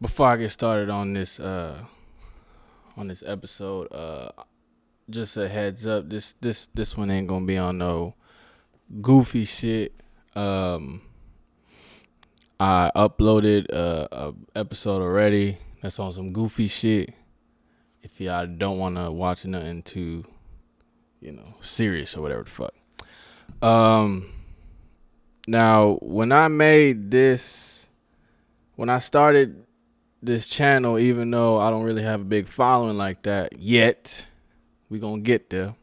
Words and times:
before 0.00 0.28
I 0.28 0.36
get 0.36 0.50
started 0.50 0.88
on 0.90 1.12
this 1.12 1.38
uh 1.38 1.84
on 2.96 3.08
this 3.08 3.22
episode, 3.26 3.92
uh 3.92 4.30
just 5.08 5.36
a 5.36 5.48
heads 5.48 5.86
up, 5.86 6.08
this 6.08 6.34
this 6.40 6.68
this 6.74 6.96
one 6.96 7.10
ain't 7.10 7.28
gonna 7.28 7.46
be 7.46 7.58
on 7.58 7.78
no 7.78 8.14
goofy 9.00 9.44
shit. 9.44 9.94
Um 10.34 11.02
I 12.58 12.90
uploaded 12.94 13.70
a, 13.70 14.08
a 14.12 14.34
episode 14.54 15.02
already 15.02 15.58
that's 15.82 15.98
on 15.98 16.12
some 16.12 16.32
goofy 16.32 16.68
shit. 16.68 17.14
If 18.02 18.20
y'all 18.20 18.46
don't 18.46 18.78
wanna 18.78 19.10
watch 19.10 19.44
nothing 19.44 19.82
too, 19.82 20.24
you 21.20 21.32
know, 21.32 21.54
serious 21.60 22.16
or 22.16 22.22
whatever 22.22 22.44
the 22.44 22.50
fuck. 22.50 22.74
Um 23.62 24.32
now 25.46 25.98
when 26.00 26.32
I 26.32 26.48
made 26.48 27.10
this 27.10 27.86
when 28.76 28.88
I 28.88 28.98
started 28.98 29.66
this 30.22 30.46
channel, 30.46 30.98
even 30.98 31.30
though 31.30 31.58
I 31.58 31.70
don't 31.70 31.82
really 31.82 32.02
have 32.02 32.20
a 32.20 32.24
big 32.24 32.46
following 32.46 32.98
like 32.98 33.22
that 33.22 33.58
yet, 33.58 34.26
we're 34.88 35.00
gonna 35.00 35.22
get 35.22 35.50
there. 35.50 35.74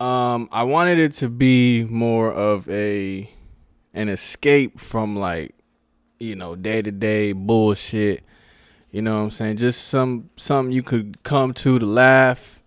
Um, 0.00 0.48
I 0.52 0.64
wanted 0.64 0.98
it 0.98 1.12
to 1.14 1.28
be 1.28 1.84
more 1.84 2.32
of 2.32 2.68
a 2.68 3.30
an 3.94 4.08
escape 4.08 4.80
from 4.80 5.16
like, 5.16 5.54
you 6.18 6.34
know, 6.34 6.56
day 6.56 6.82
to 6.82 6.90
day 6.90 7.32
bullshit. 7.32 8.24
You 8.90 9.02
know 9.02 9.18
what 9.18 9.24
I'm 9.24 9.30
saying? 9.30 9.56
Just 9.58 9.86
some 9.86 10.30
something 10.36 10.72
you 10.72 10.82
could 10.82 11.22
come 11.22 11.52
to 11.54 11.78
to 11.78 11.86
laugh 11.86 12.62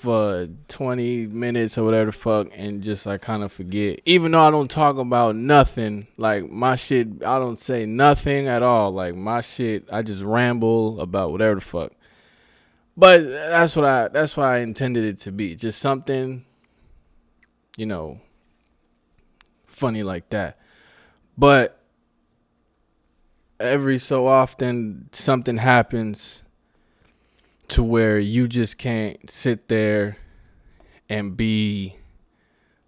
for 0.00 0.48
20 0.68 1.26
minutes 1.26 1.76
or 1.76 1.84
whatever 1.84 2.06
the 2.06 2.12
fuck 2.16 2.48
and 2.54 2.82
just 2.82 3.04
like 3.04 3.20
kind 3.20 3.42
of 3.42 3.52
forget. 3.52 4.00
Even 4.06 4.32
though 4.32 4.46
I 4.46 4.50
don't 4.50 4.70
talk 4.70 4.96
about 4.96 5.36
nothing, 5.36 6.06
like 6.16 6.50
my 6.50 6.76
shit, 6.76 7.08
I 7.22 7.38
don't 7.38 7.58
say 7.58 7.84
nothing 7.84 8.48
at 8.48 8.62
all. 8.62 8.90
Like 8.92 9.14
my 9.14 9.42
shit, 9.42 9.86
I 9.92 10.00
just 10.00 10.22
ramble 10.22 11.00
about 11.00 11.32
whatever 11.32 11.56
the 11.56 11.60
fuck. 11.60 11.92
But 12.96 13.24
that's 13.24 13.76
what 13.76 13.84
I 13.84 14.08
that's 14.08 14.36
what 14.36 14.46
I 14.46 14.58
intended 14.58 15.04
it 15.04 15.18
to 15.22 15.32
be. 15.32 15.54
Just 15.54 15.78
something 15.78 16.46
you 17.76 17.86
know 17.86 18.20
funny 19.66 20.02
like 20.02 20.30
that. 20.30 20.58
But 21.36 21.78
every 23.58 23.98
so 23.98 24.26
often 24.26 25.10
something 25.12 25.58
happens 25.58 26.42
to 27.70 27.82
where 27.82 28.18
you 28.18 28.48
just 28.48 28.78
can't 28.78 29.30
sit 29.30 29.68
there 29.68 30.16
and 31.08 31.36
be 31.36 31.96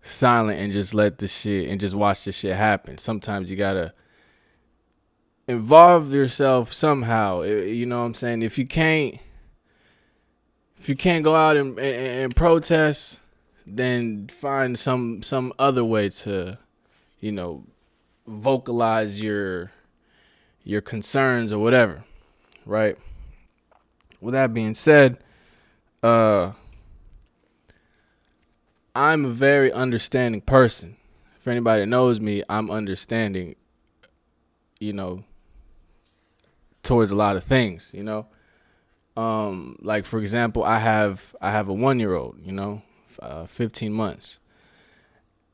silent 0.02 0.58
and 0.60 0.72
just 0.72 0.92
let 0.92 1.18
the 1.18 1.28
shit 1.28 1.68
and 1.68 1.80
just 1.80 1.94
watch 1.94 2.24
the 2.24 2.32
shit 2.32 2.56
happen. 2.56 2.98
Sometimes 2.98 3.50
you 3.50 3.56
gotta 3.56 3.94
involve 5.46 6.12
yourself 6.12 6.72
somehow. 6.72 7.42
You 7.42 7.86
know 7.86 8.00
what 8.00 8.06
I'm 8.06 8.14
saying? 8.14 8.42
If 8.42 8.58
you 8.58 8.66
can't, 8.66 9.18
if 10.76 10.88
you 10.88 10.96
can't 10.96 11.24
go 11.24 11.36
out 11.36 11.56
and, 11.56 11.78
and, 11.78 12.24
and 12.24 12.36
protest, 12.36 13.20
then 13.66 14.28
find 14.28 14.78
some 14.78 15.22
some 15.22 15.52
other 15.58 15.84
way 15.84 16.08
to, 16.08 16.58
you 17.20 17.30
know, 17.30 17.64
vocalize 18.26 19.22
your 19.22 19.70
your 20.64 20.80
concerns 20.80 21.52
or 21.52 21.58
whatever, 21.60 22.04
right? 22.66 22.98
With 24.22 24.34
that 24.34 24.54
being 24.54 24.74
said, 24.74 25.18
uh, 26.02 26.52
I'm 28.94 29.24
a 29.24 29.30
very 29.30 29.72
understanding 29.72 30.40
person. 30.40 30.96
For 31.40 31.50
anybody 31.50 31.84
knows 31.86 32.20
me, 32.20 32.44
I'm 32.48 32.70
understanding, 32.70 33.56
you 34.78 34.92
know, 34.92 35.24
towards 36.84 37.10
a 37.10 37.16
lot 37.16 37.36
of 37.36 37.42
things, 37.42 37.90
you 37.92 38.04
know. 38.04 38.26
Um, 39.16 39.76
like 39.82 40.04
for 40.04 40.20
example, 40.20 40.62
I 40.62 40.78
have 40.78 41.34
I 41.40 41.50
have 41.50 41.68
a 41.68 41.72
one 41.72 41.98
year 41.98 42.14
old, 42.14 42.38
you 42.44 42.52
know, 42.52 42.82
uh, 43.20 43.46
15 43.46 43.92
months, 43.92 44.38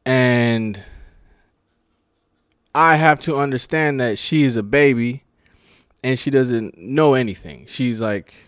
and 0.04 0.82
I 2.74 2.96
have 2.96 3.18
to 3.20 3.36
understand 3.38 3.98
that 4.00 4.18
she 4.18 4.44
is 4.44 4.56
a 4.56 4.62
baby, 4.62 5.24
and 6.04 6.18
she 6.18 6.30
doesn't 6.30 6.76
know 6.76 7.14
anything. 7.14 7.64
She's 7.66 8.00
like 8.00 8.47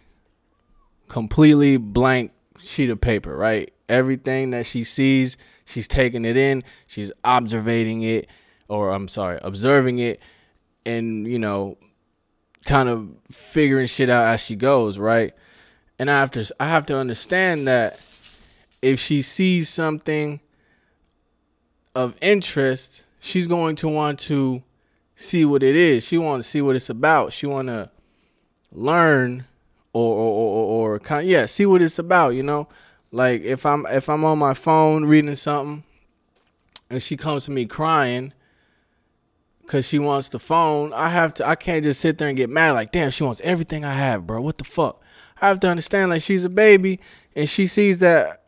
completely 1.10 1.76
blank 1.76 2.30
sheet 2.60 2.88
of 2.88 3.00
paper, 3.00 3.36
right? 3.36 3.72
Everything 3.88 4.50
that 4.50 4.64
she 4.64 4.84
sees, 4.84 5.36
she's 5.64 5.88
taking 5.88 6.24
it 6.24 6.36
in, 6.36 6.62
she's 6.86 7.12
observing 7.24 8.02
it, 8.02 8.28
or 8.68 8.90
I'm 8.90 9.08
sorry, 9.08 9.38
observing 9.42 9.98
it, 9.98 10.20
and 10.86 11.26
you 11.26 11.38
know, 11.38 11.76
kind 12.64 12.88
of 12.88 13.08
figuring 13.30 13.88
shit 13.88 14.08
out 14.08 14.26
as 14.26 14.40
she 14.40 14.54
goes, 14.54 14.98
right? 14.98 15.34
And 15.98 16.10
I 16.10 16.18
have 16.18 16.30
to, 16.32 16.48
I 16.60 16.66
have 16.66 16.86
to 16.86 16.96
understand 16.96 17.66
that 17.66 18.00
if 18.80 19.00
she 19.00 19.20
sees 19.20 19.68
something 19.68 20.40
of 21.94 22.14
interest, 22.22 23.04
she's 23.18 23.48
going 23.48 23.74
to 23.76 23.88
want 23.88 24.20
to 24.20 24.62
see 25.16 25.44
what 25.44 25.62
it 25.62 25.74
is. 25.74 26.06
She 26.06 26.16
wants 26.16 26.46
to 26.46 26.50
see 26.50 26.62
what 26.62 26.76
it's 26.76 26.88
about. 26.88 27.32
She 27.32 27.46
want 27.46 27.66
to 27.66 27.90
learn 28.72 29.46
or 29.92 30.14
or, 30.14 30.32
or, 30.32 30.94
or 30.94 30.98
kind 30.98 31.24
of, 31.24 31.30
yeah, 31.30 31.46
see 31.46 31.66
what 31.66 31.82
it's 31.82 31.98
about, 31.98 32.30
you 32.30 32.42
know? 32.42 32.68
Like 33.12 33.42
if 33.42 33.66
I'm 33.66 33.86
if 33.86 34.08
I'm 34.08 34.24
on 34.24 34.38
my 34.38 34.54
phone 34.54 35.04
reading 35.04 35.34
something 35.34 35.84
and 36.88 37.02
she 37.02 37.16
comes 37.16 37.44
to 37.46 37.50
me 37.50 37.66
crying 37.66 38.32
cuz 39.66 39.84
she 39.86 39.98
wants 39.98 40.28
the 40.28 40.38
phone, 40.38 40.92
I 40.92 41.08
have 41.08 41.34
to 41.34 41.48
I 41.48 41.56
can't 41.56 41.82
just 41.82 42.00
sit 42.00 42.18
there 42.18 42.28
and 42.28 42.36
get 42.36 42.50
mad 42.50 42.72
like, 42.72 42.92
"Damn, 42.92 43.10
she 43.10 43.24
wants 43.24 43.40
everything 43.42 43.84
I 43.84 43.94
have, 43.94 44.26
bro. 44.26 44.40
What 44.40 44.58
the 44.58 44.64
fuck?" 44.64 45.00
I 45.42 45.48
have 45.48 45.60
to 45.60 45.68
understand 45.68 46.10
like 46.10 46.22
she's 46.22 46.44
a 46.44 46.50
baby 46.50 47.00
and 47.34 47.48
she 47.48 47.66
sees 47.66 47.98
that 48.00 48.42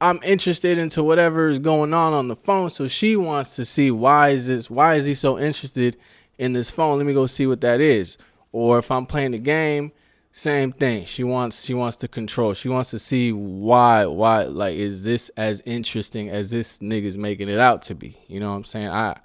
I'm 0.00 0.20
interested 0.24 0.78
into 0.78 1.02
whatever 1.02 1.48
is 1.48 1.58
going 1.58 1.94
on 1.94 2.12
on 2.12 2.28
the 2.28 2.36
phone, 2.36 2.70
so 2.70 2.88
she 2.88 3.16
wants 3.16 3.54
to 3.56 3.64
see 3.64 3.90
why 3.90 4.30
is 4.30 4.48
this 4.48 4.68
why 4.68 4.94
is 4.94 5.04
he 5.04 5.14
so 5.14 5.38
interested 5.38 5.96
in 6.38 6.52
this 6.54 6.70
phone? 6.70 6.98
Let 6.98 7.06
me 7.06 7.14
go 7.14 7.26
see 7.26 7.46
what 7.46 7.60
that 7.60 7.80
is. 7.80 8.18
Or 8.50 8.78
if 8.78 8.90
I'm 8.90 9.06
playing 9.06 9.32
the 9.32 9.38
game 9.38 9.92
same 10.36 10.72
thing. 10.72 11.04
She 11.04 11.22
wants 11.22 11.64
she 11.64 11.74
wants 11.74 11.96
to 11.98 12.08
control. 12.08 12.54
She 12.54 12.68
wants 12.68 12.90
to 12.90 12.98
see 12.98 13.30
why 13.30 14.04
why 14.06 14.42
like 14.42 14.74
is 14.74 15.04
this 15.04 15.30
as 15.36 15.62
interesting 15.64 16.28
as 16.28 16.50
this 16.50 16.78
nigga's 16.78 17.16
making 17.16 17.48
it 17.48 17.60
out 17.60 17.82
to 17.82 17.94
be. 17.94 18.18
You 18.26 18.40
know 18.40 18.50
what 18.50 18.56
I'm 18.56 18.64
saying? 18.64 18.88
I 18.88 19.16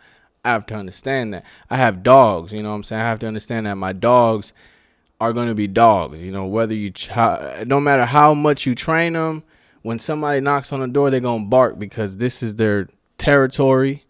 I 0.46 0.52
have 0.52 0.68
to 0.68 0.76
understand 0.76 1.34
that. 1.34 1.46
I 1.68 1.78
have 1.78 2.04
dogs, 2.04 2.54
you 2.54 2.62
know 2.62 2.70
what 2.70 2.76
I'm 2.76 2.84
saying? 2.84 3.02
I 3.02 3.06
have 3.06 3.18
to 3.20 3.28
understand 3.28 3.66
that 3.66 3.74
my 3.74 3.92
dogs 3.92 4.54
are 5.20 5.34
going 5.34 5.48
to 5.48 5.56
be 5.56 5.68
dogs, 5.68 6.20
you 6.20 6.32
know, 6.32 6.46
whether 6.46 6.76
you 6.76 6.94
no 7.66 7.80
matter 7.80 8.06
how 8.06 8.36
much 8.36 8.68
you 8.68 8.76
train 8.76 9.14
them, 9.14 9.44
when 9.82 9.98
somebody 9.98 10.40
knocks 10.42 10.72
on 10.72 10.80
the 10.80 10.88
door, 10.88 11.10
they're 11.10 11.20
going 11.20 11.46
to 11.46 11.50
bark 11.50 11.80
because 11.80 12.18
this 12.18 12.44
is 12.44 12.56
their 12.56 12.88
territory 13.18 14.06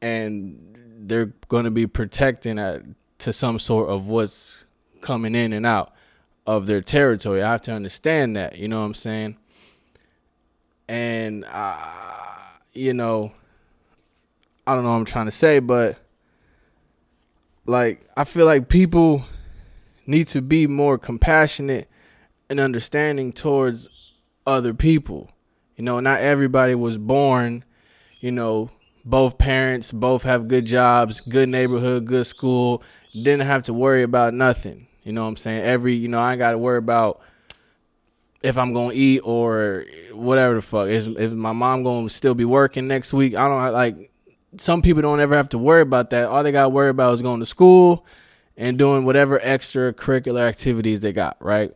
and 0.00 0.78
they're 1.00 1.32
going 1.48 1.64
to 1.64 1.72
be 1.72 1.88
protecting 1.88 2.56
at, 2.60 2.82
to 3.18 3.32
some 3.32 3.58
sort 3.58 3.90
of 3.90 4.06
what's 4.06 4.64
coming 5.00 5.34
in 5.34 5.52
and 5.52 5.66
out 5.66 5.92
of 6.46 6.66
their 6.66 6.80
territory. 6.80 7.42
I 7.42 7.52
have 7.52 7.62
to 7.62 7.72
understand 7.72 8.36
that, 8.36 8.58
you 8.58 8.68
know 8.68 8.80
what 8.80 8.86
I'm 8.86 8.94
saying? 8.94 9.36
And 10.88 11.44
uh, 11.44 11.76
you 12.72 12.94
know, 12.94 13.32
I 14.66 14.74
don't 14.74 14.84
know 14.84 14.90
what 14.90 14.96
I'm 14.96 15.04
trying 15.04 15.26
to 15.26 15.32
say, 15.32 15.58
but 15.58 15.98
like 17.66 18.06
I 18.16 18.24
feel 18.24 18.46
like 18.46 18.68
people 18.68 19.24
need 20.06 20.28
to 20.28 20.40
be 20.40 20.66
more 20.66 20.98
compassionate 20.98 21.88
and 22.48 22.60
understanding 22.60 23.32
towards 23.32 23.88
other 24.46 24.72
people. 24.72 25.30
You 25.76 25.84
know, 25.84 26.00
not 26.00 26.20
everybody 26.20 26.74
was 26.74 26.96
born, 26.96 27.64
you 28.20 28.30
know, 28.30 28.70
both 29.04 29.38
parents 29.38 29.92
both 29.92 30.22
have 30.22 30.48
good 30.48 30.64
jobs, 30.64 31.20
good 31.20 31.48
neighborhood, 31.48 32.06
good 32.06 32.26
school, 32.26 32.82
didn't 33.12 33.46
have 33.46 33.62
to 33.64 33.72
worry 33.72 34.02
about 34.02 34.34
nothing. 34.34 34.86
You 35.06 35.12
know 35.12 35.22
what 35.22 35.28
I'm 35.28 35.36
saying? 35.36 35.62
Every, 35.62 35.94
you 35.94 36.08
know, 36.08 36.18
I 36.18 36.32
ain't 36.32 36.40
got 36.40 36.50
to 36.50 36.58
worry 36.58 36.78
about 36.78 37.20
if 38.42 38.58
I'm 38.58 38.74
gonna 38.74 38.92
eat 38.92 39.20
or 39.20 39.84
whatever 40.12 40.56
the 40.56 40.62
fuck. 40.62 40.88
Is 40.88 41.06
if 41.06 41.30
my 41.30 41.52
mom 41.52 41.84
gonna 41.84 42.10
still 42.10 42.34
be 42.34 42.44
working 42.44 42.88
next 42.88 43.12
week? 43.12 43.36
I 43.36 43.48
don't 43.48 43.72
like. 43.72 44.10
Some 44.58 44.82
people 44.82 45.02
don't 45.02 45.20
ever 45.20 45.36
have 45.36 45.48
to 45.50 45.58
worry 45.58 45.82
about 45.82 46.10
that. 46.10 46.24
All 46.24 46.42
they 46.42 46.50
got 46.50 46.62
to 46.62 46.68
worry 46.68 46.90
about 46.90 47.14
is 47.14 47.22
going 47.22 47.38
to 47.38 47.46
school 47.46 48.04
and 48.56 48.78
doing 48.78 49.04
whatever 49.04 49.38
extracurricular 49.38 50.40
activities 50.40 51.02
they 51.02 51.12
got. 51.12 51.36
Right. 51.38 51.72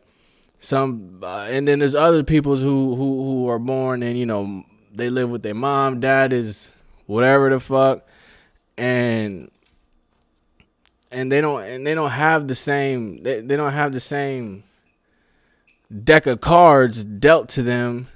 Some 0.59 1.21
uh, 1.23 1.47
and 1.49 1.65
then 1.65 1.79
there's 1.79 1.95
other 1.95 2.23
people 2.25 2.57
who 2.57 2.95
who 2.95 3.23
who 3.23 3.49
are 3.49 3.59
born 3.59 4.03
and 4.03 4.17
you 4.17 4.25
know 4.25 4.65
they 4.93 5.09
live 5.09 5.29
with 5.29 5.41
their 5.41 5.55
mom, 5.55 6.01
dad 6.01 6.33
is 6.33 6.69
whatever 7.05 7.49
the 7.49 7.61
fuck, 7.61 8.05
and 8.77 9.49
and 11.11 11.31
they 11.31 11.41
don't 11.41 11.63
and 11.63 11.85
they 11.85 11.93
don't 11.93 12.11
have 12.11 12.47
the 12.47 12.55
same 12.55 13.23
they, 13.23 13.41
they 13.41 13.55
don't 13.55 13.73
have 13.73 13.91
the 13.91 13.99
same 13.99 14.63
deck 16.03 16.25
of 16.25 16.41
cards 16.41 17.03
dealt 17.03 17.49
to 17.49 17.63
them 17.63 18.07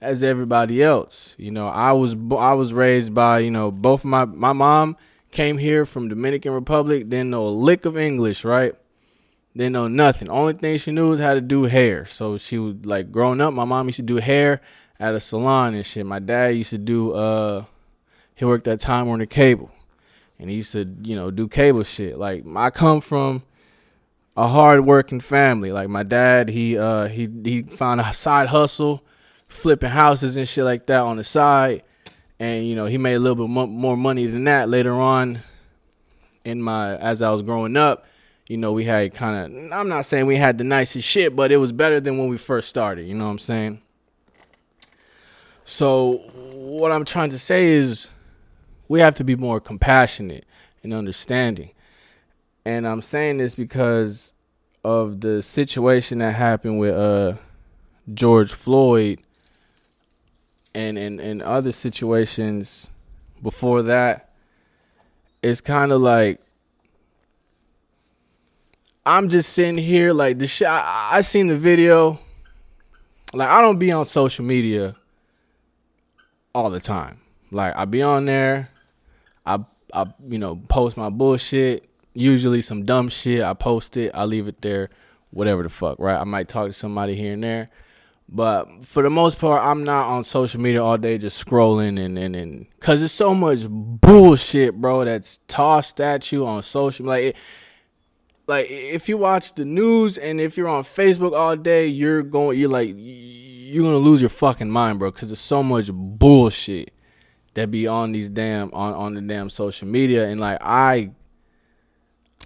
as 0.00 0.22
everybody 0.22 0.82
else. 0.82 1.34
You 1.38 1.50
know, 1.50 1.68
I 1.68 1.92
was 1.92 2.14
I 2.36 2.52
was 2.52 2.72
raised 2.72 3.14
by, 3.14 3.40
you 3.40 3.50
know, 3.50 3.70
both 3.70 4.04
my 4.04 4.24
my 4.24 4.52
mom 4.52 4.96
Came 5.32 5.56
here 5.56 5.86
from 5.86 6.08
Dominican 6.08 6.52
Republic, 6.52 7.08
didn't 7.08 7.30
know 7.30 7.46
a 7.46 7.48
lick 7.48 7.86
of 7.86 7.96
English, 7.96 8.44
right? 8.44 8.74
Didn't 9.56 9.72
know 9.72 9.88
nothing. 9.88 10.28
Only 10.28 10.52
thing 10.52 10.76
she 10.76 10.90
knew 10.90 11.08
was 11.08 11.20
how 11.20 11.32
to 11.32 11.40
do 11.40 11.62
hair. 11.64 12.04
So 12.04 12.36
she 12.36 12.58
was 12.58 12.74
like 12.84 13.10
growing 13.10 13.40
up, 13.40 13.54
my 13.54 13.64
mom 13.64 13.86
used 13.86 13.96
to 13.96 14.02
do 14.02 14.16
hair 14.16 14.60
at 15.00 15.14
a 15.14 15.20
salon 15.20 15.74
and 15.74 15.86
shit. 15.86 16.04
My 16.04 16.18
dad 16.18 16.48
used 16.48 16.68
to 16.70 16.78
do 16.78 17.12
uh 17.12 17.64
he 18.34 18.44
worked 18.44 18.68
at 18.68 18.80
Time 18.80 19.06
Warner 19.06 19.24
Cable. 19.24 19.70
And 20.42 20.50
he 20.50 20.56
used 20.56 20.72
to, 20.72 20.86
you 21.02 21.16
know, 21.16 21.30
do 21.30 21.48
cable 21.48 21.84
shit. 21.84 22.18
Like 22.18 22.44
I 22.54 22.68
come 22.68 23.00
from 23.00 23.44
a 24.36 24.48
hard 24.48 24.84
working 24.84 25.20
family. 25.20 25.72
Like 25.72 25.88
my 25.88 26.02
dad, 26.02 26.50
he 26.50 26.76
uh 26.76 27.08
he 27.08 27.30
he 27.42 27.62
found 27.62 28.02
a 28.02 28.12
side 28.12 28.48
hustle, 28.48 29.02
flipping 29.48 29.90
houses 29.90 30.36
and 30.36 30.46
shit 30.46 30.64
like 30.64 30.84
that 30.86 31.00
on 31.00 31.16
the 31.16 31.24
side 31.24 31.82
and 32.42 32.66
you 32.66 32.74
know 32.74 32.86
he 32.86 32.98
made 32.98 33.14
a 33.14 33.20
little 33.20 33.46
bit 33.46 33.48
more 33.48 33.96
money 33.96 34.26
than 34.26 34.42
that 34.44 34.68
later 34.68 35.00
on 35.00 35.40
in 36.44 36.60
my 36.60 36.96
as 36.96 37.22
I 37.22 37.30
was 37.30 37.40
growing 37.40 37.76
up. 37.76 38.06
You 38.48 38.56
know, 38.56 38.72
we 38.72 38.84
had 38.84 39.14
kind 39.14 39.54
of 39.54 39.72
I'm 39.72 39.88
not 39.88 40.06
saying 40.06 40.26
we 40.26 40.36
had 40.36 40.58
the 40.58 40.64
nicest 40.64 41.08
shit, 41.08 41.36
but 41.36 41.52
it 41.52 41.58
was 41.58 41.70
better 41.70 42.00
than 42.00 42.18
when 42.18 42.28
we 42.28 42.36
first 42.36 42.68
started, 42.68 43.06
you 43.06 43.14
know 43.14 43.26
what 43.26 43.30
I'm 43.30 43.38
saying? 43.38 43.80
So, 45.64 46.14
what 46.52 46.90
I'm 46.90 47.04
trying 47.04 47.30
to 47.30 47.38
say 47.38 47.68
is 47.68 48.10
we 48.92 49.00
have 49.00 49.14
to 49.14 49.24
be 49.24 49.34
more 49.34 49.58
compassionate 49.58 50.44
and 50.82 50.92
understanding. 50.92 51.70
And 52.62 52.86
I'm 52.86 53.00
saying 53.00 53.38
this 53.38 53.54
because 53.54 54.34
of 54.84 55.22
the 55.22 55.42
situation 55.42 56.18
that 56.18 56.34
happened 56.34 56.78
with 56.78 56.94
uh 56.94 57.36
George 58.12 58.52
Floyd 58.52 59.20
and 60.74 60.98
and 60.98 61.20
and 61.20 61.40
other 61.40 61.72
situations 61.72 62.90
before 63.42 63.80
that 63.80 64.28
it's 65.42 65.62
kind 65.62 65.90
of 65.90 66.02
like 66.02 66.38
I'm 69.06 69.30
just 69.30 69.54
sitting 69.54 69.78
here 69.78 70.12
like 70.12 70.38
the 70.38 70.46
shit. 70.46 70.68
I, 70.68 71.08
I 71.12 71.20
seen 71.22 71.46
the 71.46 71.56
video. 71.56 72.20
Like 73.32 73.48
I 73.48 73.62
don't 73.62 73.78
be 73.78 73.90
on 73.90 74.04
social 74.04 74.44
media 74.44 74.96
all 76.54 76.68
the 76.68 76.78
time. 76.78 77.22
Like 77.50 77.74
I 77.74 77.86
be 77.86 78.02
on 78.02 78.26
there. 78.26 78.71
I 79.46 79.58
I 79.92 80.06
you 80.26 80.38
know 80.38 80.56
post 80.56 80.96
my 80.96 81.10
bullshit. 81.10 81.88
Usually 82.14 82.60
some 82.60 82.84
dumb 82.84 83.08
shit. 83.08 83.42
I 83.42 83.54
post 83.54 83.96
it. 83.96 84.10
I 84.14 84.24
leave 84.24 84.46
it 84.46 84.60
there. 84.60 84.90
Whatever 85.30 85.62
the 85.62 85.70
fuck, 85.70 85.98
right? 85.98 86.20
I 86.20 86.24
might 86.24 86.48
talk 86.48 86.66
to 86.66 86.72
somebody 86.72 87.14
here 87.16 87.32
and 87.32 87.42
there. 87.42 87.70
But 88.28 88.84
for 88.84 89.02
the 89.02 89.10
most 89.10 89.38
part, 89.38 89.62
I'm 89.62 89.84
not 89.84 90.06
on 90.06 90.24
social 90.24 90.60
media 90.60 90.82
all 90.82 90.96
day 90.96 91.18
just 91.18 91.44
scrolling 91.44 92.02
and 92.02 92.18
and 92.18 92.34
and 92.34 92.66
cause 92.80 93.02
it's 93.02 93.12
so 93.12 93.34
much 93.34 93.66
bullshit, 93.68 94.74
bro, 94.74 95.04
that's 95.04 95.38
tossed 95.48 96.00
at 96.00 96.32
you 96.32 96.46
on 96.46 96.62
social. 96.62 97.06
Like, 97.06 97.24
it, 97.24 97.36
like 98.46 98.70
if 98.70 99.08
you 99.08 99.18
watch 99.18 99.54
the 99.54 99.66
news 99.66 100.16
and 100.16 100.40
if 100.40 100.56
you're 100.56 100.68
on 100.68 100.84
Facebook 100.84 101.36
all 101.36 101.56
day, 101.56 101.86
you're 101.86 102.22
going, 102.22 102.58
you're 102.58 102.70
like, 102.70 102.94
you're 102.96 103.84
gonna 103.84 103.98
lose 103.98 104.20
your 104.20 104.30
fucking 104.30 104.70
mind, 104.70 104.98
bro, 104.98 105.12
cause 105.12 105.28
there's 105.28 105.40
so 105.40 105.62
much 105.62 105.90
bullshit 105.92 106.94
that 107.54 107.70
be 107.70 107.86
on 107.86 108.12
these 108.12 108.28
damn 108.28 108.72
on 108.72 108.94
on 108.94 109.14
the 109.14 109.20
damn 109.20 109.50
social 109.50 109.88
media, 109.88 110.28
and 110.28 110.40
like 110.40 110.58
I 110.60 111.10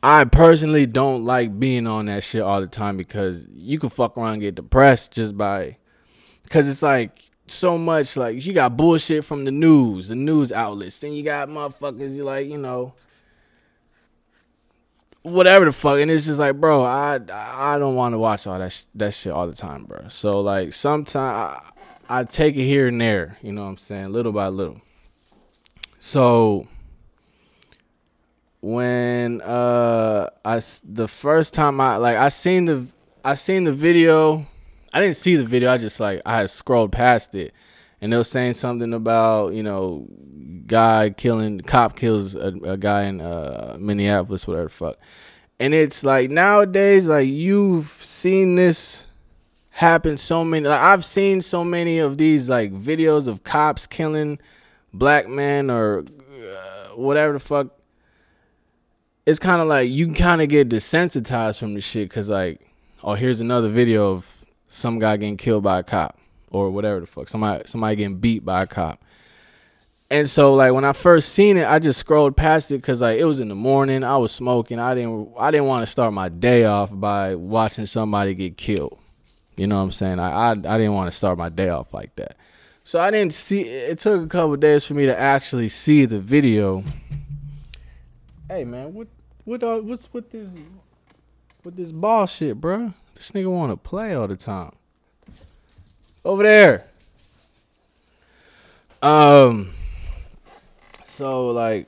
I 0.03 0.25
personally 0.25 0.87
don't 0.87 1.25
like 1.25 1.59
being 1.59 1.87
on 1.87 2.07
that 2.07 2.23
shit 2.23 2.43
all 2.43 2.61
the 2.61 2.67
time 2.67 2.97
because 2.97 3.47
you 3.53 3.79
can 3.79 3.89
fuck 3.89 4.17
around 4.17 4.35
and 4.35 4.43
get 4.43 4.55
depressed 4.55 5.13
just 5.13 5.37
by 5.37 5.79
because 6.43 6.69
it's 6.69 6.83
like 6.83 7.23
so 7.49 7.79
much 7.79 8.17
like 8.17 8.45
you 8.45 8.53
got 8.53 8.77
bullshit 8.77 9.25
from 9.25 9.45
the 9.45 9.51
news, 9.51 10.09
the 10.09 10.15
news 10.15 10.53
outlets. 10.53 10.99
Then 10.99 11.13
you 11.13 11.23
got 11.23 11.49
motherfuckers 11.49 12.15
you 12.15 12.25
like, 12.25 12.47
you 12.47 12.59
know, 12.59 12.95
whatever 15.23 15.65
the 15.65 15.73
fuck. 15.73 15.99
And 16.01 16.11
it's 16.11 16.27
just 16.27 16.41
like, 16.41 16.61
bro, 16.61 16.85
I 16.85 17.21
I 17.33 17.79
don't 17.79 17.95
want 17.95 18.15
to 18.15 18.19
watch 18.19 18.47
all 18.47 18.59
that 18.59 18.73
sh- 18.73 18.85
that 18.95 19.15
shit 19.15 19.33
all 19.33 19.47
the 19.47 19.55
time, 19.55 19.85
bro. 19.85 20.09
So 20.09 20.41
like 20.41 20.73
sometimes 20.73 21.17
I, 22.09 22.21
I 22.21 22.25
take 22.25 22.57
it 22.57 22.65
here 22.65 22.89
and 22.89 23.01
there, 23.01 23.39
you 23.43 23.53
know 23.53 23.65
what 23.65 23.71
I'm 23.71 23.79
saying, 23.79 24.13
little 24.13 24.33
by 24.33 24.49
little. 24.49 24.81
So 26.07 26.69
when 28.61 29.43
uh 29.43 30.31
I 30.45 30.63
the 30.85 31.09
first 31.09 31.53
time 31.53 31.81
I 31.81 31.97
like 31.97 32.17
I 32.17 32.29
seen 32.29 32.67
the 32.67 32.87
I 33.25 33.35
seen 33.35 33.65
the 33.65 33.73
video. 33.73 34.47
I 34.93 35.01
didn't 35.01 35.17
see 35.17 35.35
the 35.35 35.45
video. 35.45 35.69
I 35.69 35.79
just 35.79 35.99
like 35.99 36.23
I 36.25 36.47
scrolled 36.47 36.93
past 36.93 37.35
it, 37.35 37.53
and 38.01 38.13
they 38.13 38.17
were 38.17 38.23
saying 38.23 38.53
something 38.53 38.95
about 38.95 39.55
you 39.55 39.65
know 39.65 40.07
guy 40.69 41.11
killing 41.11 41.61
cop 41.63 41.97
kills 41.97 42.37
a, 42.37 42.55
a 42.63 42.77
guy 42.77 43.03
in 43.07 43.21
uh, 43.21 43.77
Minneapolis, 43.77 44.47
whatever 44.47 44.69
the 44.69 44.75
fuck. 44.75 44.99
And 45.59 45.75
it's 45.75 46.05
like 46.05 46.31
nowadays, 46.31 47.09
like 47.09 47.27
you've 47.27 47.99
seen 48.01 48.55
this 48.55 49.07
happen 49.71 50.19
so 50.19 50.45
many. 50.45 50.69
Like 50.69 50.81
I've 50.81 51.05
seen 51.05 51.41
so 51.41 51.65
many 51.65 51.99
of 51.99 52.17
these 52.17 52.49
like 52.49 52.73
videos 52.73 53.27
of 53.27 53.43
cops 53.43 53.89
killing 53.89 54.39
black 54.93 55.29
men 55.29 55.71
or 55.71 56.01
uh, 56.01 56.89
whatever 56.95 57.33
the 57.33 57.41
fuck 57.41 57.69
it's 59.27 59.41
kind 59.41 59.61
of 59.61 59.67
like 59.67 59.91
you 59.91 60.13
kind 60.13 60.41
of 60.41 60.49
get 60.49 60.69
desensitized 60.69 61.59
from 61.59 61.75
the 61.75 61.81
shit 61.81 62.09
because 62.09 62.29
like 62.29 62.61
oh 63.03 63.15
here's 63.15 63.41
another 63.41 63.69
video 63.69 64.13
of 64.13 64.27
some 64.69 64.99
guy 64.99 65.17
getting 65.17 65.37
killed 65.37 65.65
by 65.65 65.81
a 65.81 65.83
cop 65.83 66.19
or 66.51 66.71
whatever 66.71 67.01
the 67.01 67.07
fuck 67.07 67.29
somebody 67.29 67.63
somebody 67.67 67.97
getting 67.97 68.19
beat 68.19 68.45
by 68.45 68.63
a 68.63 68.67
cop. 68.67 69.03
And 70.09 70.31
so 70.31 70.55
like 70.55 70.73
when 70.73 70.85
i 70.85 70.93
first 70.93 71.31
seen 71.31 71.57
it 71.57 71.67
i 71.67 71.81
just 71.81 71.99
scrolled 71.99 72.37
past 72.37 72.71
it 72.71 72.77
because 72.77 73.03
like 73.03 73.19
it 73.19 73.25
was 73.25 73.41
in 73.41 73.49
the 73.49 73.57
morning 73.57 74.05
i 74.05 74.17
was 74.17 74.31
smoking 74.31 74.79
i 74.79 74.95
didn't 74.95 75.33
i 75.37 75.51
didn't 75.51 75.67
want 75.67 75.85
to 75.85 75.91
start 75.91 76.13
my 76.13 76.29
day 76.29 76.65
off 76.65 76.91
by 76.93 77.35
watching 77.35 77.85
somebody 77.85 78.35
get 78.35 78.57
killed. 78.57 78.99
You 79.57 79.67
know 79.67 79.77
what 79.77 79.83
i'm 79.83 79.91
saying? 79.91 80.21
I 80.21 80.31
i, 80.31 80.51
I 80.51 80.55
didn't 80.55 80.95
want 80.95 81.11
to 81.11 81.17
start 81.17 81.39
my 81.39 81.49
day 81.49 81.71
off 81.71 81.93
like 81.93 82.15
that 82.17 82.37
so 82.87 83.01
i 83.01 83.11
didn't 83.11 83.33
see 83.33 83.63
it 83.63 83.99
took 83.99 84.23
a 84.23 84.29
couple 84.29 84.57
days 84.57 84.85
for 84.85 84.95
me 84.95 85.05
to 85.05 85.19
actually 85.19 85.69
see 85.69 86.07
the 86.07 86.19
video 86.19 86.85
hey 88.49 88.65
man 88.65 88.95
what 88.95 89.09
what 89.47 89.63
uh, 89.63 89.79
what's 89.79 90.13
with 90.13 90.31
this 90.33 90.51
with 91.67 91.77
this 91.77 91.93
ball 91.93 92.27
shit, 92.27 92.61
bro? 92.61 92.95
This 93.15 93.31
nigga 93.33 93.51
want 93.51 93.73
to 93.73 93.77
play 93.77 94.15
all 94.15 94.29
the 94.29 94.37
time. 94.37 94.73
Over 96.25 96.43
there. 96.43 96.85
Um. 99.03 99.73
So 101.07 101.51
like, 101.51 101.87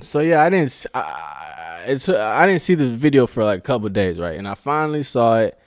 so 0.00 0.20
yeah, 0.20 0.42
I 0.42 0.50
didn't. 0.50 0.86
I, 0.94 1.84
it's 1.86 2.08
I 2.08 2.46
didn't 2.46 2.60
see 2.60 2.74
the 2.74 2.88
video 2.88 3.26
for 3.26 3.44
like 3.44 3.58
a 3.58 3.62
couple 3.62 3.88
days, 3.88 4.18
right? 4.18 4.38
And 4.38 4.46
I 4.46 4.54
finally 4.54 5.02
saw 5.02 5.38
it, 5.38 5.58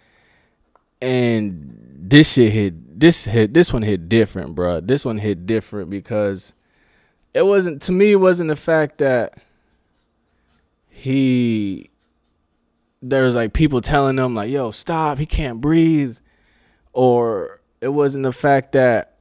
and 1.01 1.84
this 2.09 2.33
shit 2.33 2.53
hit. 2.53 2.99
This 2.99 3.25
hit. 3.25 3.53
This 3.53 3.73
one 3.73 3.81
hit 3.81 4.07
different, 4.07 4.55
bro. 4.55 4.79
This 4.79 5.05
one 5.05 5.17
hit 5.17 5.45
different 5.45 5.89
because 5.89 6.53
it 7.33 7.45
wasn't 7.45 7.81
to 7.83 7.91
me. 7.91 8.11
It 8.11 8.19
wasn't 8.19 8.49
the 8.49 8.55
fact 8.55 8.99
that 8.99 9.37
he 10.89 11.89
there's 13.01 13.35
like 13.35 13.53
people 13.53 13.81
telling 13.81 14.17
him 14.17 14.33
like 14.33 14.49
yo 14.49 14.71
stop 14.71 15.19
he 15.19 15.25
can't 15.25 15.61
breathe 15.61 16.17
or 16.93 17.59
it 17.81 17.89
wasn't 17.89 18.23
the 18.23 18.31
fact 18.31 18.71
that 18.71 19.17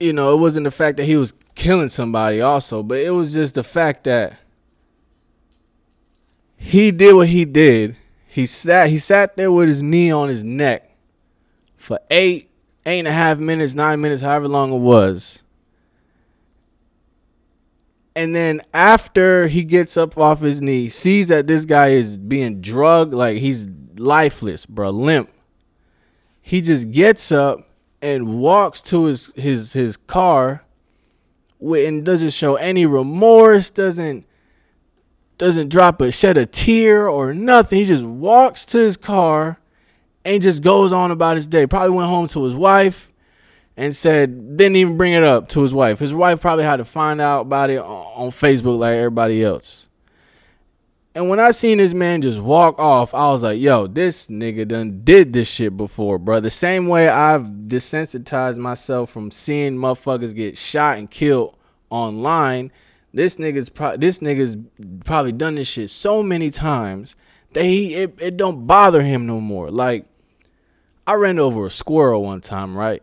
you 0.00 0.12
know 0.12 0.32
it 0.32 0.38
wasn't 0.38 0.64
the 0.64 0.70
fact 0.70 0.96
that 0.96 1.04
he 1.04 1.16
was 1.16 1.34
killing 1.54 1.88
somebody 1.88 2.40
also 2.40 2.82
but 2.82 2.98
it 2.98 3.10
was 3.10 3.34
just 3.34 3.54
the 3.54 3.62
fact 3.62 4.04
that 4.04 4.38
he 6.56 6.90
did 6.90 7.14
what 7.14 7.28
he 7.28 7.44
did 7.44 7.94
he 8.36 8.44
sat 8.44 8.90
he 8.90 8.98
sat 8.98 9.34
there 9.38 9.50
with 9.50 9.66
his 9.66 9.82
knee 9.82 10.10
on 10.10 10.28
his 10.28 10.44
neck 10.44 10.90
for 11.74 11.98
eight 12.10 12.50
eight 12.84 12.98
and 12.98 13.08
a 13.08 13.12
half 13.12 13.38
minutes 13.38 13.74
nine 13.74 13.98
minutes 13.98 14.20
however 14.20 14.46
long 14.46 14.70
it 14.74 14.78
was 14.78 15.42
and 18.14 18.34
then 18.34 18.60
after 18.74 19.46
he 19.46 19.62
gets 19.62 19.96
up 19.98 20.16
off 20.16 20.40
his 20.40 20.62
knee, 20.62 20.88
sees 20.88 21.28
that 21.28 21.46
this 21.46 21.66
guy 21.66 21.88
is 21.88 22.16
being 22.16 22.62
drugged, 22.62 23.12
like 23.12 23.36
he's 23.36 23.66
lifeless, 23.98 24.64
bro, 24.64 24.88
limp. 24.88 25.28
He 26.40 26.62
just 26.62 26.92
gets 26.92 27.30
up 27.30 27.68
and 28.00 28.38
walks 28.38 28.80
to 28.82 29.04
his 29.04 29.32
his 29.36 29.74
his 29.74 29.98
car 29.98 30.64
and 31.60 32.06
doesn't 32.06 32.30
show 32.30 32.56
any 32.56 32.86
remorse, 32.86 33.68
doesn't 33.68 34.24
doesn't 35.38 35.68
drop 35.68 36.00
a 36.00 36.10
shed 36.10 36.36
a 36.36 36.46
tear 36.46 37.08
or 37.08 37.34
nothing. 37.34 37.78
He 37.80 37.84
just 37.84 38.04
walks 38.04 38.64
to 38.66 38.78
his 38.78 38.96
car 38.96 39.58
and 40.24 40.42
just 40.42 40.62
goes 40.62 40.92
on 40.92 41.10
about 41.10 41.36
his 41.36 41.46
day. 41.46 41.66
Probably 41.66 41.96
went 41.96 42.08
home 42.08 42.26
to 42.28 42.44
his 42.44 42.54
wife 42.54 43.12
and 43.76 43.94
said 43.94 44.56
didn't 44.56 44.76
even 44.76 44.96
bring 44.96 45.12
it 45.12 45.22
up 45.22 45.48
to 45.48 45.62
his 45.62 45.74
wife. 45.74 45.98
His 45.98 46.14
wife 46.14 46.40
probably 46.40 46.64
had 46.64 46.76
to 46.76 46.84
find 46.84 47.20
out 47.20 47.42
about 47.42 47.70
it 47.70 47.78
on 47.78 48.30
Facebook 48.30 48.78
like 48.78 48.94
everybody 48.94 49.44
else. 49.44 49.88
And 51.14 51.30
when 51.30 51.40
I 51.40 51.52
seen 51.52 51.78
this 51.78 51.94
man 51.94 52.20
just 52.20 52.40
walk 52.40 52.78
off, 52.78 53.14
I 53.14 53.28
was 53.28 53.42
like, 53.42 53.58
yo, 53.58 53.86
this 53.86 54.26
nigga 54.26 54.68
done 54.68 55.00
did 55.02 55.32
this 55.32 55.48
shit 55.48 55.74
before, 55.74 56.18
bro. 56.18 56.40
The 56.40 56.50
same 56.50 56.88
way 56.88 57.08
I've 57.08 57.40
desensitized 57.40 58.58
myself 58.58 59.12
from 59.12 59.30
seeing 59.30 59.76
motherfuckers 59.76 60.34
get 60.34 60.58
shot 60.58 60.98
and 60.98 61.10
killed 61.10 61.56
online. 61.88 62.70
This 63.16 63.36
nigga's 63.36 63.70
pro- 63.70 63.96
this 63.96 64.18
nigga's 64.18 64.58
probably 65.06 65.32
done 65.32 65.54
this 65.54 65.68
shit 65.68 65.88
so 65.88 66.22
many 66.22 66.50
times 66.50 67.16
that 67.54 67.64
he 67.64 67.94
it, 67.94 68.14
it 68.20 68.36
don't 68.36 68.66
bother 68.66 69.02
him 69.02 69.24
no 69.24 69.40
more. 69.40 69.70
Like 69.70 70.04
I 71.06 71.14
ran 71.14 71.38
over 71.38 71.64
a 71.64 71.70
squirrel 71.70 72.24
one 72.24 72.42
time, 72.42 72.76
right? 72.76 73.02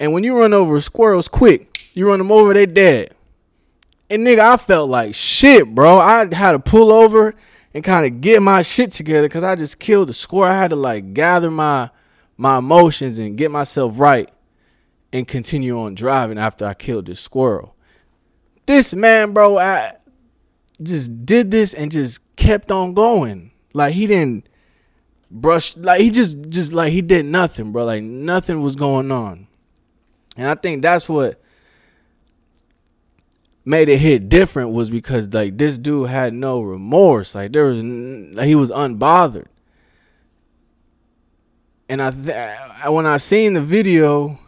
And 0.00 0.14
when 0.14 0.24
you 0.24 0.38
run 0.38 0.54
over 0.54 0.80
squirrels 0.80 1.28
quick, 1.28 1.90
you 1.92 2.08
run 2.08 2.16
them 2.16 2.32
over, 2.32 2.54
they 2.54 2.64
dead. 2.64 3.14
And 4.08 4.26
nigga, 4.26 4.38
I 4.38 4.56
felt 4.56 4.88
like 4.88 5.14
shit, 5.14 5.74
bro. 5.74 5.98
I 5.98 6.34
had 6.34 6.52
to 6.52 6.58
pull 6.58 6.90
over 6.90 7.34
and 7.74 7.84
kind 7.84 8.06
of 8.06 8.22
get 8.22 8.40
my 8.40 8.62
shit 8.62 8.92
together 8.92 9.28
because 9.28 9.44
I 9.44 9.54
just 9.54 9.78
killed 9.78 10.08
a 10.08 10.14
squirrel. 10.14 10.50
I 10.50 10.56
had 10.56 10.70
to 10.70 10.76
like 10.76 11.12
gather 11.12 11.50
my 11.50 11.90
my 12.38 12.56
emotions 12.56 13.18
and 13.18 13.36
get 13.36 13.50
myself 13.50 14.00
right 14.00 14.30
and 15.12 15.28
continue 15.28 15.78
on 15.78 15.94
driving 15.94 16.38
after 16.38 16.64
I 16.64 16.72
killed 16.72 17.04
this 17.04 17.20
squirrel. 17.20 17.75
This 18.66 18.94
man, 18.94 19.32
bro, 19.32 19.58
I 19.58 19.94
just 20.82 21.24
did 21.24 21.50
this 21.50 21.72
and 21.72 21.90
just 21.90 22.20
kept 22.36 22.70
on 22.70 22.94
going. 22.94 23.52
Like 23.72 23.94
he 23.94 24.06
didn't 24.06 24.48
brush 25.30 25.76
like 25.76 26.00
he 26.00 26.10
just 26.10 26.36
just 26.48 26.72
like 26.72 26.92
he 26.92 27.02
did 27.02 27.26
nothing, 27.26 27.72
bro. 27.72 27.84
Like 27.84 28.02
nothing 28.02 28.62
was 28.62 28.76
going 28.76 29.10
on. 29.10 29.46
And 30.36 30.48
I 30.48 30.54
think 30.54 30.82
that's 30.82 31.08
what 31.08 31.40
made 33.64 33.88
it 33.88 33.98
hit 33.98 34.28
different 34.28 34.70
was 34.70 34.90
because 34.90 35.32
like 35.32 35.58
this 35.58 35.78
dude 35.78 36.08
had 36.08 36.32
no 36.32 36.60
remorse. 36.60 37.34
Like 37.34 37.52
there 37.52 37.64
was 37.66 37.82
like, 37.82 38.46
he 38.46 38.54
was 38.54 38.70
unbothered. 38.70 39.46
And 41.88 42.02
I 42.02 42.10
th- 42.10 42.90
when 42.90 43.06
I 43.06 43.16
seen 43.16 43.52
the 43.52 43.60
video 43.60 44.38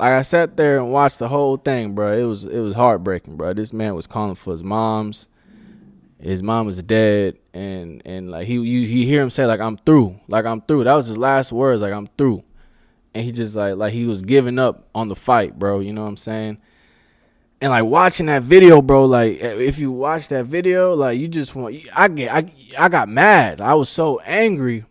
like 0.00 0.12
I 0.14 0.22
sat 0.22 0.56
there 0.56 0.78
and 0.78 0.90
watched 0.90 1.18
the 1.18 1.28
whole 1.28 1.58
thing, 1.58 1.94
bro. 1.94 2.18
It 2.18 2.24
was 2.24 2.44
it 2.44 2.58
was 2.58 2.74
heartbreaking, 2.74 3.36
bro. 3.36 3.52
This 3.52 3.72
man 3.72 3.94
was 3.94 4.06
calling 4.06 4.34
for 4.34 4.52
his 4.52 4.64
mom's. 4.64 5.28
His 6.18 6.42
mom 6.42 6.66
was 6.66 6.82
dead, 6.82 7.36
and 7.52 8.00
and 8.06 8.30
like 8.30 8.46
he 8.46 8.54
you, 8.54 8.60
you 8.62 9.06
hear 9.06 9.22
him 9.22 9.28
say 9.28 9.44
like 9.44 9.60
I'm 9.60 9.76
through, 9.76 10.18
like 10.26 10.46
I'm 10.46 10.62
through. 10.62 10.84
That 10.84 10.94
was 10.94 11.06
his 11.06 11.18
last 11.18 11.52
words, 11.52 11.82
like 11.82 11.92
I'm 11.92 12.08
through, 12.16 12.42
and 13.14 13.24
he 13.24 13.30
just 13.30 13.54
like 13.54 13.76
like 13.76 13.92
he 13.92 14.06
was 14.06 14.22
giving 14.22 14.58
up 14.58 14.88
on 14.94 15.08
the 15.08 15.16
fight, 15.16 15.58
bro. 15.58 15.80
You 15.80 15.92
know 15.92 16.02
what 16.02 16.08
I'm 16.08 16.16
saying? 16.16 16.58
And 17.60 17.70
like 17.70 17.84
watching 17.84 18.26
that 18.26 18.42
video, 18.42 18.80
bro. 18.80 19.04
Like 19.04 19.38
eh, 19.42 19.58
if 19.58 19.78
you 19.78 19.92
watch 19.92 20.28
that 20.28 20.46
video, 20.46 20.94
like 20.94 21.18
you 21.18 21.28
just 21.28 21.54
want 21.54 21.76
I 21.94 22.08
get 22.08 22.32
I 22.32 22.50
I 22.78 22.88
got 22.88 23.10
mad. 23.10 23.60
I 23.60 23.74
was 23.74 23.90
so 23.90 24.18
angry 24.20 24.86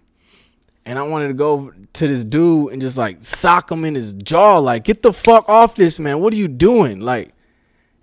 and 0.89 0.97
I 0.97 1.03
wanted 1.03 1.27
to 1.27 1.35
go 1.35 1.71
to 1.93 2.07
this 2.07 2.23
dude 2.23 2.73
and 2.73 2.81
just 2.81 2.97
like 2.97 3.21
sock 3.23 3.71
him 3.71 3.85
in 3.85 3.93
his 3.93 4.11
jaw, 4.11 4.57
like, 4.57 4.85
get 4.85 5.03
the 5.03 5.13
fuck 5.13 5.47
off 5.47 5.75
this 5.75 5.99
man. 5.99 6.19
What 6.19 6.33
are 6.33 6.35
you 6.35 6.47
doing? 6.47 6.99
Like, 6.99 7.35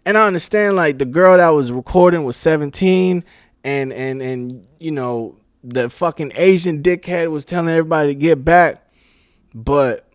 and 0.04 0.16
I 0.16 0.24
understand 0.24 0.76
like 0.76 0.98
the 0.98 1.04
girl 1.04 1.36
that 1.36 1.48
was 1.48 1.72
recording 1.72 2.22
was 2.22 2.36
17 2.36 3.24
and 3.64 3.92
and 3.92 4.22
and 4.22 4.68
you 4.78 4.92
know, 4.92 5.36
the 5.64 5.90
fucking 5.90 6.30
Asian 6.36 6.80
dickhead 6.80 7.28
was 7.28 7.44
telling 7.44 7.70
everybody 7.70 8.10
to 8.10 8.14
get 8.14 8.44
back. 8.44 8.86
But 9.52 10.08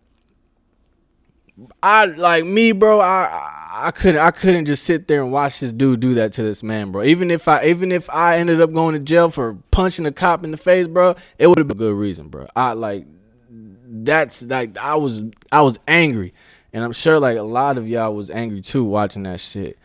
I 1.82 2.06
like 2.06 2.46
me, 2.46 2.72
bro, 2.72 3.00
I 3.00 3.26
I 3.26 3.61
couldn't 3.90 4.20
I 4.20 4.30
couldn't 4.30 4.66
just 4.66 4.84
sit 4.84 5.08
there 5.08 5.22
and 5.22 5.32
watch 5.32 5.60
this 5.60 5.72
dude 5.72 6.00
do 6.00 6.14
that 6.14 6.34
to 6.34 6.42
this 6.42 6.62
man, 6.62 6.92
bro. 6.92 7.02
Even 7.04 7.30
if 7.30 7.48
I 7.48 7.64
even 7.64 7.90
if 7.90 8.10
I 8.10 8.38
ended 8.38 8.60
up 8.60 8.72
going 8.72 8.94
to 8.94 9.00
jail 9.00 9.30
for 9.30 9.54
punching 9.70 10.04
a 10.04 10.12
cop 10.12 10.44
in 10.44 10.50
the 10.50 10.56
face, 10.58 10.86
bro, 10.86 11.16
it 11.38 11.46
would 11.46 11.58
have 11.58 11.68
been 11.68 11.78
a 11.78 11.78
good 11.78 11.94
reason, 11.94 12.28
bro. 12.28 12.48
I 12.54 12.72
like 12.72 13.06
that's 13.48 14.42
like 14.42 14.76
I 14.76 14.96
was 14.96 15.22
I 15.50 15.62
was 15.62 15.78
angry. 15.88 16.34
And 16.74 16.82
I'm 16.82 16.92
sure 16.92 17.18
like 17.18 17.36
a 17.36 17.42
lot 17.42 17.78
of 17.78 17.88
y'all 17.88 18.14
was 18.14 18.30
angry 18.30 18.60
too 18.60 18.84
watching 18.84 19.22
that 19.24 19.40
shit. 19.40 19.78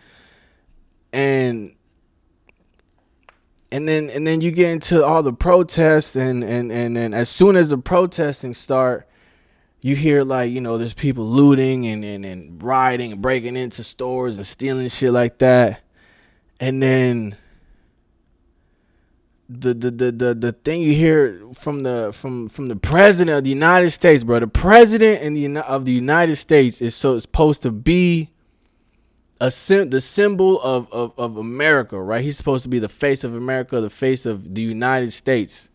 And 1.14 1.76
and 3.72 3.88
then 3.88 4.10
and 4.10 4.26
then 4.26 4.42
you 4.42 4.52
get 4.52 4.70
into 4.72 5.04
all 5.04 5.24
the 5.24 5.34
protests 5.34 6.16
and 6.16 6.44
and 6.44 6.72
and 6.72 6.96
then 6.96 7.14
as 7.14 7.30
soon 7.30 7.56
as 7.56 7.70
the 7.70 7.78
protesting 7.78 8.54
start 8.54 9.08
you 9.82 9.96
hear 9.96 10.24
like 10.24 10.52
you 10.52 10.62
know 10.62 10.78
there's 10.78 10.94
people 10.94 11.26
looting 11.26 11.86
and, 11.86 12.04
and 12.04 12.26
and 12.26 12.62
rioting 12.62 13.12
and 13.12 13.22
breaking 13.22 13.56
into 13.56 13.84
stores 13.84 14.38
and 14.38 14.46
stealing 14.46 14.90
shit 14.90 15.12
like 15.12 15.38
that. 15.40 15.82
And 16.60 16.82
then 16.82 17.38
the 19.48 19.74
the 19.74 19.92
the 19.92 20.12
the, 20.12 20.34
the 20.34 20.52
thing 20.52 20.82
you 20.82 20.94
hear 20.94 21.42
from 21.54 21.84
the 21.84 22.12
from 22.14 22.50
from 22.50 22.68
the 22.68 22.76
president 22.76 23.38
of 23.38 23.44
the 23.44 23.50
United 23.50 23.92
States 23.92 24.24
bro 24.24 24.40
the 24.40 24.48
president 24.48 25.22
in 25.22 25.34
the 25.36 25.62
of 25.66 25.86
the 25.86 25.94
United 25.94 26.36
States 26.36 26.82
is 26.82 26.96
so 26.96 27.18
supposed 27.20 27.62
to 27.62 27.72
be 27.72 28.30
a 29.40 29.52
sim- 29.52 29.92
the 29.92 30.02
symbol 30.02 30.60
of, 30.62 30.92
of 30.92 31.14
of 31.18 31.38
America 31.38 32.02
right? 32.02 32.24
He's 32.24 32.36
supposed 32.36 32.64
to 32.64 32.70
be 32.70 32.80
the 32.80 32.90
face 32.90 33.24
of 33.24 33.36
America 33.36 33.80
the 33.80 33.90
face 33.90 34.26
of 34.26 34.56
the 34.56 34.62
United 34.62 35.14
States. 35.14 35.70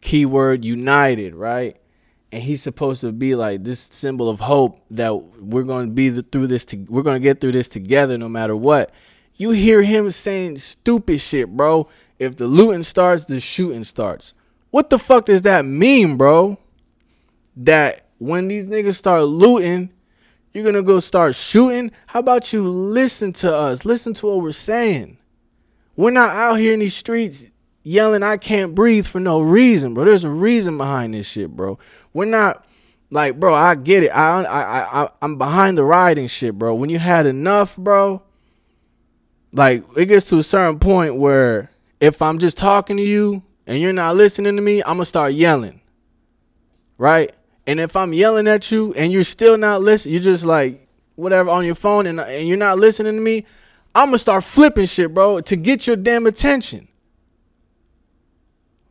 Keyword 0.00 0.64
united 0.64 1.34
right 1.34 1.76
and 2.32 2.42
he's 2.42 2.62
supposed 2.62 3.00
to 3.02 3.12
be 3.12 3.34
like 3.34 3.64
this 3.64 3.88
symbol 3.92 4.28
of 4.28 4.40
hope 4.40 4.84
that 4.90 5.14
we're 5.40 5.62
going 5.62 5.86
to 5.88 5.92
be 5.92 6.10
through 6.22 6.48
this 6.48 6.64
to, 6.66 6.76
we're 6.88 7.02
going 7.02 7.20
to 7.20 7.22
get 7.22 7.40
through 7.40 7.52
this 7.52 7.68
together 7.68 8.18
no 8.18 8.28
matter 8.28 8.56
what. 8.56 8.92
You 9.36 9.50
hear 9.50 9.82
him 9.82 10.10
saying 10.10 10.58
stupid 10.58 11.20
shit 11.20 11.48
bro. 11.56 11.88
If 12.18 12.36
the 12.36 12.46
looting 12.46 12.82
starts 12.82 13.26
the 13.26 13.40
shooting 13.40 13.84
starts. 13.84 14.32
What 14.70 14.90
the 14.90 14.98
fuck 14.98 15.26
does 15.26 15.42
that 15.42 15.64
mean 15.64 16.16
bro? 16.16 16.58
That 17.56 18.06
when 18.18 18.48
these 18.48 18.66
niggas 18.66 18.96
start 18.96 19.24
looting 19.24 19.92
you're 20.56 20.64
going 20.64 20.74
to 20.74 20.82
go 20.82 21.00
start 21.00 21.34
shooting? 21.34 21.90
How 22.06 22.20
about 22.20 22.50
you 22.50 22.66
listen 22.66 23.34
to 23.34 23.54
us? 23.54 23.84
Listen 23.84 24.14
to 24.14 24.26
what 24.26 24.40
we're 24.40 24.52
saying. 24.52 25.18
We're 25.96 26.12
not 26.12 26.30
out 26.30 26.54
here 26.54 26.72
in 26.72 26.80
these 26.80 26.96
streets 26.96 27.44
yelling 27.86 28.24
I 28.24 28.36
can't 28.36 28.74
breathe 28.74 29.06
for 29.06 29.20
no 29.20 29.40
reason, 29.40 29.94
bro. 29.94 30.04
There's 30.04 30.24
a 30.24 30.30
reason 30.30 30.76
behind 30.76 31.14
this 31.14 31.28
shit, 31.28 31.54
bro. 31.54 31.78
We're 32.12 32.24
not 32.24 32.66
like, 33.10 33.38
bro, 33.38 33.54
I 33.54 33.76
get 33.76 34.02
it. 34.02 34.08
I 34.08 34.42
I 34.42 35.02
I 35.04 35.10
I'm 35.22 35.38
behind 35.38 35.78
the 35.78 35.84
riding 35.84 36.26
shit, 36.26 36.58
bro. 36.58 36.74
When 36.74 36.90
you 36.90 36.98
had 36.98 37.26
enough, 37.26 37.76
bro, 37.76 38.22
like 39.52 39.84
it 39.96 40.06
gets 40.06 40.26
to 40.30 40.38
a 40.38 40.42
certain 40.42 40.80
point 40.80 41.16
where 41.16 41.70
if 42.00 42.20
I'm 42.20 42.38
just 42.38 42.56
talking 42.56 42.96
to 42.96 43.02
you 43.02 43.44
and 43.68 43.80
you're 43.80 43.92
not 43.92 44.16
listening 44.16 44.56
to 44.56 44.62
me, 44.62 44.82
I'm 44.82 44.94
gonna 44.94 45.04
start 45.04 45.34
yelling. 45.34 45.80
Right? 46.98 47.34
And 47.68 47.78
if 47.78 47.94
I'm 47.94 48.12
yelling 48.12 48.48
at 48.48 48.70
you 48.70 48.94
and 48.94 49.12
you're 49.12 49.24
still 49.24 49.56
not 49.56 49.82
listening, 49.82 50.14
you're 50.14 50.22
just 50.22 50.44
like 50.44 50.88
whatever 51.14 51.50
on 51.50 51.64
your 51.64 51.74
phone 51.76 52.06
and, 52.06 52.18
and 52.18 52.48
you're 52.48 52.56
not 52.56 52.78
listening 52.78 53.14
to 53.14 53.20
me, 53.20 53.46
I'm 53.94 54.08
gonna 54.08 54.18
start 54.18 54.42
flipping 54.42 54.86
shit, 54.86 55.14
bro, 55.14 55.40
to 55.42 55.54
get 55.56 55.86
your 55.86 55.96
damn 55.96 56.26
attention. 56.26 56.88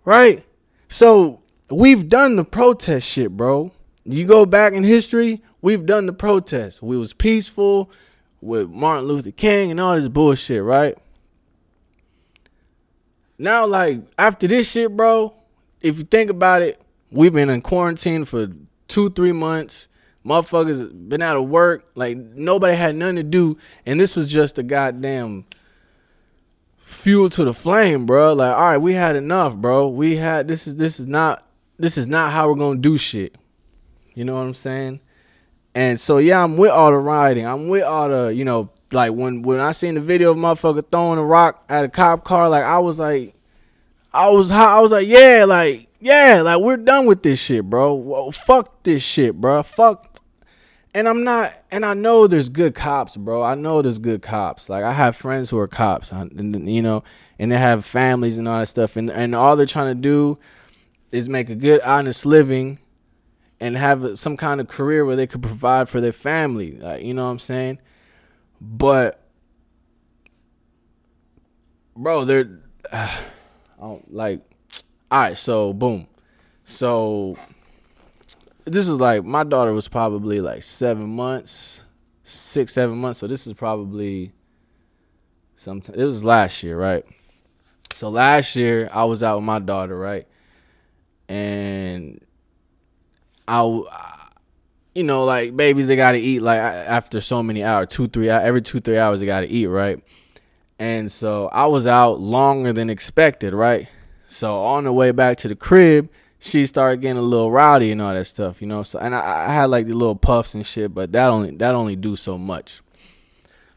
Right? 0.06 0.46
So 0.88 1.42
we've 1.70 2.08
done 2.08 2.36
the 2.36 2.46
protest 2.46 3.08
shit, 3.08 3.36
bro. 3.36 3.72
You 4.06 4.26
go 4.26 4.46
back 4.46 4.74
in 4.74 4.84
history, 4.84 5.42
we've 5.62 5.86
done 5.86 6.06
the 6.06 6.14
protest. 6.14 6.82
We 6.82 6.98
was 6.98 7.12
peaceful 7.12 7.90
with 8.40 8.70
Martin 8.70 9.06
Luther 9.06 9.32
King 9.32 9.72
and 9.72 9.80
all 9.80 9.96
this 9.96 10.08
bullshit, 10.08 10.64
right? 10.64 10.96
Now, 13.38 13.66
like 13.66 14.02
after 14.18 14.48
this 14.48 14.70
shit, 14.70 14.96
bro, 14.96 15.34
if 15.82 15.98
you 15.98 16.06
think 16.06 16.30
about 16.30 16.62
it, 16.62 16.80
we've 17.12 17.34
been 17.34 17.50
in 17.50 17.62
quarantine 17.62 18.26
for 18.26 18.48
two, 18.88 19.10
three 19.10 19.32
months. 19.32 19.88
Motherfuckers 20.26 21.10
been 21.10 21.22
out 21.22 21.36
of 21.36 21.50
work. 21.50 21.86
Like 21.96 22.18
nobody 22.18 22.76
had 22.76 22.96
nothing 22.96 23.18
to 23.18 23.24
do, 23.24 23.58
and 23.86 24.00
this 24.00 24.16
was 24.16 24.28
just 24.28 24.58
a 24.58 24.64
goddamn 24.64 25.46
fuel 26.86 27.32
to 27.32 27.44
the 27.44 27.54
flame, 27.54 28.06
bro. 28.06 28.34
Like, 28.34 28.56
all 28.56 28.64
right, 28.64 28.78
we 28.78 28.94
had 28.94 29.16
enough, 29.16 29.58
bro. 29.58 29.88
We 29.88 30.18
had 30.18 30.48
this 30.48 30.68
is 30.68 30.76
this 30.76 31.00
is 31.00 31.08
not 31.08 31.46
this 31.78 31.98
is 31.98 32.08
not 32.08 32.32
how 32.32 32.48
we're 32.48 32.56
gonna 32.56 32.80
do 32.80 32.98
shit. 32.98 33.36
You 34.14 34.24
know 34.24 34.36
what 34.36 34.42
I'm 34.42 34.54
saying? 34.54 35.02
And 35.74 36.00
so 36.00 36.20
yeah, 36.20 36.44
I'm 36.44 36.56
with 36.58 36.72
all 36.72 36.92
the 36.92 36.98
riding. 36.98 37.46
I'm 37.46 37.68
with 37.68 37.84
all 37.84 38.08
the, 38.08 38.28
you 38.28 38.46
know, 38.46 38.70
like 38.92 39.12
when 39.12 39.42
when 39.42 39.60
I 39.60 39.72
seen 39.72 39.96
the 39.96 40.02
video 40.02 40.32
of 40.32 40.38
motherfucker 40.38 40.90
throwing 40.90 41.20
a 41.20 41.24
rock 41.24 41.66
at 41.68 41.84
a 41.84 41.90
cop 41.90 42.24
car, 42.24 42.48
like 42.50 42.64
I 42.64 42.78
was 42.78 43.00
like, 43.00 43.36
I 44.14 44.30
was 44.30 44.52
I 44.52 44.80
was 44.80 44.92
like, 44.92 45.08
yeah, 45.08 45.44
like 45.48 45.90
yeah, 46.00 46.42
like 46.44 46.62
we're 46.62 46.78
done 46.78 47.08
with 47.08 47.24
this 47.24 47.40
shit, 47.40 47.68
bro. 47.68 47.96
Well, 47.96 48.32
fuck 48.32 48.84
this 48.84 49.02
shit, 49.02 49.42
bro. 49.42 49.64
Fuck. 49.64 50.15
And 50.96 51.10
I'm 51.10 51.26
not, 51.26 51.54
and 51.72 51.86
I 51.86 51.94
know 51.94 52.26
there's 52.26 52.48
good 52.48 52.74
cops, 52.74 53.18
bro. 53.18 53.44
I 53.44 53.54
know 53.54 53.82
there's 53.82 54.00
good 54.00 54.22
cops. 54.22 54.70
Like 54.70 54.86
I 54.86 54.94
have 54.94 55.18
friends 55.18 55.50
who 55.50 55.60
are 55.60 55.68
cops, 55.68 56.10
and 56.10 56.70
you 56.70 56.82
know, 56.82 57.04
and 57.38 57.52
they 57.52 57.58
have 57.58 57.84
families 57.84 58.38
and 58.38 58.48
all 58.48 58.62
that 58.62 58.68
stuff, 58.68 58.96
and 58.96 59.12
and 59.12 59.36
all 59.36 59.58
they're 59.58 59.66
trying 59.66 59.94
to 59.94 60.02
do 60.02 60.38
is 61.12 61.28
make 61.28 61.50
a 61.50 61.56
good, 61.56 61.82
honest 61.82 62.26
living 62.26 62.80
and 63.60 63.76
have 63.76 64.18
some 64.18 64.38
kind 64.38 64.62
of 64.62 64.70
career 64.70 65.04
where 65.06 65.18
they 65.18 65.28
could 65.28 65.42
provide 65.42 65.90
for 65.90 66.00
their 66.00 66.14
family. 66.14 66.78
Like, 66.78 67.04
you 67.04 67.14
know 67.14 67.26
what 67.26 67.32
I'm 67.32 67.40
saying? 67.40 67.80
But, 68.62 69.22
bro, 71.96 72.24
they're 72.24 72.62
uh, 72.92 73.16
like, 74.08 74.42
all 75.12 75.20
right. 75.20 75.38
So, 75.38 75.74
boom. 75.74 76.08
So, 76.64 77.38
this 78.66 78.88
is 78.88 79.00
like 79.00 79.24
my 79.24 79.44
daughter 79.44 79.74
was 79.74 79.88
probably 79.88 80.42
like 80.42 80.62
seven 80.64 81.08
months, 81.16 81.82
six, 82.24 82.74
seven 82.74 82.98
months. 82.98 83.20
So 83.20 83.28
this 83.28 83.48
is 83.48 83.54
probably 83.54 84.34
Sometime 85.66 85.96
it 85.96 86.04
was 86.04 86.24
last 86.24 86.62
year, 86.62 86.78
right? 86.78 87.04
So 87.96 88.10
last 88.10 88.56
year 88.56 88.88
I 88.94 89.06
was 89.06 89.24
out 89.24 89.38
with 89.38 89.46
my 89.46 89.58
daughter, 89.58 89.98
right? 89.98 90.28
And 91.28 92.24
I, 93.48 93.64
you 94.94 95.04
know, 95.04 95.26
like 95.26 95.58
babies, 95.58 95.88
they 95.88 95.96
gotta 95.96 96.20
eat 96.20 96.42
like 96.42 96.60
after 96.60 97.20
so 97.20 97.42
many 97.42 97.64
hours, 97.64 97.88
two, 97.90 98.08
three, 98.08 98.30
every 98.30 98.62
two, 98.62 98.80
three 98.80 99.00
hours, 99.00 99.22
they 99.22 99.26
gotta 99.26 99.52
eat, 99.52 99.66
right? 99.66 100.04
And 100.78 101.12
so 101.12 101.48
I 101.48 101.66
was 101.66 101.88
out 101.88 102.20
longer 102.20 102.72
than 102.72 102.92
expected, 102.92 103.52
right? 103.54 103.88
So 104.28 104.62
on 104.62 104.84
the 104.84 104.94
way 104.94 105.10
back 105.10 105.38
to 105.38 105.48
the 105.48 105.56
crib, 105.56 106.12
she 106.40 106.66
started 106.66 107.02
getting 107.02 107.18
a 107.18 107.22
little 107.22 107.52
rowdy 107.52 107.92
and 107.92 108.02
all 108.02 108.14
that 108.14 108.26
stuff, 108.26 108.62
you 108.62 108.68
know. 108.68 108.84
So 108.84 109.00
and 109.00 109.16
I, 109.16 109.48
I 109.48 109.54
had 109.54 109.66
like 109.66 109.88
the 109.88 109.94
little 109.94 110.16
puffs 110.16 110.54
and 110.54 110.66
shit, 110.66 110.94
but 110.94 111.12
that 111.12 111.30
only 111.30 111.52
that 111.52 111.76
only 111.76 111.96
do 111.96 112.16
so 112.16 112.38
much. 112.38 112.82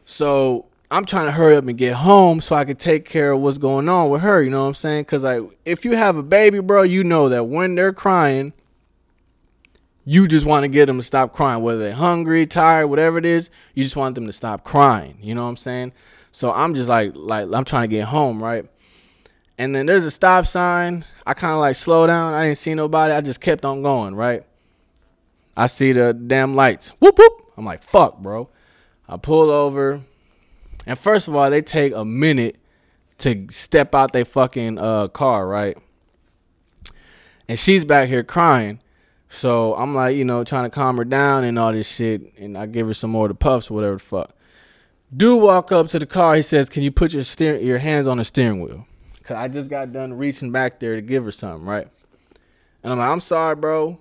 So 0.05 0.65
I'm 0.91 1.05
trying 1.05 1.27
to 1.27 1.31
hurry 1.31 1.55
up 1.55 1.67
and 1.67 1.77
get 1.77 1.95
home 1.95 2.41
so 2.41 2.55
I 2.55 2.65
can 2.65 2.75
take 2.75 3.05
care 3.05 3.31
of 3.31 3.41
what's 3.41 3.59
going 3.59 3.87
on 3.87 4.09
with 4.09 4.21
her. 4.21 4.41
You 4.41 4.49
know 4.49 4.61
what 4.61 4.69
I'm 4.69 4.73
saying? 4.73 5.03
Because 5.03 5.23
like, 5.23 5.43
if 5.65 5.85
you 5.85 5.95
have 5.95 6.17
a 6.17 6.23
baby, 6.23 6.59
bro, 6.59 6.81
you 6.81 7.03
know 7.03 7.29
that 7.29 7.45
when 7.45 7.75
they're 7.75 7.93
crying, 7.93 8.53
you 10.05 10.27
just 10.27 10.47
want 10.47 10.63
to 10.63 10.67
get 10.67 10.87
them 10.87 10.97
to 10.97 11.03
stop 11.03 11.31
crying, 11.31 11.61
whether 11.61 11.79
they're 11.79 11.93
hungry, 11.93 12.47
tired, 12.47 12.87
whatever 12.87 13.19
it 13.19 13.25
is. 13.25 13.51
You 13.75 13.83
just 13.83 13.95
want 13.95 14.15
them 14.15 14.25
to 14.25 14.33
stop 14.33 14.63
crying. 14.63 15.19
You 15.21 15.35
know 15.35 15.43
what 15.43 15.49
I'm 15.49 15.57
saying? 15.57 15.93
So 16.31 16.51
I'm 16.51 16.73
just 16.73 16.89
like, 16.89 17.11
like 17.15 17.47
I'm 17.53 17.65
trying 17.65 17.87
to 17.87 17.95
get 17.95 18.05
home, 18.05 18.43
right? 18.43 18.65
And 19.59 19.75
then 19.75 19.85
there's 19.85 20.05
a 20.05 20.11
stop 20.11 20.47
sign. 20.47 21.05
I 21.27 21.35
kind 21.35 21.53
of 21.53 21.59
like 21.59 21.75
slow 21.75 22.07
down. 22.07 22.33
I 22.33 22.45
didn't 22.45 22.57
see 22.57 22.73
nobody. 22.73 23.13
I 23.13 23.21
just 23.21 23.41
kept 23.41 23.63
on 23.63 23.83
going, 23.83 24.15
right? 24.15 24.43
I 25.55 25.67
see 25.67 25.91
the 25.91 26.13
damn 26.13 26.55
lights. 26.55 26.89
Whoop 26.99 27.19
whoop. 27.19 27.51
I'm 27.55 27.65
like, 27.65 27.83
fuck, 27.83 28.17
bro. 28.19 28.49
I 29.07 29.17
pull 29.17 29.51
over 29.51 30.01
and 30.89 30.97
first 30.97 31.27
of 31.27 31.35
all, 31.35 31.51
they 31.51 31.61
take 31.61 31.93
a 31.93 32.03
minute 32.03 32.57
to 33.19 33.45
step 33.51 33.93
out 33.93 34.11
their 34.11 34.25
fucking 34.25 34.79
uh, 34.79 35.09
car, 35.09 35.47
right? 35.47 35.77
And 37.47 37.59
she's 37.59 37.85
back 37.85 38.07
here 38.07 38.23
crying. 38.23 38.79
So 39.29 39.75
I'm 39.75 39.93
like, 39.93 40.15
you 40.15 40.25
know, 40.25 40.43
trying 40.43 40.63
to 40.63 40.69
calm 40.71 40.97
her 40.97 41.05
down 41.05 41.43
and 41.43 41.59
all 41.59 41.71
this 41.71 41.87
shit. 41.87 42.33
And 42.37 42.57
I 42.57 42.65
give 42.65 42.87
her 42.87 42.93
some 42.95 43.11
more 43.11 43.25
of 43.25 43.29
the 43.29 43.35
puffs 43.35 43.69
whatever 43.69 43.97
the 43.97 43.99
fuck. 43.99 44.31
Dude 45.15 45.41
walk 45.41 45.71
up 45.71 45.87
to 45.89 45.99
the 45.99 46.07
car. 46.07 46.35
He 46.35 46.41
says, 46.41 46.69
"Can 46.69 46.81
you 46.81 46.91
put 46.91 47.13
your 47.13 47.23
steer 47.23 47.57
your 47.57 47.79
hands 47.79 48.07
on 48.07 48.17
the 48.17 48.25
steering 48.25 48.61
wheel?" 48.61 48.87
Cause 49.29 49.37
I 49.37 49.47
just 49.47 49.69
got 49.69 49.91
done 49.91 50.15
reaching 50.15 50.51
back 50.51 50.79
there 50.79 50.95
to 50.95 51.03
give 51.03 51.23
her 51.23 51.31
something, 51.31 51.63
right? 51.67 51.87
And 52.81 52.91
I'm 52.91 52.97
like, 52.97 53.09
"I'm 53.09 53.19
sorry, 53.19 53.55
bro. 53.55 53.99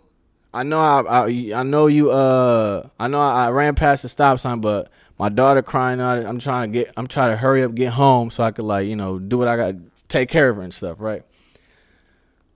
I 0.54 0.62
know 0.62 0.80
I 0.80 1.02
I, 1.02 1.52
I 1.54 1.62
know 1.64 1.86
you 1.86 2.10
uh 2.10 2.88
I 2.98 3.08
know 3.08 3.20
I, 3.20 3.44
I 3.44 3.50
ran 3.50 3.74
past 3.74 4.04
the 4.04 4.08
stop 4.08 4.40
sign, 4.40 4.62
but 4.62 4.90
my 5.18 5.28
daughter 5.28 5.60
crying 5.60 6.00
out. 6.00 6.24
I'm 6.24 6.38
trying 6.38 6.72
to 6.72 6.78
get. 6.78 6.94
I'm 6.96 7.06
trying 7.06 7.32
to 7.32 7.36
hurry 7.36 7.62
up, 7.62 7.74
get 7.74 7.92
home, 7.92 8.30
so 8.30 8.42
I 8.42 8.52
could 8.52 8.64
like 8.64 8.88
you 8.88 8.96
know 8.96 9.18
do 9.18 9.36
what 9.36 9.48
I 9.48 9.56
got, 9.56 9.74
take 10.08 10.30
care 10.30 10.48
of 10.48 10.56
her 10.56 10.62
and 10.62 10.72
stuff, 10.72 10.98
right? 10.98 11.22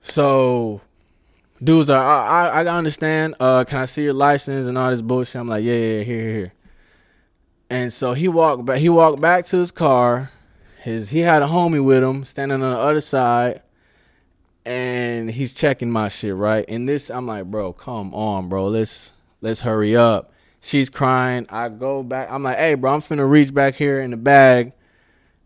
So, 0.00 0.80
dudes 1.62 1.90
are. 1.90 2.02
I 2.02 2.48
I, 2.48 2.64
I 2.64 2.74
understand. 2.74 3.34
Uh, 3.38 3.64
can 3.64 3.80
I 3.80 3.84
see 3.84 4.04
your 4.04 4.14
license 4.14 4.66
and 4.66 4.78
all 4.78 4.90
this 4.90 5.02
bullshit? 5.02 5.42
I'm 5.42 5.48
like, 5.48 5.62
yeah, 5.62 5.74
yeah, 5.74 5.98
yeah, 5.98 6.02
here, 6.04 6.32
here. 6.32 6.52
And 7.68 7.92
so 7.92 8.14
he 8.14 8.28
walked 8.28 8.64
back. 8.64 8.78
He 8.78 8.88
walked 8.88 9.20
back 9.20 9.44
to 9.48 9.58
his 9.58 9.72
car. 9.72 10.30
His 10.82 11.10
he 11.10 11.20
had 11.20 11.42
a 11.42 11.46
homie 11.46 11.82
with 11.82 12.02
him 12.02 12.24
standing 12.24 12.62
on 12.62 12.70
the 12.72 12.78
other 12.78 13.00
side, 13.00 13.62
and 14.64 15.30
he's 15.30 15.52
checking 15.52 15.90
my 15.90 16.08
shit 16.08 16.34
right. 16.34 16.64
And 16.68 16.88
this, 16.88 17.08
I'm 17.08 17.26
like, 17.26 17.44
bro, 17.44 17.72
come 17.72 18.12
on, 18.12 18.48
bro. 18.48 18.66
Let's 18.66 19.12
let's 19.40 19.60
hurry 19.60 19.96
up. 19.96 20.32
She's 20.60 20.90
crying. 20.90 21.46
I 21.48 21.68
go 21.68 22.02
back. 22.02 22.30
I'm 22.30 22.42
like, 22.42 22.58
hey, 22.58 22.74
bro, 22.74 22.94
I'm 22.94 23.00
finna 23.00 23.28
reach 23.28 23.54
back 23.54 23.76
here 23.76 24.00
in 24.00 24.10
the 24.10 24.16
bag 24.16 24.72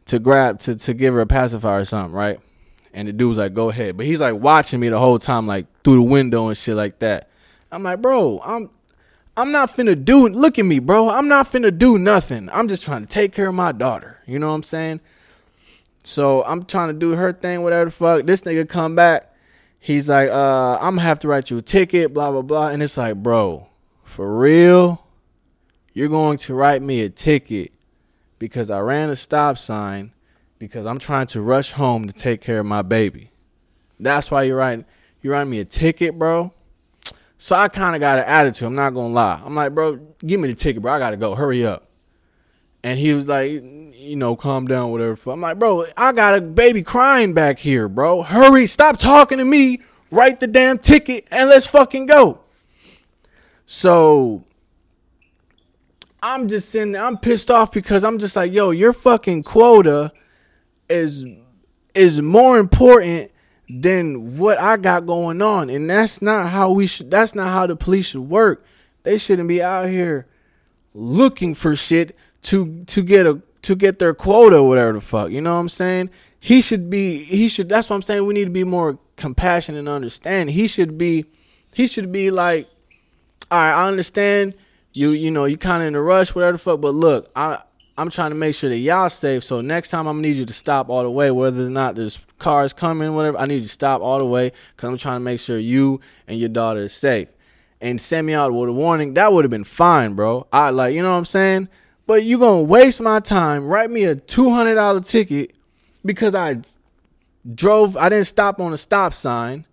to 0.06 0.18
grab 0.18 0.58
to 0.60 0.74
to 0.74 0.94
give 0.94 1.12
her 1.12 1.20
a 1.20 1.26
pacifier 1.26 1.80
or 1.80 1.84
something, 1.84 2.14
right? 2.14 2.40
And 2.94 3.06
the 3.06 3.12
dude's 3.12 3.36
like, 3.36 3.52
go 3.52 3.68
ahead. 3.68 3.98
But 3.98 4.06
he's 4.06 4.22
like 4.22 4.36
watching 4.36 4.80
me 4.80 4.88
the 4.88 4.98
whole 4.98 5.18
time, 5.18 5.46
like 5.46 5.66
through 5.84 5.96
the 5.96 6.02
window 6.02 6.48
and 6.48 6.56
shit 6.56 6.76
like 6.76 6.98
that. 7.00 7.28
I'm 7.70 7.82
like, 7.82 8.00
bro, 8.00 8.40
I'm 8.42 8.70
I'm 9.36 9.52
not 9.52 9.76
finna 9.76 10.02
do 10.02 10.28
look 10.28 10.58
at 10.58 10.64
me, 10.64 10.78
bro. 10.78 11.10
I'm 11.10 11.28
not 11.28 11.52
finna 11.52 11.76
do 11.76 11.98
nothing. 11.98 12.48
I'm 12.54 12.68
just 12.68 12.82
trying 12.82 13.02
to 13.02 13.06
take 13.06 13.34
care 13.34 13.48
of 13.48 13.54
my 13.54 13.72
daughter. 13.72 14.22
You 14.26 14.38
know 14.38 14.48
what 14.48 14.54
I'm 14.54 14.62
saying? 14.62 15.00
So 16.06 16.44
I'm 16.44 16.64
trying 16.64 16.86
to 16.86 16.94
do 16.94 17.16
her 17.16 17.32
thing, 17.32 17.64
whatever 17.64 17.86
the 17.86 17.90
fuck. 17.90 18.26
This 18.26 18.42
nigga 18.42 18.68
come 18.68 18.94
back. 18.94 19.34
He's 19.80 20.08
like, 20.08 20.30
uh, 20.30 20.76
I'm 20.76 20.94
gonna 20.94 21.00
have 21.00 21.18
to 21.20 21.28
write 21.28 21.50
you 21.50 21.58
a 21.58 21.62
ticket, 21.62 22.14
blah 22.14 22.30
blah 22.30 22.42
blah. 22.42 22.68
And 22.68 22.80
it's 22.80 22.96
like, 22.96 23.16
bro, 23.16 23.66
for 24.04 24.38
real? 24.38 25.04
You're 25.94 26.08
going 26.08 26.38
to 26.38 26.54
write 26.54 26.80
me 26.80 27.00
a 27.00 27.08
ticket 27.08 27.72
because 28.38 28.70
I 28.70 28.78
ran 28.80 29.10
a 29.10 29.16
stop 29.16 29.58
sign 29.58 30.12
because 30.60 30.86
I'm 30.86 31.00
trying 31.00 31.26
to 31.28 31.42
rush 31.42 31.72
home 31.72 32.06
to 32.06 32.12
take 32.12 32.40
care 32.40 32.60
of 32.60 32.66
my 32.66 32.82
baby. 32.82 33.32
That's 33.98 34.30
why 34.30 34.44
you're 34.44 34.58
writing 34.58 34.84
you 35.22 35.32
writing 35.32 35.50
me 35.50 35.58
a 35.58 35.64
ticket, 35.64 36.16
bro. 36.16 36.52
So 37.36 37.56
I 37.56 37.66
kind 37.66 37.96
of 37.96 38.00
got 38.00 38.18
an 38.18 38.26
attitude. 38.26 38.66
I'm 38.66 38.76
not 38.76 38.90
gonna 38.90 39.12
lie. 39.12 39.42
I'm 39.44 39.56
like, 39.56 39.74
bro, 39.74 39.96
give 40.24 40.38
me 40.38 40.46
the 40.46 40.54
ticket, 40.54 40.82
bro. 40.82 40.92
I 40.92 41.00
gotta 41.00 41.16
go. 41.16 41.34
Hurry 41.34 41.66
up. 41.66 41.88
And 42.84 42.96
he 42.96 43.12
was 43.12 43.26
like, 43.26 43.62
you 44.06 44.16
know, 44.16 44.36
calm 44.36 44.66
down, 44.66 44.90
whatever. 44.90 45.30
I'm 45.30 45.40
like, 45.40 45.58
bro, 45.58 45.86
I 45.96 46.12
got 46.12 46.36
a 46.36 46.40
baby 46.40 46.82
crying 46.82 47.34
back 47.34 47.58
here, 47.58 47.88
bro. 47.88 48.22
Hurry, 48.22 48.66
stop 48.66 48.98
talking 48.98 49.38
to 49.38 49.44
me. 49.44 49.80
Write 50.10 50.40
the 50.40 50.46
damn 50.46 50.78
ticket 50.78 51.26
and 51.30 51.48
let's 51.48 51.66
fucking 51.66 52.06
go. 52.06 52.40
So 53.66 54.44
I'm 56.22 56.48
just 56.48 56.70
sitting 56.70 56.92
there, 56.92 57.04
I'm 57.04 57.16
pissed 57.18 57.50
off 57.50 57.72
because 57.72 58.04
I'm 58.04 58.18
just 58.18 58.36
like, 58.36 58.52
yo, 58.52 58.70
your 58.70 58.92
fucking 58.92 59.42
quota 59.42 60.12
is 60.88 61.24
is 61.94 62.20
more 62.20 62.58
important 62.58 63.30
than 63.68 64.36
what 64.36 64.60
I 64.60 64.76
got 64.76 65.06
going 65.06 65.42
on. 65.42 65.70
And 65.70 65.90
that's 65.90 66.22
not 66.22 66.50
how 66.50 66.70
we 66.70 66.86
should 66.86 67.10
that's 67.10 67.34
not 67.34 67.48
how 67.48 67.66
the 67.66 67.76
police 67.76 68.06
should 68.06 68.28
work. 68.28 68.64
They 69.02 69.18
shouldn't 69.18 69.48
be 69.48 69.62
out 69.62 69.88
here 69.88 70.26
looking 70.94 71.54
for 71.54 71.74
shit 71.76 72.16
to 72.42 72.84
to 72.84 73.02
get 73.02 73.26
a 73.26 73.42
to 73.66 73.74
get 73.74 73.98
their 73.98 74.14
quota 74.14 74.62
whatever 74.62 74.92
the 74.92 75.00
fuck. 75.00 75.32
You 75.32 75.40
know 75.40 75.54
what 75.54 75.58
I'm 75.58 75.68
saying? 75.68 76.10
He 76.38 76.60
should 76.60 76.88
be 76.88 77.24
he 77.24 77.48
should 77.48 77.68
that's 77.68 77.90
what 77.90 77.96
I'm 77.96 78.02
saying. 78.02 78.24
We 78.24 78.32
need 78.32 78.44
to 78.44 78.50
be 78.50 78.62
more 78.62 78.96
compassionate 79.16 79.80
and 79.80 79.88
understand. 79.88 80.50
He 80.50 80.68
should 80.68 80.96
be 80.96 81.24
he 81.74 81.88
should 81.88 82.12
be 82.12 82.30
like, 82.30 82.68
all 83.50 83.58
right, 83.58 83.72
I 83.72 83.88
understand 83.88 84.54
you 84.92 85.10
you 85.10 85.32
know 85.32 85.46
you 85.46 85.56
kind 85.56 85.82
of 85.82 85.88
in 85.88 85.96
a 85.96 86.00
rush, 86.00 86.32
whatever 86.32 86.52
the 86.52 86.58
fuck. 86.58 86.80
But 86.80 86.94
look, 86.94 87.26
I 87.34 87.58
I'm 87.98 88.08
trying 88.08 88.30
to 88.30 88.36
make 88.36 88.54
sure 88.54 88.70
that 88.70 88.76
y'all 88.76 89.10
safe. 89.10 89.42
So 89.42 89.60
next 89.60 89.90
time 89.90 90.06
I'm 90.06 90.18
gonna 90.18 90.28
need 90.28 90.36
you 90.36 90.44
to 90.44 90.52
stop 90.52 90.88
all 90.88 91.02
the 91.02 91.10
way, 91.10 91.32
whether 91.32 91.66
or 91.66 91.70
not 91.70 91.96
there's 91.96 92.20
cars 92.38 92.72
coming, 92.72 93.16
whatever. 93.16 93.36
I 93.36 93.46
need 93.46 93.56
you 93.56 93.60
to 93.62 93.68
stop 93.68 94.00
all 94.00 94.20
the 94.20 94.26
way 94.26 94.52
because 94.76 94.90
I'm 94.90 94.96
trying 94.96 95.16
to 95.16 95.24
make 95.24 95.40
sure 95.40 95.58
you 95.58 96.00
and 96.28 96.38
your 96.38 96.50
daughter 96.50 96.82
is 96.82 96.92
safe. 96.92 97.30
And 97.80 98.00
send 98.00 98.28
me 98.28 98.34
out 98.34 98.52
with 98.52 98.68
a 98.68 98.72
warning. 98.72 99.14
That 99.14 99.32
would 99.32 99.44
have 99.44 99.50
been 99.50 99.64
fine, 99.64 100.14
bro. 100.14 100.46
I 100.52 100.70
like 100.70 100.94
you 100.94 101.02
know 101.02 101.10
what 101.10 101.18
I'm 101.18 101.24
saying. 101.24 101.68
But 102.06 102.24
you 102.24 102.38
gonna 102.38 102.62
waste 102.62 103.00
my 103.00 103.20
time. 103.20 103.66
Write 103.66 103.90
me 103.90 104.04
a 104.04 104.14
two 104.14 104.50
hundred 104.50 104.76
dollar 104.76 105.00
ticket 105.00 105.56
because 106.04 106.34
I 106.34 106.58
drove. 107.54 107.96
I 107.96 108.08
didn't 108.08 108.26
stop 108.26 108.60
on 108.60 108.72
a 108.72 108.76
stop 108.76 109.14
sign. 109.14 109.66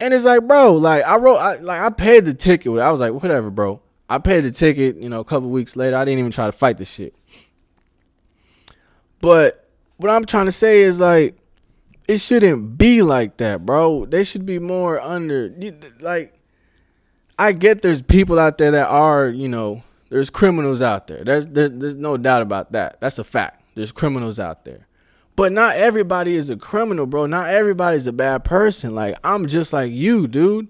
And 0.00 0.14
it's 0.14 0.24
like, 0.24 0.46
bro, 0.46 0.74
like 0.74 1.04
I 1.04 1.16
wrote, 1.16 1.36
I, 1.36 1.56
like 1.56 1.80
I 1.80 1.90
paid 1.90 2.24
the 2.24 2.34
ticket. 2.34 2.78
I 2.78 2.90
was 2.90 3.00
like, 3.00 3.12
whatever, 3.12 3.50
bro. 3.50 3.80
I 4.08 4.18
paid 4.18 4.40
the 4.40 4.50
ticket. 4.50 4.96
You 4.96 5.08
know, 5.08 5.20
a 5.20 5.24
couple 5.24 5.50
weeks 5.50 5.76
later, 5.76 5.96
I 5.96 6.04
didn't 6.04 6.20
even 6.20 6.30
try 6.30 6.46
to 6.46 6.52
fight 6.52 6.78
the 6.78 6.84
shit. 6.84 7.14
But 9.20 9.68
what 9.96 10.10
I'm 10.10 10.24
trying 10.24 10.46
to 10.46 10.52
say 10.52 10.82
is 10.82 11.00
like, 11.00 11.36
it 12.06 12.18
shouldn't 12.18 12.78
be 12.78 13.02
like 13.02 13.36
that, 13.38 13.66
bro. 13.66 14.06
They 14.06 14.24
should 14.24 14.46
be 14.46 14.58
more 14.58 15.00
under, 15.00 15.54
like. 16.00 16.34
I 17.40 17.52
get 17.52 17.82
there's 17.82 18.02
people 18.02 18.36
out 18.36 18.58
there 18.58 18.72
that 18.72 18.88
are, 18.88 19.28
you 19.28 19.48
know, 19.48 19.84
there's 20.10 20.30
criminals 20.30 20.82
out 20.82 21.06
there. 21.06 21.22
There's, 21.22 21.46
there's 21.46 21.70
there's 21.72 21.94
no 21.94 22.16
doubt 22.16 22.42
about 22.42 22.72
that. 22.72 23.00
That's 23.00 23.18
a 23.18 23.24
fact. 23.24 23.62
There's 23.74 23.92
criminals 23.92 24.40
out 24.40 24.64
there. 24.64 24.86
But 25.36 25.52
not 25.52 25.76
everybody 25.76 26.34
is 26.34 26.50
a 26.50 26.56
criminal, 26.56 27.06
bro. 27.06 27.26
Not 27.26 27.48
everybody's 27.48 28.06
a 28.06 28.12
bad 28.12 28.44
person. 28.44 28.94
Like 28.94 29.16
I'm 29.22 29.46
just 29.46 29.72
like 29.72 29.92
you, 29.92 30.26
dude. 30.26 30.68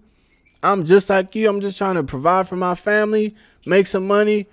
I'm 0.62 0.84
just 0.84 1.08
like 1.08 1.34
you. 1.34 1.48
I'm 1.48 1.60
just 1.60 1.78
trying 1.78 1.94
to 1.94 2.02
provide 2.02 2.48
for 2.48 2.56
my 2.56 2.74
family, 2.74 3.34
make 3.64 3.86
some 3.86 4.06
money, 4.06 4.46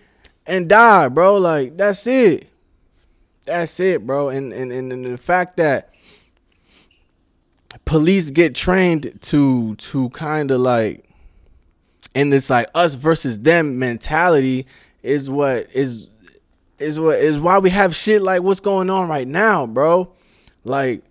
and 0.45 0.69
die, 0.69 1.09
bro. 1.09 1.37
Like 1.37 1.77
that's 1.77 2.05
it. 2.07 2.49
That's 3.45 3.79
it, 3.79 4.05
bro. 4.05 4.29
And 4.29 4.53
and 4.53 4.71
and, 4.71 5.05
the 5.05 5.17
fact 5.17 5.57
that 5.57 5.93
police 7.85 8.29
get 8.29 8.55
trained 8.55 9.19
to 9.21 9.75
to 9.75 10.09
kind 10.11 10.51
of 10.51 10.61
like 10.61 11.05
in 12.15 12.29
this 12.29 12.49
like 12.49 12.69
us 12.73 12.95
versus 12.95 13.39
them 13.39 13.77
mentality 13.77 14.65
is 15.03 15.29
what 15.29 15.69
is 15.73 16.07
is 16.79 16.97
what 16.97 17.19
is 17.19 17.37
why 17.37 17.59
we 17.59 17.69
have 17.69 17.95
shit 17.95 18.21
like 18.21 18.41
what's 18.41 18.59
going 18.59 18.89
on 18.89 19.07
right 19.07 19.27
now, 19.27 19.67
bro. 19.67 20.11
Like 20.63 21.03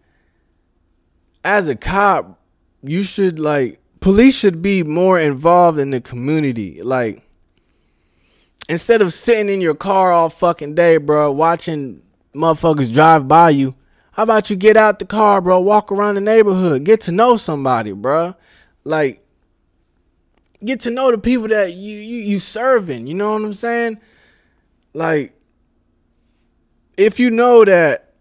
as 1.45 1.69
a 1.69 1.77
cop, 1.77 2.41
you 2.83 3.03
should 3.03 3.39
like 3.39 3.81
police 4.01 4.37
should 4.37 4.63
be 4.63 4.83
more 4.83 5.21
involved 5.21 5.79
in 5.79 5.91
the 5.91 6.01
community. 6.01 6.83
Like 6.83 7.23
instead 8.69 9.03
of 9.03 9.13
sitting 9.13 9.51
in 9.51 9.61
your 9.61 9.75
car 9.75 10.11
all 10.11 10.31
fucking 10.31 10.75
day, 10.75 10.97
bro, 10.97 11.31
watching 11.31 12.03
motherfuckers 12.35 12.93
drive 12.93 13.29
by 13.29 13.51
you, 13.51 13.75
how 14.13 14.23
about 14.23 14.49
you 14.49 14.57
get 14.57 14.77
out 14.77 14.99
the 14.99 15.05
car, 15.05 15.41
bro, 15.43 15.61
walk 15.61 15.93
around 15.93 16.15
the 16.15 16.21
neighborhood, 16.23 16.85
get 16.85 17.03
to 17.03 17.13
know 17.13 17.37
somebody, 17.37 17.93
bro. 17.93 18.35
Like 18.85 19.24
get 20.63 20.81
to 20.81 20.91
know 20.91 21.11
the 21.11 21.19
people 21.19 21.49
that 21.49 21.73
you 21.75 21.97
you, 21.99 22.21
you 22.21 22.39
serving, 22.39 23.07
you 23.07 23.15
know 23.15 23.33
what 23.33 23.43
I'm 23.43 23.55
saying? 23.55 23.99
Like 24.93 25.35
if 26.97 27.19
you 27.19 27.31
know 27.31 27.65
that 27.65 28.13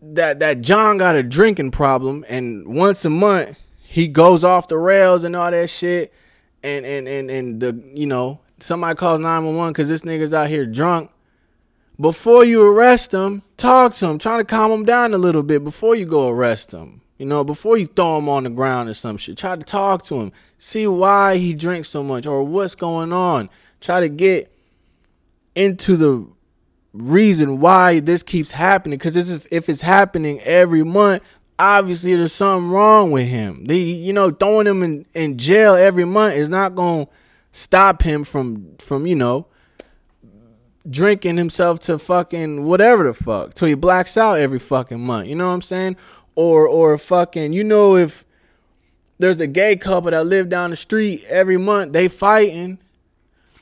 that 0.00 0.40
that 0.40 0.60
John 0.60 0.98
got 0.98 1.16
a 1.16 1.22
drinking 1.22 1.70
problem 1.70 2.24
and 2.28 2.66
once 2.76 3.04
a 3.04 3.10
month 3.10 3.56
he 3.82 4.08
goes 4.08 4.44
off 4.44 4.68
the 4.68 4.78
rails 4.78 5.24
and 5.24 5.34
all 5.34 5.50
that 5.50 5.70
shit 5.70 6.12
and 6.62 6.84
and 6.84 7.08
and 7.08 7.30
and 7.30 7.60
the 7.60 7.82
you 7.94 8.06
know 8.06 8.40
somebody 8.58 8.96
calls 8.96 9.20
911 9.20 9.72
because 9.72 9.88
this 9.88 10.02
nigga's 10.02 10.34
out 10.34 10.48
here 10.48 10.66
drunk 10.66 11.10
before 12.00 12.44
you 12.44 12.66
arrest 12.66 13.12
him 13.12 13.42
talk 13.56 13.94
to 13.94 14.06
him 14.06 14.18
try 14.18 14.36
to 14.36 14.44
calm 14.44 14.70
him 14.70 14.84
down 14.84 15.14
a 15.14 15.18
little 15.18 15.42
bit 15.42 15.64
before 15.64 15.94
you 15.94 16.04
go 16.04 16.28
arrest 16.28 16.72
him 16.72 17.00
you 17.18 17.26
know 17.26 17.44
before 17.44 17.78
you 17.78 17.86
throw 17.86 18.18
him 18.18 18.28
on 18.28 18.44
the 18.44 18.50
ground 18.50 18.88
or 18.88 18.94
some 18.94 19.16
shit 19.16 19.38
try 19.38 19.56
to 19.56 19.64
talk 19.64 20.02
to 20.02 20.20
him 20.20 20.32
see 20.64 20.86
why 20.86 21.36
he 21.36 21.54
drinks 21.54 21.88
so 21.88 22.02
much 22.02 22.26
or 22.26 22.42
what's 22.42 22.74
going 22.74 23.12
on. 23.12 23.50
Try 23.80 24.00
to 24.00 24.08
get 24.08 24.50
into 25.54 25.96
the 25.96 26.26
reason 26.92 27.60
why 27.60 28.00
this 28.00 28.22
keeps 28.22 28.52
happening. 28.52 28.98
Because 28.98 29.16
if 29.16 29.68
it's 29.68 29.82
happening 29.82 30.40
every 30.40 30.82
month 30.82 31.22
obviously 31.58 32.14
there's 32.14 32.32
something 32.32 32.70
wrong 32.70 33.10
with 33.10 33.28
him. 33.28 33.64
The 33.66 33.78
you 33.78 34.12
know 34.12 34.30
throwing 34.30 34.66
him 34.66 34.82
in, 34.82 35.06
in 35.14 35.38
jail 35.38 35.74
every 35.74 36.04
month 36.04 36.34
is 36.34 36.48
not 36.48 36.76
to 36.76 37.08
stop 37.52 38.02
him 38.02 38.24
from 38.24 38.76
from 38.78 39.06
you 39.06 39.14
know 39.14 39.46
drinking 40.88 41.36
himself 41.36 41.80
to 41.80 41.98
fucking 41.98 42.64
whatever 42.64 43.04
the 43.04 43.14
fuck 43.14 43.54
till 43.54 43.68
he 43.68 43.74
blacks 43.74 44.16
out 44.16 44.38
every 44.38 44.58
fucking 44.58 45.00
month. 45.04 45.28
You 45.28 45.36
know 45.36 45.48
what 45.48 45.54
i'm 45.54 45.62
saying? 45.62 45.96
Or 46.34 46.66
or 46.66 46.96
fucking 46.98 47.52
you 47.52 47.64
know 47.64 47.96
if 47.96 48.23
there's 49.18 49.40
a 49.40 49.46
gay 49.46 49.76
couple 49.76 50.10
that 50.10 50.26
live 50.26 50.48
down 50.48 50.70
the 50.70 50.76
street 50.76 51.24
every 51.28 51.56
month 51.56 51.92
they 51.92 52.08
fighting 52.08 52.78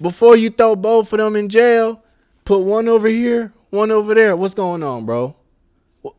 before 0.01 0.37
you 0.37 0.51
throw 0.51 0.75
both 0.75 1.13
of 1.13 1.19
them 1.19 1.37
in 1.37 1.49
jail 1.49 2.03
Put 2.45 2.59
one 2.59 2.89
over 2.89 3.09
here, 3.09 3.53
one 3.71 3.91
over 3.91 4.15
there. 4.15 4.37
What's 4.37 4.55
going 4.55 4.83
on, 4.83 5.07
bro? 5.07 5.37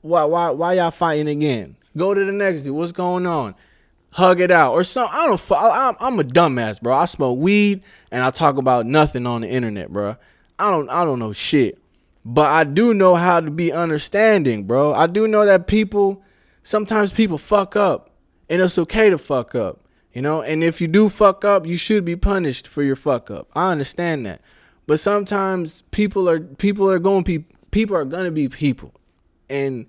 Why 0.01 0.23
why 0.23 0.51
why 0.51 0.73
y'all 0.73 0.91
fighting 0.91 1.27
again? 1.27 1.75
Go 1.97 2.13
to 2.13 2.23
the 2.23 2.31
next 2.31 2.61
dude. 2.61 2.75
What's 2.75 2.93
going 2.93 3.27
on? 3.27 3.55
Hug 4.11 4.39
it 4.39 4.51
out 4.51 4.71
or 4.71 4.83
something. 4.83 5.15
I 5.15 5.25
don't. 5.25 5.51
I'm 5.51 5.95
I'm 5.99 6.19
a 6.19 6.23
dumbass, 6.23 6.81
bro. 6.81 6.95
I 6.95 7.05
smoke 7.05 7.37
weed 7.37 7.83
and 8.09 8.23
I 8.23 8.31
talk 8.31 8.57
about 8.57 8.85
nothing 8.85 9.27
on 9.27 9.41
the 9.41 9.49
internet, 9.49 9.91
bro. 9.91 10.15
I 10.57 10.69
don't 10.69 10.89
I 10.89 11.03
don't 11.03 11.19
know 11.19 11.33
shit, 11.33 11.77
but 12.23 12.45
I 12.45 12.63
do 12.63 12.93
know 12.93 13.15
how 13.15 13.41
to 13.41 13.51
be 13.51 13.73
understanding, 13.73 14.63
bro. 14.63 14.93
I 14.93 15.07
do 15.07 15.27
know 15.27 15.45
that 15.45 15.67
people 15.67 16.23
sometimes 16.61 17.11
people 17.11 17.37
fuck 17.37 17.75
up, 17.75 18.11
and 18.53 18.61
it's 18.61 18.77
okay 18.77 19.09
to 19.09 19.17
fuck 19.17 19.55
up, 19.55 19.79
you 20.13 20.21
know. 20.21 20.43
And 20.43 20.63
if 20.63 20.79
you 20.79 20.87
do 20.87 21.09
fuck 21.09 21.43
up, 21.43 21.65
you 21.65 21.75
should 21.75 22.05
be 22.05 22.15
punished 22.15 22.67
for 22.67 22.83
your 22.83 22.95
fuck 22.95 23.31
up. 23.31 23.49
I 23.55 23.71
understand 23.71 24.27
that. 24.27 24.41
But 24.85 24.99
sometimes 24.99 25.81
people 25.89 26.29
are 26.29 26.39
people 26.39 26.87
are 26.87 26.99
going 26.99 27.23
be 27.23 27.45
people 27.71 27.95
are 27.95 28.05
gonna 28.05 28.29
be 28.29 28.47
people, 28.47 28.93
and 29.49 29.87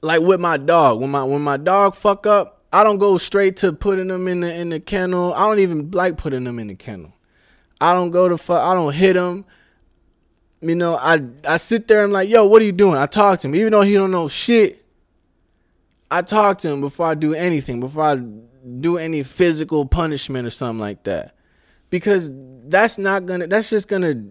like 0.00 0.22
with 0.22 0.40
my 0.40 0.56
dog, 0.56 1.00
when 1.00 1.10
my 1.10 1.22
when 1.22 1.42
my 1.42 1.58
dog 1.58 1.94
fuck 1.94 2.26
up, 2.26 2.62
I 2.72 2.82
don't 2.82 2.96
go 2.96 3.18
straight 3.18 3.58
to 3.58 3.74
putting 3.74 4.08
them 4.08 4.26
in 4.26 4.40
the 4.40 4.54
in 4.54 4.70
the 4.70 4.80
kennel. 4.80 5.34
I 5.34 5.40
don't 5.40 5.58
even 5.58 5.90
like 5.90 6.16
putting 6.16 6.44
them 6.44 6.58
in 6.58 6.68
the 6.68 6.76
kennel. 6.76 7.12
I 7.78 7.92
don't 7.92 8.10
go 8.10 8.26
to 8.26 8.38
fuck. 8.38 8.62
I 8.62 8.72
don't 8.72 8.94
hit 8.94 9.16
him. 9.16 9.44
You 10.62 10.76
know, 10.76 10.96
I 10.96 11.20
I 11.46 11.58
sit 11.58 11.88
there 11.88 12.04
and 12.04 12.08
I'm 12.08 12.12
like, 12.12 12.30
yo, 12.30 12.46
what 12.46 12.62
are 12.62 12.64
you 12.64 12.72
doing? 12.72 12.96
I 12.96 13.04
talk 13.04 13.40
to 13.40 13.48
him, 13.48 13.54
even 13.54 13.72
though 13.72 13.82
he 13.82 13.92
don't 13.92 14.10
know 14.10 14.28
shit. 14.28 14.83
I 16.14 16.22
talk 16.22 16.58
to 16.58 16.68
him 16.70 16.80
before 16.80 17.06
I 17.06 17.14
do 17.14 17.34
anything, 17.34 17.80
before 17.80 18.04
I 18.04 18.16
do 18.16 18.98
any 18.98 19.22
physical 19.22 19.86
punishment 19.86 20.46
or 20.46 20.50
something 20.50 20.80
like 20.80 21.04
that 21.04 21.34
because 21.94 22.28
that's 22.66 22.98
not 22.98 23.24
gonna 23.24 23.46
that's 23.46 23.70
just 23.70 23.86
gonna 23.86 24.24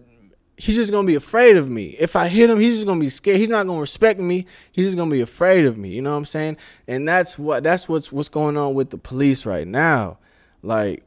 he's 0.58 0.76
just 0.76 0.92
gonna 0.92 1.06
be 1.06 1.14
afraid 1.14 1.56
of 1.56 1.70
me. 1.70 1.96
If 1.98 2.14
I 2.14 2.28
hit 2.28 2.50
him, 2.50 2.60
he's 2.60 2.74
just 2.74 2.86
gonna 2.86 3.00
be 3.00 3.08
scared. 3.08 3.38
He's 3.38 3.48
not 3.48 3.66
gonna 3.66 3.80
respect 3.80 4.20
me. 4.20 4.44
He's 4.70 4.84
just 4.84 4.98
gonna 4.98 5.10
be 5.10 5.22
afraid 5.22 5.64
of 5.64 5.78
me. 5.78 5.88
You 5.88 6.02
know 6.02 6.10
what 6.10 6.18
I'm 6.18 6.26
saying? 6.26 6.58
And 6.86 7.08
that's 7.08 7.38
what 7.38 7.62
that's 7.62 7.88
what's 7.88 8.12
what's 8.12 8.28
going 8.28 8.58
on 8.58 8.74
with 8.74 8.90
the 8.90 8.98
police 8.98 9.46
right 9.46 9.66
now. 9.66 10.18
Like 10.62 11.04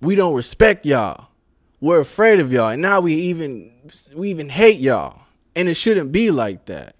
we 0.00 0.14
don't 0.14 0.34
respect 0.34 0.86
y'all. 0.86 1.28
We're 1.82 2.00
afraid 2.00 2.40
of 2.40 2.50
y'all, 2.50 2.68
and 2.68 2.80
now 2.80 3.00
we 3.00 3.14
even 3.14 3.70
we 4.14 4.30
even 4.30 4.48
hate 4.48 4.80
y'all. 4.80 5.20
And 5.54 5.68
it 5.68 5.74
shouldn't 5.74 6.12
be 6.12 6.30
like 6.30 6.64
that. 6.64 6.94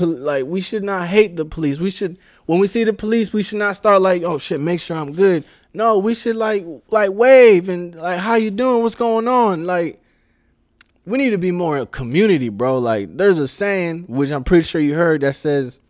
Like 0.00 0.44
we 0.44 0.60
should 0.60 0.84
not 0.84 1.08
hate 1.08 1.36
the 1.36 1.44
police. 1.44 1.80
We 1.80 1.90
should 1.90 2.18
when 2.46 2.60
we 2.60 2.66
see 2.66 2.84
the 2.84 2.92
police, 2.92 3.32
we 3.32 3.42
should 3.42 3.58
not 3.58 3.76
start 3.76 4.02
like, 4.02 4.22
oh 4.22 4.38
shit, 4.38 4.60
make 4.60 4.80
sure 4.80 4.96
I'm 4.96 5.12
good. 5.12 5.44
No, 5.72 5.98
we 5.98 6.14
should 6.14 6.36
like 6.36 6.66
like 6.90 7.10
wave 7.12 7.68
and 7.68 7.94
like 7.94 8.18
how 8.18 8.34
you 8.34 8.50
doing? 8.50 8.82
What's 8.82 8.94
going 8.94 9.28
on? 9.28 9.64
Like 9.64 10.02
we 11.04 11.18
need 11.18 11.30
to 11.30 11.38
be 11.38 11.52
more 11.52 11.78
a 11.78 11.86
community, 11.86 12.48
bro. 12.48 12.78
Like 12.78 13.16
there's 13.16 13.38
a 13.38 13.48
saying 13.48 14.04
which 14.08 14.30
I'm 14.30 14.44
pretty 14.44 14.64
sure 14.64 14.80
you 14.80 14.94
heard 14.94 15.22
that 15.22 15.34
says 15.34 15.80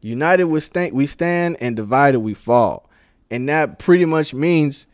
united 0.00 0.46
we 0.46 0.58
stand 0.58 0.92
we 0.92 1.06
stand 1.06 1.56
and 1.60 1.76
divided 1.76 2.20
we 2.20 2.34
fall. 2.34 2.88
And 3.30 3.48
that 3.48 3.78
pretty 3.78 4.04
much 4.04 4.34
means 4.34 4.86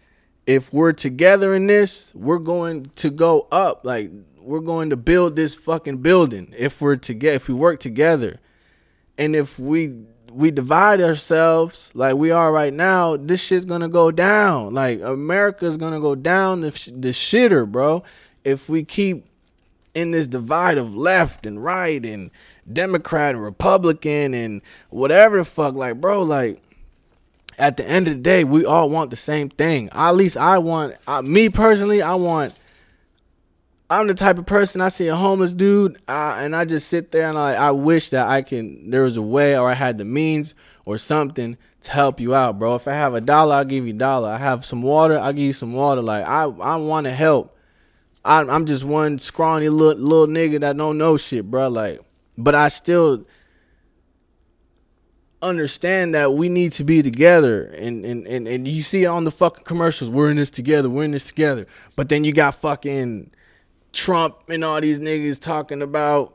if 0.47 0.73
we're 0.73 0.93
together 0.93 1.55
in 1.55 1.67
this, 1.67 2.11
we're 2.15 2.39
going 2.39 2.87
to 2.97 3.11
go 3.11 3.47
up. 3.53 3.85
Like 3.85 4.11
we're 4.49 4.61
going 4.61 4.89
to 4.89 4.97
build 4.97 5.37
this 5.37 5.55
fucking 5.55 5.99
building 5.99 6.55
if 6.57 6.81
we're 6.81 6.97
together 6.97 7.37
if 7.37 7.49
we 7.49 7.55
work 7.55 7.81
together. 7.81 8.41
And 9.19 9.37
if 9.37 9.59
we 9.59 9.93
we 10.33 10.51
divide 10.51 11.01
ourselves 11.03 11.91
like 11.95 12.17
we 12.17 12.31
are 12.31 12.51
right 12.51 12.73
now, 12.73 13.17
this 13.17 13.43
shit's 13.43 13.67
gonna 13.67 13.89
go 13.89 14.11
down. 14.11 14.73
Like 14.73 15.03
America's 15.03 15.77
gonna 15.77 16.01
go 16.01 16.15
down 16.15 16.63
the 16.63 16.71
the 16.71 17.11
shitter, 17.11 17.71
bro. 17.71 18.03
If 18.43 18.71
we 18.71 18.85
keep 18.85 19.27
in 19.95 20.13
this 20.13 20.27
divide 20.27 20.79
of 20.79 20.97
left 20.97 21.45
and 21.45 21.63
right 21.63 22.05
and 22.07 22.31
Democrat 22.73 23.35
and 23.35 23.45
Republican 23.45 24.33
and 24.33 24.63
whatever 24.89 25.39
the 25.39 25.45
fuck, 25.45 25.75
like 25.75 26.01
bro, 26.01 26.23
like 26.23 26.63
at 27.59 27.77
the 27.77 27.87
end 27.87 28.09
of 28.09 28.15
the 28.15 28.21
day, 28.21 28.45
we 28.45 28.65
all 28.65 28.89
want 28.89 29.11
the 29.11 29.17
same 29.17 29.51
thing. 29.51 29.91
At 29.93 30.13
least 30.13 30.39
I 30.39 30.57
want, 30.57 30.95
uh, 31.07 31.21
me 31.21 31.49
personally, 31.49 32.01
I 32.01 32.15
want 32.15 32.59
I'm 33.91 34.07
the 34.07 34.15
type 34.15 34.37
of 34.37 34.45
person 34.45 34.83
I 34.83 34.91
see 34.91 35.09
a 35.09 35.17
homeless 35.17 35.55
dude 35.55 35.99
and 36.07 36.55
I 36.55 36.67
just 36.67 36.89
sit 36.89 37.11
there 37.11 37.29
and 37.29 37.39
I, 37.39 37.55
I 37.55 37.71
wish 37.71 38.11
that 38.11 38.29
I 38.29 38.43
can 38.43 38.91
there 38.91 39.03
was 39.03 39.17
a 39.17 39.23
way 39.23 39.57
or 39.57 39.71
I 39.71 39.75
had 39.75 39.97
the 39.97 40.05
means 40.05 40.55
or 40.85 40.99
something 40.99 41.57
to 41.83 41.91
help 41.91 42.21
you 42.21 42.35
out, 42.35 42.59
bro. 42.59 42.75
If 42.75 42.87
I 42.87 42.93
have 42.93 43.15
a 43.15 43.21
dollar, 43.21 43.55
I'll 43.55 43.65
give 43.65 43.87
you 43.87 43.95
a 43.95 43.97
dollar. 43.97 44.29
I 44.29 44.39
have 44.39 44.65
some 44.65 44.83
water, 44.83 45.19
I'll 45.19 45.33
give 45.33 45.47
you 45.47 45.53
some 45.55 45.73
water. 45.73 46.03
Like 46.03 46.25
I 46.27 46.43
I 46.43 46.77
want 46.77 47.05
to 47.07 47.13
help. 47.13 47.57
I, 48.25 48.41
I'm 48.41 48.67
just 48.67 48.85
one 48.85 49.19
scrawny 49.19 49.71
little 49.71 50.03
little 50.03 50.27
nigga 50.27 50.61
that 50.61 50.77
don't 50.77 50.99
know 50.99 51.17
shit, 51.17 51.51
bro. 51.51 51.69
Like, 51.69 52.01
but 52.37 52.55
I 52.55 52.69
still 52.69 53.25
understand 55.41 56.15
that 56.15 56.35
we 56.35 56.49
need 56.49 56.73
to 56.73 56.83
be 56.85 57.01
together 57.01 57.63
and, 57.63 58.05
and, 58.05 58.27
and, 58.27 58.49
and 58.49 58.67
you 58.67 58.83
see 58.83 59.07
on 59.07 59.23
the 59.23 59.31
fucking 59.31 59.63
commercials, 59.63 60.11
we're 60.11 60.31
in 60.33 60.37
this 60.37 60.51
together, 60.51 60.91
we're 60.91 61.05
in 61.05 61.13
this 61.13 61.27
together. 61.27 61.67
But 61.95 62.09
then 62.09 62.25
you 62.25 62.33
got 62.33 62.57
fucking 62.57 63.31
Trump 63.93 64.37
and 64.49 64.65
all 64.65 64.81
these 64.81 64.99
niggas 64.99 65.41
talking 65.41 65.83
about 65.83 66.35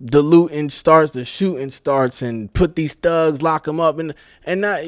the 0.00 0.22
looting 0.22 0.70
starts, 0.70 1.12
the 1.12 1.24
shooting 1.24 1.70
starts, 1.70 2.22
and 2.22 2.52
put 2.52 2.76
these 2.76 2.94
thugs, 2.94 3.42
lock 3.42 3.64
them 3.64 3.80
up, 3.80 3.98
and 3.98 4.14
and 4.44 4.62
that 4.62 4.84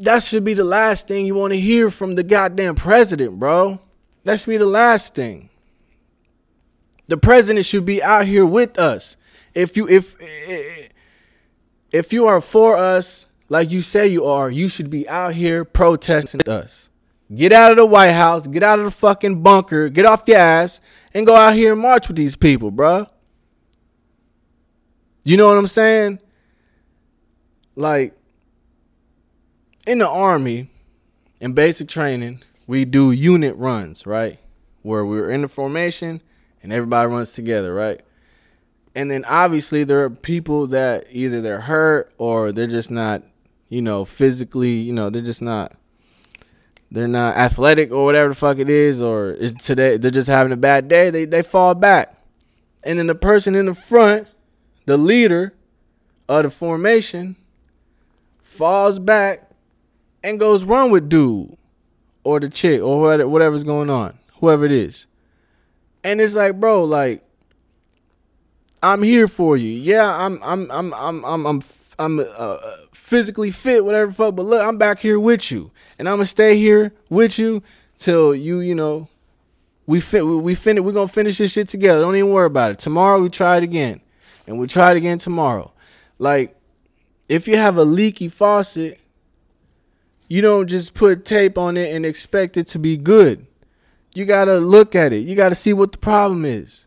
that 0.00 0.22
should 0.22 0.44
be 0.44 0.54
the 0.54 0.64
last 0.64 1.08
thing 1.08 1.26
you 1.26 1.34
want 1.34 1.52
to 1.52 1.60
hear 1.60 1.90
from 1.90 2.14
the 2.14 2.22
goddamn 2.22 2.74
president, 2.74 3.38
bro. 3.38 3.80
That 4.24 4.40
should 4.40 4.50
be 4.50 4.58
the 4.58 4.66
last 4.66 5.14
thing. 5.14 5.48
The 7.06 7.16
president 7.16 7.64
should 7.64 7.86
be 7.86 8.02
out 8.02 8.26
here 8.26 8.44
with 8.44 8.78
us. 8.78 9.16
If 9.54 9.76
you 9.76 9.88
if 9.88 10.16
if 11.90 12.12
you 12.12 12.26
are 12.26 12.42
for 12.42 12.76
us, 12.76 13.24
like 13.48 13.70
you 13.70 13.80
say 13.80 14.06
you 14.06 14.26
are, 14.26 14.50
you 14.50 14.68
should 14.68 14.90
be 14.90 15.08
out 15.08 15.34
here 15.34 15.64
protesting 15.64 16.42
us. 16.46 16.90
Get 17.34 17.52
out 17.52 17.70
of 17.70 17.76
the 17.76 17.84
White 17.84 18.12
House, 18.12 18.46
get 18.46 18.62
out 18.62 18.78
of 18.78 18.86
the 18.86 18.90
fucking 18.90 19.42
bunker, 19.42 19.88
get 19.88 20.06
off 20.06 20.24
your 20.26 20.38
ass, 20.38 20.80
and 21.12 21.26
go 21.26 21.36
out 21.36 21.54
here 21.54 21.72
and 21.72 21.82
march 21.82 22.08
with 22.08 22.16
these 22.16 22.36
people, 22.36 22.72
bruh. 22.72 23.08
You 25.24 25.36
know 25.36 25.48
what 25.48 25.58
I'm 25.58 25.66
saying? 25.66 26.20
Like, 27.76 28.16
in 29.86 29.98
the 29.98 30.08
Army, 30.08 30.70
in 31.40 31.52
basic 31.52 31.88
training, 31.88 32.42
we 32.66 32.84
do 32.84 33.10
unit 33.10 33.56
runs, 33.56 34.06
right? 34.06 34.38
Where 34.82 35.04
we're 35.04 35.30
in 35.30 35.42
the 35.42 35.48
formation 35.48 36.22
and 36.62 36.72
everybody 36.72 37.08
runs 37.08 37.32
together, 37.32 37.74
right? 37.74 38.00
And 38.94 39.10
then 39.10 39.24
obviously 39.26 39.84
there 39.84 40.02
are 40.02 40.10
people 40.10 40.66
that 40.68 41.06
either 41.10 41.40
they're 41.40 41.60
hurt 41.60 42.12
or 42.18 42.52
they're 42.52 42.66
just 42.66 42.90
not, 42.90 43.22
you 43.68 43.80
know, 43.80 44.04
physically, 44.04 44.72
you 44.72 44.92
know, 44.92 45.08
they're 45.10 45.22
just 45.22 45.42
not 45.42 45.76
they're 46.90 47.08
not 47.08 47.36
athletic 47.36 47.90
or 47.90 48.04
whatever 48.04 48.30
the 48.30 48.34
fuck 48.34 48.58
it 48.58 48.70
is, 48.70 49.02
or 49.02 49.36
today 49.60 49.96
they're 49.96 50.10
just 50.10 50.28
having 50.28 50.52
a 50.52 50.56
bad 50.56 50.88
day, 50.88 51.10
they 51.10 51.24
they 51.24 51.42
fall 51.42 51.74
back. 51.74 52.14
And 52.84 52.98
then 52.98 53.06
the 53.06 53.14
person 53.14 53.54
in 53.54 53.66
the 53.66 53.74
front, 53.74 54.28
the 54.86 54.96
leader 54.96 55.54
of 56.28 56.44
the 56.44 56.50
formation, 56.50 57.36
falls 58.42 58.98
back 58.98 59.50
and 60.22 60.38
goes 60.38 60.64
run 60.64 60.90
with 60.90 61.08
dude 61.08 61.56
or 62.24 62.40
the 62.40 62.48
chick 62.48 62.80
or 62.80 63.00
whatever's 63.26 63.64
going 63.64 63.90
on, 63.90 64.18
whoever 64.40 64.64
it 64.64 64.72
is. 64.72 65.06
And 66.04 66.20
it's 66.20 66.34
like, 66.34 66.58
bro, 66.58 66.84
like 66.84 67.22
I'm 68.82 69.02
here 69.02 69.28
for 69.28 69.56
you. 69.56 69.70
Yeah, 69.70 70.06
I'm 70.08 70.40
I'm 70.42 70.70
I'm 70.70 70.94
I'm 70.94 71.24
I'm 71.24 71.46
I'm 71.46 71.60
I'm 71.98 72.20
uh, 72.20 72.58
physically 72.92 73.50
fit, 73.50 73.84
whatever 73.84 74.12
fuck. 74.12 74.36
But 74.36 74.46
look, 74.46 74.62
I'm 74.62 74.78
back 74.78 75.00
here 75.00 75.18
with 75.18 75.50
you, 75.50 75.70
and 75.98 76.08
I'm 76.08 76.16
gonna 76.16 76.26
stay 76.26 76.56
here 76.56 76.92
with 77.08 77.38
you 77.38 77.62
till 77.96 78.34
you, 78.34 78.60
you 78.60 78.74
know, 78.74 79.08
we 79.86 80.00
fit. 80.00 80.24
We, 80.24 80.36
we 80.36 80.54
finish. 80.54 80.82
We're 80.82 80.92
gonna 80.92 81.08
finish 81.08 81.38
this 81.38 81.52
shit 81.52 81.68
together. 81.68 82.00
Don't 82.00 82.16
even 82.16 82.30
worry 82.30 82.46
about 82.46 82.70
it. 82.70 82.78
Tomorrow 82.78 83.20
we 83.20 83.28
try 83.28 83.56
it 83.56 83.64
again, 83.64 84.00
and 84.46 84.58
we 84.58 84.66
try 84.66 84.92
it 84.92 84.96
again 84.96 85.18
tomorrow. 85.18 85.72
Like, 86.18 86.56
if 87.28 87.48
you 87.48 87.56
have 87.56 87.76
a 87.76 87.84
leaky 87.84 88.28
faucet, 88.28 89.00
you 90.28 90.40
don't 90.40 90.68
just 90.68 90.94
put 90.94 91.24
tape 91.24 91.58
on 91.58 91.76
it 91.76 91.94
and 91.94 92.04
expect 92.06 92.56
it 92.56 92.68
to 92.68 92.78
be 92.78 92.96
good. 92.96 93.46
You 94.14 94.24
gotta 94.24 94.58
look 94.58 94.94
at 94.94 95.12
it. 95.12 95.26
You 95.26 95.34
gotta 95.34 95.54
see 95.54 95.72
what 95.72 95.92
the 95.92 95.98
problem 95.98 96.44
is 96.44 96.86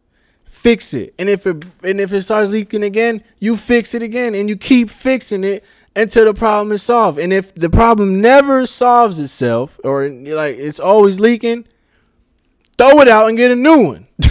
fix 0.61 0.93
it. 0.93 1.15
And 1.17 1.27
if 1.27 1.47
it 1.47 1.65
and 1.83 1.99
if 1.99 2.13
it 2.13 2.21
starts 2.21 2.51
leaking 2.51 2.83
again, 2.83 3.23
you 3.39 3.57
fix 3.57 3.95
it 3.95 4.03
again 4.03 4.35
and 4.35 4.47
you 4.47 4.55
keep 4.55 4.91
fixing 4.91 5.43
it 5.43 5.63
until 5.95 6.25
the 6.25 6.35
problem 6.35 6.71
is 6.71 6.83
solved. 6.83 7.17
And 7.17 7.33
if 7.33 7.53
the 7.55 7.69
problem 7.69 8.21
never 8.21 8.67
solves 8.67 9.19
itself 9.19 9.79
or 9.83 10.07
like 10.07 10.57
it's 10.57 10.79
always 10.79 11.19
leaking, 11.19 11.65
throw 12.77 13.01
it 13.01 13.07
out 13.07 13.27
and 13.27 13.37
get 13.37 13.49
a 13.49 13.55
new 13.55 13.79
one. 13.79 14.07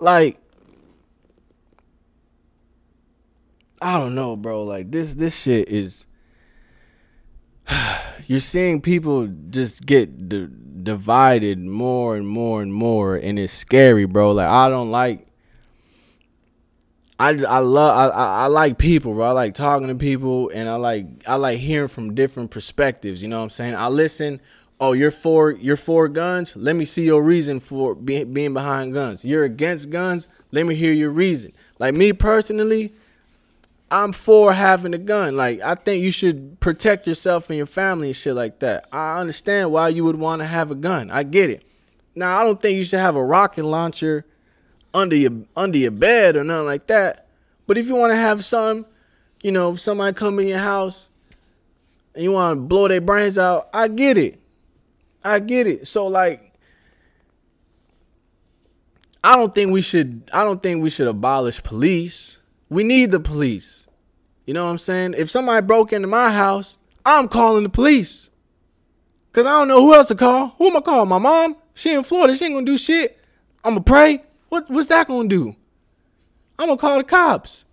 like 0.00 0.40
I 3.80 3.98
don't 3.98 4.16
know, 4.16 4.34
bro. 4.34 4.64
Like 4.64 4.90
this 4.90 5.14
this 5.14 5.36
shit 5.36 5.68
is 5.68 6.06
you're 8.26 8.40
seeing 8.40 8.80
people 8.80 9.28
just 9.28 9.86
get 9.86 10.28
the 10.28 10.50
divided 10.84 11.58
more 11.58 12.16
and 12.16 12.26
more 12.26 12.62
and 12.62 12.72
more, 12.72 13.16
and 13.16 13.38
it's 13.38 13.52
scary, 13.52 14.04
bro. 14.04 14.32
Like 14.32 14.48
I 14.48 14.68
don't 14.68 14.90
like. 14.90 15.26
I 17.18 17.32
just, 17.32 17.46
I 17.46 17.58
love 17.58 17.96
I, 17.96 18.44
I 18.44 18.46
like 18.46 18.76
people, 18.76 19.14
bro. 19.14 19.26
I 19.26 19.30
like 19.32 19.54
talking 19.54 19.88
to 19.88 19.94
people, 19.94 20.50
and 20.54 20.68
I 20.68 20.76
like 20.76 21.06
I 21.26 21.36
like 21.36 21.58
hearing 21.58 21.88
from 21.88 22.14
different 22.14 22.50
perspectives. 22.50 23.22
You 23.22 23.28
know 23.28 23.38
what 23.38 23.44
I'm 23.44 23.50
saying? 23.50 23.74
I 23.74 23.88
listen. 23.88 24.40
Oh, 24.80 24.92
you're 24.92 25.12
for 25.12 25.52
you're 25.52 25.76
for 25.76 26.08
guns. 26.08 26.54
Let 26.56 26.76
me 26.76 26.84
see 26.84 27.04
your 27.04 27.22
reason 27.22 27.60
for 27.60 27.94
be, 27.94 28.24
being 28.24 28.52
behind 28.52 28.92
guns. 28.92 29.24
You're 29.24 29.44
against 29.44 29.90
guns. 29.90 30.26
Let 30.50 30.66
me 30.66 30.74
hear 30.74 30.92
your 30.92 31.10
reason. 31.10 31.52
Like 31.78 31.94
me 31.94 32.12
personally, 32.12 32.92
I'm 33.90 34.12
for 34.12 34.52
having 34.52 34.94
a 34.94 34.98
gun. 34.98 35.36
Like 35.36 35.60
I 35.60 35.74
think 35.74 36.02
you 36.02 36.10
should 36.10 36.58
protect 36.60 37.06
yourself 37.06 37.48
and 37.48 37.56
your 37.56 37.66
family 37.66 38.08
and 38.08 38.16
shit 38.16 38.34
like 38.34 38.60
that. 38.60 38.88
I 38.92 39.20
understand 39.20 39.72
why 39.72 39.88
you 39.88 40.04
would 40.04 40.16
want 40.16 40.40
to 40.42 40.46
have 40.46 40.70
a 40.70 40.74
gun. 40.74 41.10
I 41.10 41.22
get 41.22 41.50
it. 41.50 41.64
Now 42.14 42.40
I 42.40 42.44
don't 42.44 42.60
think 42.60 42.76
you 42.76 42.84
should 42.84 43.00
have 43.00 43.16
a 43.16 43.24
rocket 43.24 43.64
launcher 43.64 44.24
under 44.92 45.16
your 45.16 45.32
under 45.56 45.78
your 45.78 45.90
bed 45.90 46.36
or 46.36 46.44
nothing 46.44 46.66
like 46.66 46.86
that. 46.86 47.28
But 47.66 47.78
if 47.78 47.86
you 47.86 47.94
want 47.94 48.12
to 48.12 48.16
have 48.16 48.44
some, 48.44 48.86
you 49.42 49.52
know, 49.52 49.76
somebody 49.76 50.14
come 50.14 50.38
in 50.38 50.48
your 50.48 50.58
house 50.58 51.10
and 52.14 52.22
you 52.22 52.32
want 52.32 52.56
to 52.56 52.60
blow 52.62 52.88
their 52.88 53.00
brains 53.00 53.38
out, 53.38 53.68
I 53.72 53.88
get 53.88 54.16
it. 54.16 54.40
I 55.24 55.38
get 55.38 55.66
it. 55.66 55.86
So 55.86 56.06
like 56.06 56.52
I 59.22 59.36
don't 59.36 59.54
think 59.54 59.72
we 59.72 59.82
should 59.82 60.30
I 60.32 60.44
don't 60.44 60.62
think 60.62 60.82
we 60.82 60.90
should 60.90 61.08
abolish 61.08 61.62
police. 61.62 62.33
We 62.68 62.82
need 62.82 63.10
the 63.10 63.20
police. 63.20 63.86
You 64.46 64.54
know 64.54 64.64
what 64.64 64.70
I'm 64.72 64.78
saying? 64.78 65.14
If 65.16 65.30
somebody 65.30 65.64
broke 65.66 65.92
into 65.92 66.08
my 66.08 66.32
house, 66.32 66.78
I'm 67.04 67.28
calling 67.28 67.62
the 67.62 67.68
police. 67.68 68.30
Cause 69.32 69.46
I 69.46 69.50
don't 69.50 69.68
know 69.68 69.80
who 69.80 69.94
else 69.94 70.06
to 70.08 70.14
call. 70.14 70.54
Who 70.58 70.68
am 70.68 70.76
I 70.76 70.80
calling? 70.80 71.08
My 71.08 71.18
mom? 71.18 71.56
She 71.74 71.92
in 71.92 72.04
Florida. 72.04 72.36
She 72.36 72.44
ain't 72.44 72.54
gonna 72.54 72.66
do 72.66 72.78
shit. 72.78 73.18
I'ma 73.64 73.80
pray. 73.80 74.22
What 74.48 74.70
what's 74.70 74.88
that 74.88 75.08
gonna 75.08 75.28
do? 75.28 75.56
I'm 76.56 76.68
gonna 76.68 76.78
call 76.78 76.98
the 76.98 77.04
cops. 77.04 77.64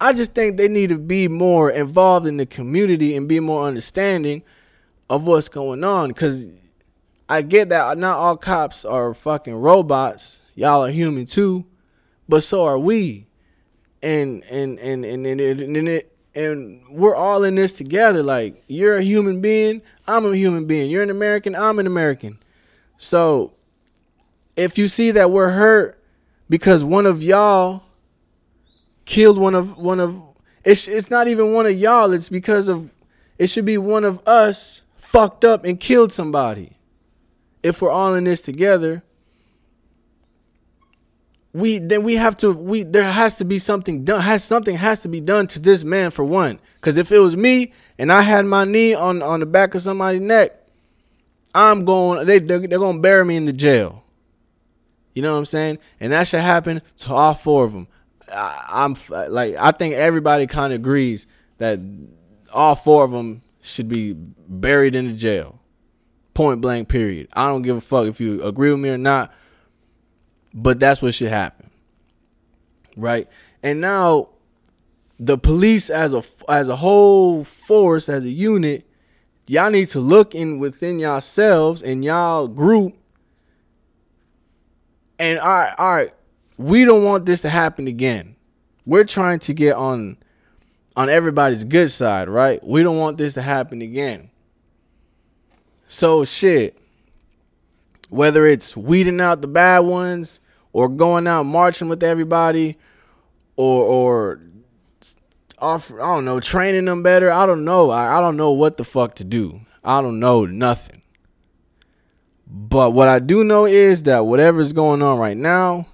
I 0.00 0.14
just 0.14 0.32
think 0.32 0.56
they 0.56 0.68
need 0.68 0.88
to 0.88 0.98
be 0.98 1.28
more 1.28 1.70
involved 1.70 2.26
in 2.26 2.38
the 2.38 2.46
community 2.46 3.16
and 3.16 3.28
be 3.28 3.38
more 3.38 3.66
understanding 3.66 4.42
of 5.10 5.26
what's 5.26 5.50
going 5.50 5.84
on. 5.84 6.12
Cause 6.12 6.46
I 7.28 7.42
get 7.42 7.68
that 7.68 7.98
not 7.98 8.18
all 8.18 8.36
cops 8.38 8.84
are 8.84 9.12
fucking 9.12 9.54
robots. 9.54 10.40
Y'all 10.54 10.84
are 10.84 10.90
human 10.90 11.26
too, 11.26 11.66
but 12.28 12.42
so 12.42 12.64
are 12.64 12.78
we 12.78 13.25
and 14.06 14.44
and 14.44 14.78
and 14.78 15.04
and 15.04 15.26
and, 15.26 15.40
and, 15.40 15.76
and, 15.76 15.88
it, 15.88 16.16
and 16.34 16.80
we're 16.88 17.16
all 17.16 17.42
in 17.42 17.56
this 17.56 17.72
together. 17.72 18.22
Like 18.22 18.62
you're 18.68 18.96
a 18.96 19.02
human 19.02 19.40
being, 19.40 19.82
I'm 20.06 20.24
a 20.24 20.36
human 20.36 20.66
being. 20.66 20.90
You're 20.90 21.02
an 21.02 21.10
American, 21.10 21.56
I'm 21.56 21.78
an 21.78 21.86
American. 21.86 22.38
So 22.98 23.54
if 24.54 24.78
you 24.78 24.86
see 24.88 25.10
that 25.10 25.30
we're 25.30 25.50
hurt 25.50 26.02
because 26.48 26.84
one 26.84 27.04
of 27.04 27.22
y'all 27.22 27.82
killed 29.04 29.38
one 29.38 29.54
of 29.54 29.76
one 29.76 29.98
of 29.98 30.22
it's 30.64 30.86
it's 30.86 31.10
not 31.10 31.26
even 31.26 31.52
one 31.52 31.66
of 31.66 31.76
y'all. 31.76 32.12
It's 32.12 32.28
because 32.28 32.68
of 32.68 32.92
it 33.38 33.48
should 33.48 33.64
be 33.64 33.78
one 33.78 34.04
of 34.04 34.26
us 34.26 34.82
fucked 34.96 35.44
up 35.44 35.64
and 35.64 35.80
killed 35.80 36.12
somebody. 36.12 36.78
If 37.62 37.82
we're 37.82 37.90
all 37.90 38.14
in 38.14 38.24
this 38.24 38.40
together, 38.40 39.02
we 41.56 41.78
then 41.78 42.02
we 42.02 42.16
have 42.16 42.36
to 42.36 42.52
we 42.52 42.82
there 42.82 43.10
has 43.10 43.36
to 43.36 43.44
be 43.44 43.58
something 43.58 44.04
done 44.04 44.20
has 44.20 44.44
something 44.44 44.76
has 44.76 45.00
to 45.00 45.08
be 45.08 45.22
done 45.22 45.46
to 45.46 45.58
this 45.58 45.84
man 45.84 46.10
for 46.10 46.22
one. 46.22 46.60
Because 46.74 46.98
if 46.98 47.10
it 47.10 47.18
was 47.18 47.34
me 47.34 47.72
and 47.98 48.12
i 48.12 48.20
had 48.20 48.44
my 48.44 48.64
knee 48.64 48.92
on 48.92 49.22
on 49.22 49.40
the 49.40 49.46
back 49.46 49.74
of 49.74 49.80
somebody's 49.80 50.20
neck 50.20 50.52
i'm 51.54 51.86
going 51.86 52.26
they 52.26 52.40
they're, 52.40 52.58
they're 52.58 52.78
gonna 52.78 53.00
bury 53.00 53.24
me 53.24 53.36
in 53.36 53.46
the 53.46 53.54
jail. 53.54 54.04
You 55.14 55.22
know 55.22 55.32
what 55.32 55.38
i'm 55.38 55.44
saying? 55.46 55.78
And 55.98 56.12
that 56.12 56.28
should 56.28 56.42
happen 56.42 56.82
to 56.98 57.14
all 57.14 57.32
four 57.32 57.64
of 57.64 57.72
them 57.72 57.88
I, 58.30 58.66
i'm 58.68 58.94
like 59.30 59.56
i 59.58 59.70
think 59.70 59.94
everybody 59.94 60.46
kind 60.46 60.74
of 60.74 60.80
agrees 60.80 61.26
that 61.56 61.80
all 62.52 62.74
four 62.74 63.02
of 63.02 63.12
them 63.12 63.40
should 63.62 63.88
be 63.88 64.12
buried 64.12 64.94
in 64.94 65.06
the 65.06 65.14
jail. 65.14 65.58
Point 66.34 66.60
blank 66.60 66.88
period. 66.88 67.28
I 67.32 67.46
don't 67.46 67.62
give 67.62 67.78
a 67.78 67.80
fuck 67.80 68.06
if 68.06 68.20
you 68.20 68.42
agree 68.42 68.70
with 68.70 68.80
me 68.80 68.90
or 68.90 68.98
not 68.98 69.32
but 70.56 70.80
that's 70.80 71.02
what 71.02 71.14
should 71.14 71.28
happen. 71.28 71.70
Right? 72.96 73.28
And 73.62 73.80
now 73.82 74.30
the 75.20 75.36
police 75.36 75.90
as 75.90 76.14
a 76.14 76.24
as 76.48 76.68
a 76.68 76.76
whole 76.76 77.44
force, 77.44 78.08
as 78.08 78.24
a 78.24 78.30
unit, 78.30 78.88
y'all 79.46 79.70
need 79.70 79.88
to 79.88 80.00
look 80.00 80.34
in 80.34 80.58
within 80.58 80.98
yourselves 80.98 81.82
and 81.82 82.02
y'all 82.04 82.48
group. 82.48 82.96
And 85.18 85.38
all 85.38 85.46
right, 85.46 85.74
all 85.78 85.94
right, 85.94 86.14
we 86.56 86.84
don't 86.84 87.04
want 87.04 87.26
this 87.26 87.42
to 87.42 87.50
happen 87.50 87.86
again. 87.86 88.36
We're 88.86 89.04
trying 89.04 89.40
to 89.40 89.52
get 89.52 89.76
on 89.76 90.16
on 90.96 91.10
everybody's 91.10 91.64
good 91.64 91.90
side, 91.90 92.28
right? 92.28 92.64
We 92.66 92.82
don't 92.82 92.96
want 92.96 93.18
this 93.18 93.34
to 93.34 93.42
happen 93.42 93.82
again. 93.82 94.30
So 95.86 96.24
shit. 96.24 96.78
Whether 98.08 98.46
it's 98.46 98.76
weeding 98.76 99.20
out 99.20 99.42
the 99.42 99.48
bad 99.48 99.80
ones, 99.80 100.38
or 100.76 100.90
going 100.90 101.26
out 101.26 101.44
marching 101.44 101.88
with 101.88 102.02
everybody 102.02 102.76
or 103.56 103.82
or 103.82 104.40
off 105.58 105.90
I 105.90 105.96
don't 105.96 106.26
know, 106.26 106.38
training 106.38 106.84
them 106.84 107.02
better. 107.02 107.32
I 107.32 107.46
don't 107.46 107.64
know. 107.64 107.88
I, 107.88 108.18
I 108.18 108.20
don't 108.20 108.36
know 108.36 108.50
what 108.50 108.76
the 108.76 108.84
fuck 108.84 109.14
to 109.14 109.24
do. 109.24 109.62
I 109.82 110.02
don't 110.02 110.20
know 110.20 110.44
nothing. 110.44 111.00
But 112.46 112.90
what 112.90 113.08
I 113.08 113.20
do 113.20 113.42
know 113.42 113.64
is 113.64 114.02
that 114.02 114.26
whatever's 114.26 114.74
going 114.74 115.00
on 115.00 115.18
right 115.18 115.36
now 115.36 115.86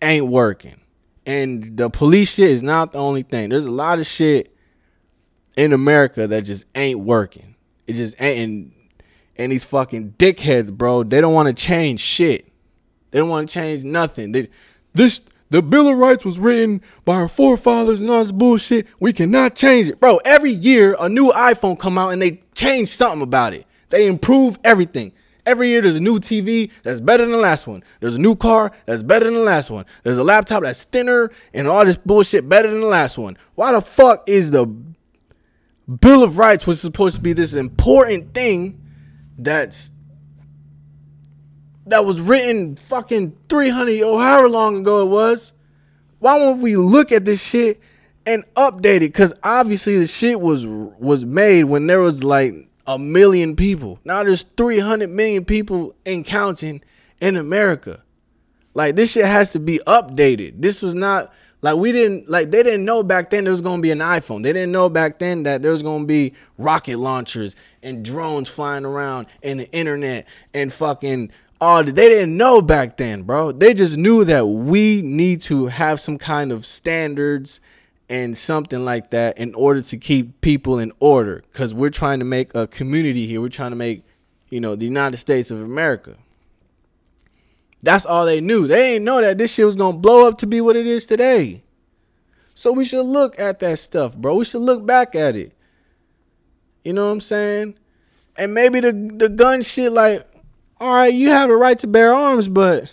ain't 0.00 0.28
working. 0.28 0.80
And 1.26 1.76
the 1.76 1.90
police 1.90 2.32
shit 2.32 2.50
is 2.50 2.62
not 2.62 2.92
the 2.92 2.98
only 2.98 3.22
thing. 3.22 3.50
There's 3.50 3.66
a 3.66 3.70
lot 3.70 3.98
of 3.98 4.06
shit 4.06 4.56
in 5.54 5.74
America 5.74 6.26
that 6.26 6.44
just 6.44 6.64
ain't 6.74 7.00
working. 7.00 7.56
It 7.86 7.92
just 7.92 8.18
ain't 8.18 8.38
and, 8.38 8.72
and 9.36 9.52
these 9.52 9.64
fucking 9.64 10.12
dickheads, 10.12 10.72
bro, 10.72 11.02
they 11.02 11.20
don't 11.20 11.34
want 11.34 11.54
to 11.54 11.62
change 11.62 12.00
shit. 12.00 12.49
They 13.10 13.18
don't 13.18 13.28
want 13.28 13.48
to 13.48 13.54
change 13.54 13.84
nothing. 13.84 14.32
They, 14.32 14.48
this 14.94 15.22
the 15.50 15.62
Bill 15.62 15.88
of 15.88 15.98
Rights 15.98 16.24
was 16.24 16.38
written 16.38 16.80
by 17.04 17.16
our 17.16 17.28
forefathers 17.28 18.00
and 18.00 18.08
all 18.08 18.22
this 18.22 18.30
bullshit. 18.30 18.86
We 19.00 19.12
cannot 19.12 19.56
change 19.56 19.88
it. 19.88 19.98
Bro, 19.98 20.18
every 20.18 20.52
year 20.52 20.96
a 20.98 21.08
new 21.08 21.32
iPhone 21.32 21.78
come 21.78 21.98
out 21.98 22.10
and 22.10 22.22
they 22.22 22.42
change 22.54 22.88
something 22.88 23.20
about 23.20 23.52
it. 23.52 23.66
They 23.88 24.06
improve 24.06 24.58
everything. 24.62 25.12
Every 25.44 25.68
year 25.68 25.82
there's 25.82 25.96
a 25.96 26.00
new 26.00 26.20
TV 26.20 26.70
that's 26.84 27.00
better 27.00 27.24
than 27.24 27.32
the 27.32 27.38
last 27.38 27.66
one. 27.66 27.82
There's 27.98 28.14
a 28.14 28.20
new 28.20 28.36
car 28.36 28.70
that's 28.86 29.02
better 29.02 29.24
than 29.24 29.34
the 29.34 29.40
last 29.40 29.70
one. 29.70 29.86
There's 30.04 30.18
a 30.18 30.24
laptop 30.24 30.62
that's 30.62 30.84
thinner 30.84 31.32
and 31.52 31.66
all 31.66 31.84
this 31.84 31.96
bullshit 31.96 32.48
better 32.48 32.70
than 32.70 32.80
the 32.80 32.86
last 32.86 33.18
one. 33.18 33.36
Why 33.56 33.72
the 33.72 33.80
fuck 33.80 34.22
is 34.28 34.52
the 34.52 34.66
Bill 34.66 36.22
of 36.22 36.38
Rights 36.38 36.66
was 36.66 36.80
supposed 36.80 37.16
to 37.16 37.20
be 37.20 37.32
this 37.32 37.54
important 37.54 38.32
thing 38.32 38.80
that's 39.36 39.90
that 41.90 42.04
was 42.04 42.20
written 42.20 42.76
fucking 42.76 43.36
300 43.48 44.02
or 44.02 44.20
however 44.20 44.48
long 44.48 44.78
ago 44.78 45.02
it 45.02 45.10
was. 45.10 45.52
Why 46.18 46.38
won't 46.38 46.60
we 46.60 46.76
look 46.76 47.12
at 47.12 47.24
this 47.24 47.42
shit 47.42 47.80
and 48.26 48.44
update 48.56 49.02
it? 49.02 49.14
Cause 49.14 49.32
obviously 49.42 49.98
the 49.98 50.06
shit 50.06 50.40
was 50.40 50.66
was 50.66 51.24
made 51.24 51.64
when 51.64 51.86
there 51.86 52.00
was 52.00 52.24
like 52.24 52.52
a 52.86 52.98
million 52.98 53.56
people. 53.56 53.98
Now 54.04 54.24
there's 54.24 54.44
300 54.56 55.08
million 55.08 55.44
people 55.44 55.94
in 56.04 56.24
counting 56.24 56.82
in 57.20 57.36
America. 57.36 58.02
Like 58.74 58.96
this 58.96 59.12
shit 59.12 59.24
has 59.24 59.52
to 59.52 59.60
be 59.60 59.80
updated. 59.86 60.60
This 60.62 60.82
was 60.82 60.94
not 60.94 61.32
like 61.62 61.76
we 61.76 61.92
didn't 61.92 62.28
like 62.30 62.50
they 62.50 62.62
didn't 62.62 62.84
know 62.84 63.02
back 63.02 63.30
then 63.30 63.44
there 63.44 63.50
was 63.50 63.60
gonna 63.60 63.82
be 63.82 63.90
an 63.90 63.98
iPhone. 63.98 64.42
They 64.42 64.52
didn't 64.52 64.72
know 64.72 64.88
back 64.88 65.18
then 65.18 65.42
that 65.42 65.62
there 65.62 65.72
was 65.72 65.82
gonna 65.82 66.04
be 66.04 66.34
rocket 66.56 66.98
launchers 66.98 67.56
and 67.82 68.04
drones 68.04 68.48
flying 68.48 68.84
around 68.84 69.26
and 69.42 69.60
the 69.60 69.70
internet 69.72 70.26
and 70.54 70.72
fucking 70.72 71.30
all 71.60 71.84
they 71.84 71.92
didn't 71.92 72.36
know 72.36 72.62
back 72.62 72.96
then, 72.96 73.22
bro. 73.22 73.52
They 73.52 73.74
just 73.74 73.96
knew 73.96 74.24
that 74.24 74.46
we 74.46 75.02
need 75.02 75.42
to 75.42 75.66
have 75.66 76.00
some 76.00 76.16
kind 76.16 76.52
of 76.52 76.64
standards 76.64 77.60
and 78.08 78.36
something 78.36 78.84
like 78.84 79.10
that 79.10 79.38
in 79.38 79.54
order 79.54 79.82
to 79.82 79.96
keep 79.96 80.40
people 80.40 80.78
in 80.78 80.92
order. 80.98 81.44
Cause 81.52 81.74
we're 81.74 81.90
trying 81.90 82.18
to 82.18 82.24
make 82.24 82.54
a 82.54 82.66
community 82.66 83.26
here. 83.26 83.40
We're 83.40 83.48
trying 83.48 83.70
to 83.70 83.76
make, 83.76 84.04
you 84.48 84.60
know, 84.60 84.74
the 84.74 84.86
United 84.86 85.18
States 85.18 85.50
of 85.50 85.60
America. 85.60 86.16
That's 87.82 88.04
all 88.04 88.26
they 88.26 88.40
knew. 88.40 88.66
They 88.66 88.92
didn't 88.92 89.04
know 89.04 89.20
that 89.20 89.38
this 89.38 89.52
shit 89.52 89.66
was 89.66 89.76
gonna 89.76 89.98
blow 89.98 90.26
up 90.26 90.38
to 90.38 90.46
be 90.46 90.60
what 90.60 90.76
it 90.76 90.86
is 90.86 91.06
today. 91.06 91.62
So 92.54 92.72
we 92.72 92.84
should 92.84 93.06
look 93.06 93.38
at 93.38 93.60
that 93.60 93.78
stuff, 93.78 94.16
bro. 94.16 94.36
We 94.36 94.44
should 94.44 94.62
look 94.62 94.84
back 94.84 95.14
at 95.14 95.36
it. 95.36 95.52
You 96.84 96.92
know 96.94 97.06
what 97.06 97.12
I'm 97.12 97.20
saying? 97.20 97.74
And 98.36 98.54
maybe 98.54 98.80
the 98.80 98.92
the 98.92 99.28
gun 99.28 99.62
shit, 99.62 99.92
like, 99.92 100.29
all 100.80 100.94
right, 100.94 101.12
you 101.12 101.28
have 101.30 101.50
a 101.50 101.56
right 101.56 101.78
to 101.80 101.86
bear 101.86 102.14
arms, 102.14 102.48
but 102.48 102.90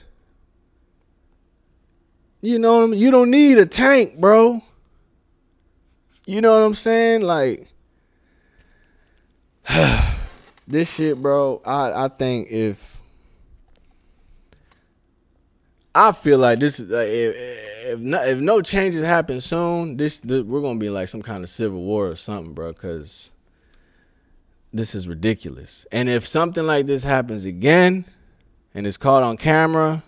you 2.41 2.59
know 2.59 2.87
you 2.87 3.09
don't 3.09 3.31
need 3.31 3.57
a 3.57 3.65
tank, 3.65 4.17
bro. 4.17 4.61
You 6.25 6.41
know 6.41 6.59
what 6.59 6.65
I'm 6.65 6.75
saying? 6.75 7.21
Like 7.21 7.69
this 10.67 10.93
shit, 10.93 11.21
bro. 11.21 11.61
I 11.65 12.05
I 12.05 12.07
think 12.09 12.49
if 12.49 12.97
I 15.95 16.11
feel 16.11 16.37
like 16.39 16.59
this 16.59 16.79
is 16.81 16.89
like 16.89 17.07
if 17.07 17.35
if 17.87 17.99
no, 17.99 18.21
if 18.21 18.39
no 18.39 18.61
changes 18.61 19.03
happen 19.03 19.39
soon, 19.39 19.95
this, 19.95 20.19
this 20.19 20.43
we're 20.43 20.61
gonna 20.61 20.77
be 20.77 20.89
like 20.89 21.07
some 21.07 21.21
kind 21.21 21.43
of 21.43 21.49
civil 21.49 21.81
war 21.81 22.09
or 22.09 22.15
something, 22.15 22.53
bro. 22.53 22.73
Because 22.73 23.31
this 24.73 24.93
is 24.95 25.07
ridiculous. 25.07 25.85
And 25.91 26.09
if 26.09 26.25
something 26.25 26.65
like 26.65 26.85
this 26.85 27.03
happens 27.03 27.45
again, 27.45 28.05
and 28.73 28.85
it's 28.85 28.97
caught 28.97 29.23
on 29.23 29.37
camera, 29.37 30.03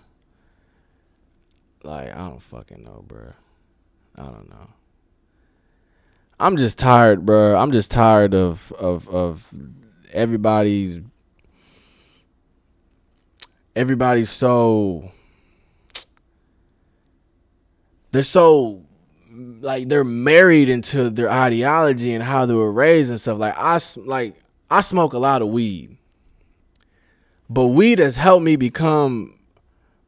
like 1.83 2.13
I 2.13 2.17
don't 2.17 2.41
fucking 2.41 2.83
know, 2.83 3.03
bro. 3.07 3.33
I 4.15 4.23
don't 4.23 4.49
know. 4.49 4.69
I'm 6.39 6.57
just 6.57 6.77
tired, 6.77 7.25
bro. 7.25 7.57
I'm 7.57 7.71
just 7.71 7.91
tired 7.91 8.33
of 8.33 8.71
of 8.73 9.07
of 9.09 9.47
everybody's 10.11 11.01
everybody's 13.75 14.29
so 14.29 15.11
they're 18.11 18.23
so 18.23 18.83
like 19.31 19.87
they're 19.87 20.03
married 20.03 20.69
into 20.69 21.09
their 21.09 21.29
ideology 21.29 22.13
and 22.13 22.23
how 22.23 22.45
they 22.45 22.53
were 22.53 22.71
raised 22.71 23.09
and 23.09 23.19
stuff. 23.19 23.37
Like 23.37 23.55
I 23.57 23.79
like 23.97 24.35
I 24.71 24.81
smoke 24.81 25.13
a 25.13 25.19
lot 25.19 25.41
of 25.41 25.49
weed, 25.49 25.97
but 27.49 27.67
weed 27.67 27.99
has 27.99 28.15
helped 28.17 28.43
me 28.43 28.55
become 28.55 29.39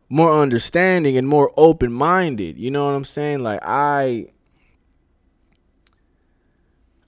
more 0.09 0.41
understanding 0.41 1.17
and 1.17 1.27
more 1.27 1.51
open 1.57 1.91
minded. 1.91 2.57
You 2.57 2.69
know 2.69 2.85
what 2.85 2.91
I'm 2.91 3.05
saying? 3.05 3.39
Like 3.39 3.61
I. 3.63 4.27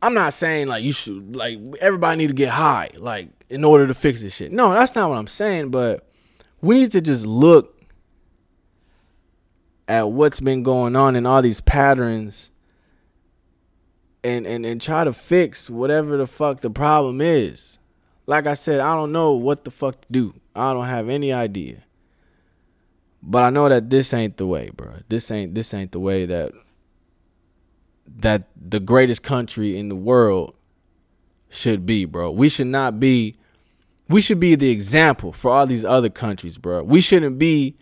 I'm 0.01 0.13
not 0.13 0.33
saying 0.33 0.67
like 0.67 0.83
you 0.83 0.91
should 0.91 1.35
like 1.35 1.59
everybody 1.79 2.17
need 2.17 2.27
to 2.27 2.33
get 2.33 2.49
high 2.49 2.89
like 2.97 3.29
in 3.49 3.63
order 3.63 3.87
to 3.87 3.93
fix 3.93 4.21
this 4.21 4.35
shit. 4.35 4.51
No, 4.51 4.73
that's 4.73 4.95
not 4.95 5.09
what 5.09 5.17
I'm 5.17 5.27
saying, 5.27 5.69
but 5.69 6.05
we 6.61 6.75
need 6.75 6.91
to 6.91 7.01
just 7.01 7.25
look 7.25 7.81
at 9.87 10.09
what's 10.09 10.39
been 10.39 10.63
going 10.63 10.95
on 10.95 11.15
and 11.15 11.27
all 11.27 11.41
these 11.41 11.61
patterns 11.61 12.51
and, 14.23 14.45
and, 14.47 14.65
and 14.65 14.81
try 14.81 15.03
to 15.03 15.13
fix 15.13 15.69
whatever 15.69 16.17
the 16.17 16.27
fuck 16.27 16.61
the 16.61 16.69
problem 16.69 17.21
is. 17.21 17.77
Like 18.25 18.47
I 18.47 18.53
said, 18.53 18.79
I 18.79 18.95
don't 18.95 19.11
know 19.11 19.33
what 19.33 19.65
the 19.65 19.71
fuck 19.71 20.01
to 20.01 20.07
do. 20.09 20.33
I 20.55 20.71
don't 20.71 20.85
have 20.85 21.09
any 21.09 21.33
idea. 21.33 21.83
But 23.21 23.43
I 23.43 23.49
know 23.49 23.69
that 23.69 23.89
this 23.89 24.13
ain't 24.13 24.37
the 24.37 24.45
way, 24.45 24.69
bro. 24.75 24.95
This 25.07 25.31
ain't 25.31 25.55
this 25.55 25.73
ain't 25.73 25.93
the 25.93 25.99
way 25.99 26.25
that 26.25 26.51
that 28.17 28.49
the 28.55 28.81
greatest 28.81 29.23
country 29.23 29.77
in 29.77 29.87
the 29.87 29.95
world 29.95 30.55
should 31.49 31.85
be, 31.85 32.03
bro. 32.05 32.31
We 32.31 32.49
should 32.49 32.67
not 32.67 32.99
be 32.99 33.37
we 34.09 34.21
should 34.21 34.39
be 34.39 34.55
the 34.55 34.69
example 34.69 35.31
for 35.31 35.51
all 35.51 35.65
these 35.65 35.85
other 35.85 36.09
countries, 36.09 36.57
bro. 36.57 36.83
We 36.83 36.99
shouldn't 36.99 37.39
be 37.39 37.77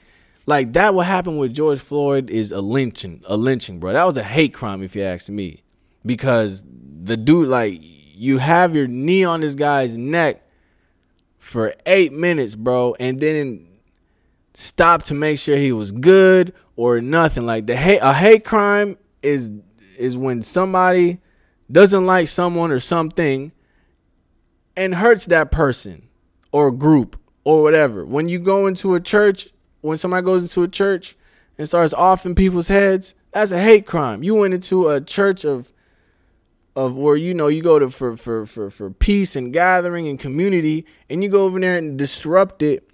like 0.46 0.74
that 0.74 0.94
what 0.94 1.08
happened 1.08 1.40
with 1.40 1.54
George 1.54 1.80
Floyd 1.80 2.30
is 2.30 2.52
a 2.52 2.62
lynching, 2.62 3.24
a 3.26 3.36
lynching, 3.36 3.80
bro. 3.80 3.94
That 3.94 4.04
was 4.04 4.18
a 4.18 4.24
hate 4.24 4.54
crime 4.54 4.84
if 4.84 4.96
you 4.96 5.04
ask 5.04 5.30
me. 5.30 5.61
Because 6.06 6.64
the 7.04 7.18
dude 7.18 7.48
like 7.48 7.80
you 7.82 8.38
have 8.38 8.76
your 8.76 8.88
knee 8.88 9.24
on 9.24 9.42
this 9.42 9.56
guy's 9.56 9.98
neck 9.98 10.48
for 11.40 11.74
8 11.86 12.14
minutes, 12.14 12.56
bro, 12.56 12.96
and 13.00 13.20
then 13.20 13.68
stop 14.54 15.04
to 15.04 15.14
make 15.14 15.40
sure 15.40 15.58
he 15.58 15.72
was 15.72 15.92
good 15.92 16.54
or 16.76 17.02
nothing. 17.02 17.46
Like 17.46 17.68
the 17.68 17.76
hate 17.76 18.00
a 18.00 18.14
hate 18.14 18.46
crime 18.46 18.98
is 19.22 19.52
is 19.98 20.18
when 20.18 20.44
somebody 20.44 21.20
doesn't 21.72 22.06
like 22.06 22.28
someone 22.28 22.72
or 22.72 22.80
something 22.80 23.52
and 24.76 24.96
hurts 24.96 25.26
that 25.28 25.52
person 25.52 26.10
or 26.52 26.72
group 26.72 27.20
or 27.44 27.62
whatever. 27.62 28.06
When 28.06 28.30
you 28.30 28.40
go 28.40 28.68
into 28.68 28.94
a 28.96 29.00
church 29.00 29.50
when 29.82 29.98
somebody 29.98 30.24
goes 30.24 30.44
into 30.44 30.64
a 30.64 30.68
church 30.68 31.18
and 31.58 31.68
starts 31.68 31.94
offing 31.94 32.36
people's 32.36 32.68
heads, 32.68 33.16
that's 33.32 33.52
a 33.52 33.62
hate 33.62 33.86
crime. 33.86 34.24
You 34.24 34.36
went 34.36 34.54
into 34.54 34.90
a 34.90 35.02
church 35.02 35.44
of 35.44 35.72
of 36.76 36.96
where 36.96 37.16
you 37.16 37.34
know 37.34 37.48
you 37.48 37.62
go 37.62 37.80
to 37.80 37.90
for 37.90 38.16
for 38.16 38.46
for 38.46 38.70
for 38.70 38.90
peace 38.90 39.36
and 39.36 39.52
gathering 39.52 40.08
and 40.08 40.20
community 40.20 40.86
and 41.10 41.24
you 41.24 41.30
go 41.30 41.46
over 41.46 41.60
there 41.60 41.78
and 41.78 41.98
disrupt 41.98 42.62
it 42.62 42.90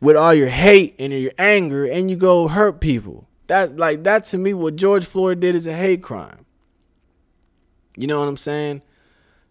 with 0.00 0.16
all 0.16 0.32
your 0.32 0.48
hate 0.48 0.94
and 0.98 1.12
your 1.12 1.32
anger 1.38 1.84
and 1.84 2.10
you 2.10 2.16
go 2.16 2.48
hurt 2.48 2.80
people. 2.80 3.28
That 3.46 3.76
like 3.76 4.04
that 4.04 4.26
to 4.26 4.38
me 4.38 4.54
what 4.54 4.76
George 4.76 5.04
Floyd 5.04 5.40
did 5.40 5.54
is 5.54 5.66
a 5.66 5.74
hate 5.74 6.02
crime. 6.02 6.46
You 7.96 8.06
know 8.06 8.20
what 8.20 8.28
I'm 8.28 8.36
saying? 8.36 8.82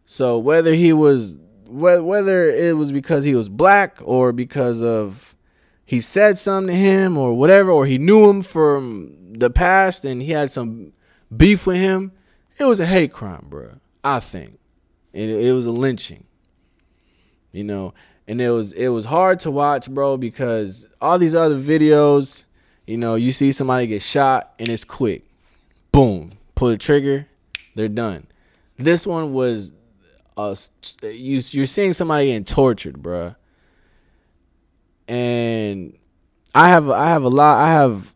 So 0.05 0.39
whether 0.39 0.73
he 0.73 0.91
was 0.93 1.37
whether 1.67 2.49
it 2.49 2.75
was 2.75 2.91
because 2.91 3.23
he 3.23 3.35
was 3.35 3.47
black 3.47 3.97
or 4.01 4.31
because 4.31 4.81
of 4.81 5.35
he 5.85 6.01
said 6.01 6.37
something 6.37 6.73
to 6.73 6.79
him 6.79 7.17
or 7.17 7.33
whatever, 7.33 7.71
or 7.71 7.85
he 7.85 7.97
knew 7.97 8.29
him 8.29 8.41
from 8.43 9.33
the 9.33 9.49
past 9.49 10.05
and 10.05 10.21
he 10.21 10.31
had 10.31 10.51
some 10.51 10.93
beef 11.35 11.65
with 11.65 11.77
him, 11.77 12.11
it 12.59 12.65
was 12.65 12.79
a 12.79 12.85
hate 12.85 13.13
crime, 13.13 13.45
bro. 13.49 13.79
I 14.03 14.19
think, 14.19 14.59
and 15.13 15.29
it, 15.29 15.47
it 15.47 15.53
was 15.53 15.65
a 15.65 15.71
lynching. 15.71 16.25
You 17.51 17.63
know, 17.63 17.93
and 18.27 18.39
it 18.39 18.51
was 18.51 18.71
it 18.73 18.89
was 18.89 19.05
hard 19.05 19.39
to 19.41 19.51
watch, 19.51 19.89
bro, 19.89 20.17
because 20.17 20.85
all 21.01 21.17
these 21.17 21.35
other 21.35 21.57
videos, 21.57 22.45
you 22.85 22.97
know, 22.97 23.15
you 23.15 23.31
see 23.31 23.51
somebody 23.51 23.87
get 23.87 24.01
shot 24.01 24.53
and 24.59 24.69
it's 24.69 24.83
quick, 24.83 25.23
boom, 25.91 26.31
pull 26.55 26.69
the 26.69 26.77
trigger, 26.77 27.27
they're 27.75 27.87
done. 27.87 28.27
This 28.77 29.05
one 29.05 29.33
was, 29.33 29.71
uh, 30.37 30.55
you 31.01 31.41
you're 31.49 31.65
seeing 31.65 31.93
somebody 31.93 32.27
getting 32.27 32.45
tortured, 32.45 33.01
bro 33.01 33.35
and 35.09 35.97
I 36.53 36.69
have 36.69 36.89
I 36.89 37.07
have 37.07 37.23
a 37.23 37.29
lot 37.29 37.57
I 37.57 37.73
have 37.73 38.13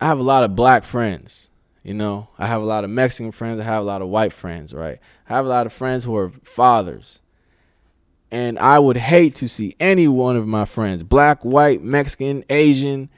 I 0.00 0.06
have 0.06 0.18
a 0.18 0.22
lot 0.22 0.44
of 0.44 0.54
black 0.54 0.84
friends. 0.84 1.48
You 1.84 1.92
know, 1.92 2.28
I 2.38 2.46
have 2.46 2.62
a 2.62 2.64
lot 2.64 2.82
of 2.84 2.90
Mexican 2.90 3.30
friends. 3.30 3.60
I 3.60 3.64
have 3.64 3.82
a 3.82 3.86
lot 3.86 4.00
of 4.00 4.08
white 4.08 4.32
friends. 4.32 4.72
Right, 4.72 4.98
I 5.28 5.34
have 5.34 5.44
a 5.44 5.48
lot 5.48 5.66
of 5.66 5.72
friends 5.72 6.04
who 6.04 6.16
are 6.16 6.30
fathers, 6.30 7.20
and 8.30 8.58
I 8.58 8.78
would 8.78 8.96
hate 8.96 9.34
to 9.36 9.48
see 9.48 9.76
any 9.78 10.08
one 10.08 10.36
of 10.36 10.46
my 10.46 10.64
friends, 10.64 11.02
black, 11.02 11.44
white, 11.44 11.82
Mexican, 11.82 12.42
Asian, 12.48 13.10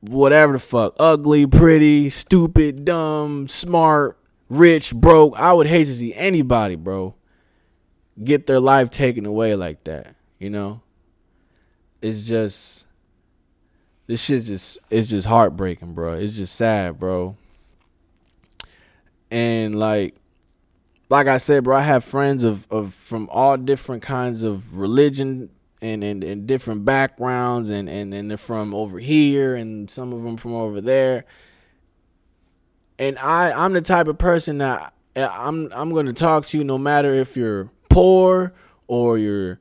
whatever 0.00 0.52
the 0.52 0.60
fuck, 0.60 0.94
ugly, 1.00 1.48
pretty, 1.48 2.10
stupid, 2.10 2.84
dumb, 2.84 3.48
smart, 3.48 4.16
rich, 4.48 4.94
broke. 4.94 5.36
I 5.36 5.52
would 5.52 5.66
hate 5.66 5.88
to 5.88 5.94
see 5.94 6.14
anybody, 6.14 6.76
bro, 6.76 7.16
get 8.22 8.46
their 8.46 8.60
life 8.60 8.92
taken 8.92 9.26
away 9.26 9.56
like 9.56 9.82
that. 9.82 10.14
You 10.38 10.50
know, 10.50 10.80
it's 12.00 12.24
just 12.24 12.86
this 14.06 14.22
shit 14.22 14.44
just 14.44 14.78
it's 14.90 15.08
just 15.08 15.26
heartbreaking, 15.26 15.94
bro. 15.94 16.12
It's 16.12 16.36
just 16.36 16.54
sad, 16.54 17.00
bro. 17.00 17.36
And 19.30 19.78
like 19.78 20.14
like 21.10 21.26
I 21.26 21.38
said, 21.38 21.64
bro, 21.64 21.76
I 21.76 21.82
have 21.82 22.04
friends 22.04 22.44
of, 22.44 22.66
of 22.70 22.94
from 22.94 23.28
all 23.30 23.56
different 23.56 24.02
kinds 24.02 24.42
of 24.42 24.76
religion 24.76 25.50
and, 25.80 26.04
and, 26.04 26.22
and 26.22 26.46
different 26.46 26.84
backgrounds 26.84 27.70
and, 27.70 27.88
and, 27.88 28.12
and 28.12 28.30
they're 28.30 28.36
from 28.36 28.74
over 28.74 28.98
here 28.98 29.54
and 29.54 29.90
some 29.90 30.12
of 30.12 30.22
them 30.22 30.36
from 30.36 30.54
over 30.54 30.80
there. 30.80 31.24
And 32.98 33.18
I, 33.18 33.52
I'm 33.52 33.72
the 33.72 33.80
type 33.80 34.08
of 34.08 34.18
person 34.18 34.58
that 34.58 34.92
eh, 35.16 35.26
I'm 35.26 35.72
I'm 35.72 35.94
gonna 35.94 36.12
talk 36.12 36.46
to 36.46 36.58
you 36.58 36.64
no 36.64 36.78
matter 36.78 37.14
if 37.14 37.36
you're 37.36 37.70
poor 37.88 38.52
or 38.86 39.18
you're 39.18 39.60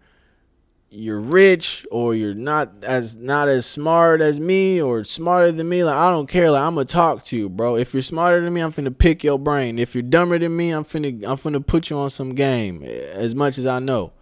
you're 0.97 1.21
rich 1.21 1.85
or 1.91 2.15
you're 2.15 2.33
not 2.33 2.83
as 2.83 3.15
not 3.15 3.47
as 3.47 3.67
smart 3.67 4.19
as 4.19 4.39
me 4.39 4.81
or 4.81 5.03
smarter 5.03 5.51
than 5.51 5.69
me, 5.69 5.83
like 5.83 5.95
I 5.95 6.09
don't 6.09 6.27
care. 6.27 6.49
Like 6.49 6.63
I'm 6.63 6.73
gonna 6.73 6.85
talk 6.85 7.23
to 7.25 7.37
you, 7.37 7.49
bro. 7.49 7.75
If 7.75 7.93
you're 7.93 8.01
smarter 8.01 8.43
than 8.43 8.51
me, 8.51 8.61
I'm 8.61 8.73
finna 8.73 8.97
pick 8.97 9.23
your 9.23 9.37
brain. 9.37 9.77
If 9.77 9.93
you're 9.93 10.01
dumber 10.01 10.39
than 10.39 10.55
me, 10.57 10.71
I'm 10.71 10.83
finna 10.83 11.23
I'm 11.23 11.37
finna 11.37 11.63
put 11.65 11.91
you 11.91 11.97
on 11.99 12.09
some 12.09 12.33
game 12.33 12.81
eh, 12.83 13.11
as 13.13 13.35
much 13.35 13.59
as 13.59 13.67
I 13.67 13.77
know. 13.77 14.13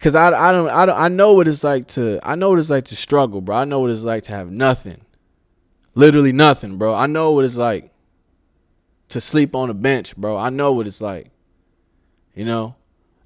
Cause 0.00 0.14
I, 0.14 0.28
I 0.28 0.50
don't 0.50 0.70
I 0.70 0.86
don't 0.86 0.98
I 0.98 1.08
know 1.08 1.34
what 1.34 1.46
it's 1.46 1.62
like 1.62 1.88
to 1.88 2.20
I 2.22 2.34
know 2.36 2.50
what 2.50 2.58
it's 2.58 2.70
like 2.70 2.86
to 2.86 2.96
struggle, 2.96 3.42
bro. 3.42 3.56
I 3.56 3.64
know 3.64 3.80
what 3.80 3.90
it's 3.90 4.02
like 4.02 4.22
to 4.24 4.32
have 4.32 4.50
nothing. 4.50 5.02
Literally 5.94 6.32
nothing, 6.32 6.78
bro. 6.78 6.94
I 6.94 7.06
know 7.06 7.32
what 7.32 7.44
it's 7.44 7.56
like 7.56 7.92
to 9.08 9.20
sleep 9.20 9.54
on 9.54 9.68
a 9.68 9.74
bench, 9.74 10.16
bro. 10.16 10.38
I 10.38 10.48
know 10.48 10.72
what 10.72 10.86
it's 10.86 11.02
like. 11.02 11.30
You 12.34 12.46
know? 12.46 12.76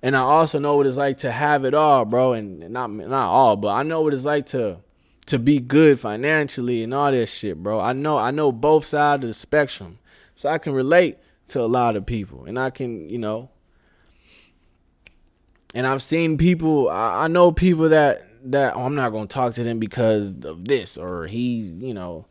And 0.03 0.17
I 0.17 0.21
also 0.21 0.59
know 0.59 0.77
what 0.77 0.87
it's 0.87 0.97
like 0.97 1.19
to 1.19 1.33
have 1.33 1.65
it 1.65 1.75
all, 1.75 2.05
bro, 2.05 2.33
and 2.33 2.71
not 2.71 2.91
not 2.91 3.29
all, 3.29 3.57
but 3.57 3.69
I 3.69 3.83
know 3.83 4.03
what 4.03 4.15
it's 4.15 4.25
like 4.25 4.47
to 4.47 4.79
to 5.27 5.39
be 5.39 5.59
good 5.59 6.01
financially 6.01 6.83
and 6.83 6.95
all 6.95 7.11
that 7.11 7.27
shit, 7.27 7.63
bro. 7.63 7.81
I 7.81 7.93
know 7.93 8.17
I 8.17 8.31
know 8.31 8.53
both 8.53 8.87
sides 8.87 9.25
of 9.25 9.29
the 9.29 9.35
spectrum. 9.35 9.99
So 10.35 10.49
I 10.49 10.59
can 10.59 10.73
relate 10.73 11.19
to 11.49 11.61
a 11.61 11.67
lot 11.67 11.97
of 11.97 12.07
people 12.07 12.45
and 12.45 12.59
I 12.59 12.71
can, 12.71 13.09
you 13.09 13.19
know, 13.19 13.51
and 15.75 15.87
I've 15.87 16.03
seen 16.03 16.39
people 16.39 16.89
I, 16.89 17.25
I 17.25 17.27
know 17.27 17.51
people 17.51 17.89
that 17.89 18.25
that 18.45 18.77
oh, 18.77 18.85
I'm 18.85 18.95
not 18.95 19.11
to 19.11 19.27
talk 19.27 19.55
to 19.55 19.65
them 19.65 19.79
because 19.81 20.33
of 20.45 20.67
this 20.67 20.97
or 20.97 21.27
he's, 21.27 21.73
you 21.73 21.93
know, 21.93 22.27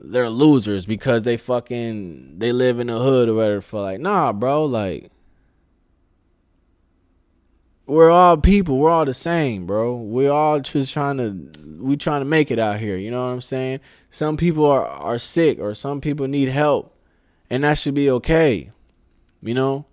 they're 0.00 0.30
losers 0.30 0.86
because 0.86 1.22
they 1.22 1.36
fucking 1.36 2.38
they 2.38 2.52
live 2.52 2.78
in 2.78 2.86
the 2.86 2.98
hood 2.98 3.28
or 3.28 3.34
whatever 3.34 3.60
for 3.60 3.82
like, 3.82 4.00
nah, 4.00 4.32
bro, 4.32 4.64
like 4.64 5.10
we're 7.88 8.10
all 8.10 8.36
people. 8.36 8.78
We're 8.78 8.90
all 8.90 9.06
the 9.06 9.14
same, 9.14 9.66
bro. 9.66 9.94
We're 9.96 10.30
all 10.30 10.60
just 10.60 10.92
trying 10.92 11.16
to 11.16 11.80
we 11.82 11.96
trying 11.96 12.20
to 12.20 12.26
make 12.26 12.50
it 12.50 12.58
out 12.58 12.78
here. 12.78 12.96
You 12.96 13.10
know 13.10 13.24
what 13.24 13.32
I'm 13.32 13.40
saying? 13.40 13.80
Some 14.10 14.36
people 14.36 14.66
are 14.66 14.86
are 14.86 15.18
sick 15.18 15.58
or 15.58 15.74
some 15.74 16.00
people 16.00 16.28
need 16.28 16.48
help, 16.48 16.94
and 17.48 17.64
that 17.64 17.78
should 17.78 17.94
be 17.94 18.10
okay. 18.10 18.70
You 19.42 19.54
know. 19.54 19.86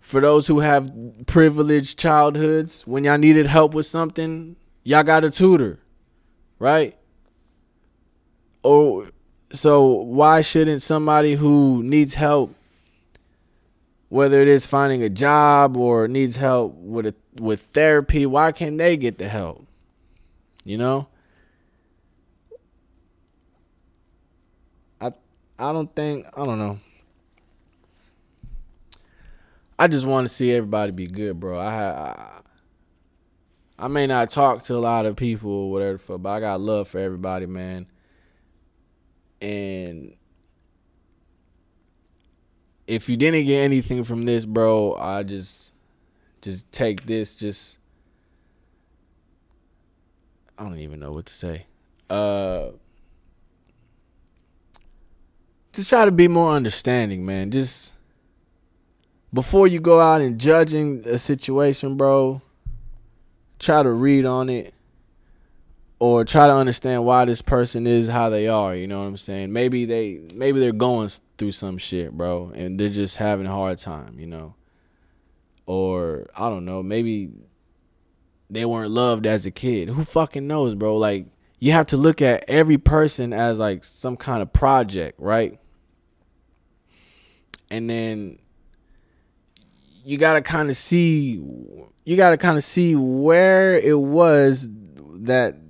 For 0.00 0.20
those 0.20 0.48
who 0.48 0.60
have 0.60 0.92
privileged 1.24 1.98
childhoods, 1.98 2.82
when 2.86 3.04
y'all 3.04 3.16
needed 3.16 3.46
help 3.46 3.72
with 3.72 3.86
something, 3.86 4.56
y'all 4.82 5.02
got 5.02 5.24
a 5.24 5.30
tutor, 5.30 5.80
right? 6.58 6.94
Or 8.62 9.08
so 9.50 9.86
why 9.86 10.42
shouldn't 10.42 10.82
somebody 10.82 11.36
who 11.36 11.82
needs 11.82 12.14
help 12.14 12.54
whether 14.08 14.40
it 14.40 14.48
is 14.48 14.66
finding 14.66 15.02
a 15.02 15.08
job 15.08 15.76
or 15.76 16.06
needs 16.08 16.36
help 16.36 16.74
with 16.76 17.06
a, 17.06 17.14
with 17.36 17.62
therapy, 17.72 18.26
why 18.26 18.52
can't 18.52 18.78
they 18.78 18.96
get 18.96 19.18
the 19.18 19.28
help? 19.28 19.66
You 20.64 20.78
know? 20.78 21.08
I 25.00 25.12
I 25.58 25.72
don't 25.72 25.94
think 25.94 26.26
I 26.36 26.44
don't 26.44 26.58
know. 26.58 26.78
I 29.78 29.88
just 29.88 30.06
want 30.06 30.28
to 30.28 30.32
see 30.32 30.52
everybody 30.52 30.92
be 30.92 31.06
good, 31.06 31.40
bro. 31.40 31.58
I, 31.58 32.10
I 32.10 32.40
I 33.76 33.88
may 33.88 34.06
not 34.06 34.30
talk 34.30 34.62
to 34.64 34.76
a 34.76 34.78
lot 34.78 35.04
of 35.04 35.16
people 35.16 35.50
or 35.50 35.70
whatever, 35.70 36.18
but 36.18 36.28
I 36.28 36.40
got 36.40 36.60
love 36.60 36.88
for 36.88 36.98
everybody, 36.98 37.46
man. 37.46 37.86
And 39.40 40.14
if 42.86 43.08
you 43.08 43.16
didn't 43.16 43.46
get 43.46 43.62
anything 43.62 44.04
from 44.04 44.24
this, 44.24 44.44
bro, 44.44 44.94
I 44.96 45.22
just 45.22 45.72
just 46.42 46.70
take 46.72 47.06
this 47.06 47.34
just 47.34 47.78
I 50.58 50.64
don't 50.64 50.78
even 50.78 51.00
know 51.00 51.12
what 51.12 51.26
to 51.26 51.32
say. 51.32 51.66
Uh 52.10 52.70
just 55.72 55.88
try 55.88 56.04
to 56.04 56.12
be 56.12 56.28
more 56.28 56.52
understanding, 56.52 57.26
man. 57.26 57.50
Just 57.50 57.92
before 59.32 59.66
you 59.66 59.80
go 59.80 60.00
out 60.00 60.20
and 60.20 60.38
judging 60.38 61.02
a 61.06 61.18
situation, 61.18 61.96
bro, 61.96 62.42
try 63.58 63.82
to 63.82 63.90
read 63.90 64.26
on 64.26 64.48
it 64.48 64.73
or 66.04 66.22
try 66.22 66.46
to 66.46 66.54
understand 66.54 67.02
why 67.02 67.24
this 67.24 67.40
person 67.40 67.86
is 67.86 68.08
how 68.08 68.28
they 68.28 68.46
are, 68.46 68.76
you 68.76 68.86
know 68.86 69.00
what 69.00 69.06
I'm 69.06 69.16
saying? 69.16 69.54
Maybe 69.54 69.86
they 69.86 70.20
maybe 70.34 70.60
they're 70.60 70.70
going 70.70 71.08
through 71.38 71.52
some 71.52 71.78
shit, 71.78 72.12
bro, 72.12 72.52
and 72.54 72.78
they're 72.78 72.90
just 72.90 73.16
having 73.16 73.46
a 73.46 73.50
hard 73.50 73.78
time, 73.78 74.20
you 74.20 74.26
know. 74.26 74.54
Or 75.64 76.28
I 76.36 76.50
don't 76.50 76.66
know, 76.66 76.82
maybe 76.82 77.30
they 78.50 78.66
weren't 78.66 78.90
loved 78.90 79.24
as 79.24 79.46
a 79.46 79.50
kid. 79.50 79.88
Who 79.88 80.04
fucking 80.04 80.46
knows, 80.46 80.74
bro? 80.74 80.98
Like 80.98 81.24
you 81.58 81.72
have 81.72 81.86
to 81.86 81.96
look 81.96 82.20
at 82.20 82.44
every 82.48 82.76
person 82.76 83.32
as 83.32 83.58
like 83.58 83.82
some 83.82 84.18
kind 84.18 84.42
of 84.42 84.52
project, 84.52 85.18
right? 85.18 85.58
And 87.70 87.88
then 87.88 88.40
you 90.04 90.18
got 90.18 90.34
to 90.34 90.42
kind 90.42 90.68
of 90.68 90.76
see 90.76 91.40
you 92.04 92.16
got 92.18 92.32
to 92.32 92.36
kind 92.36 92.58
of 92.58 92.62
see 92.62 92.94
where 92.94 93.78
it 93.78 93.98
was 93.98 94.68
that 95.20 95.63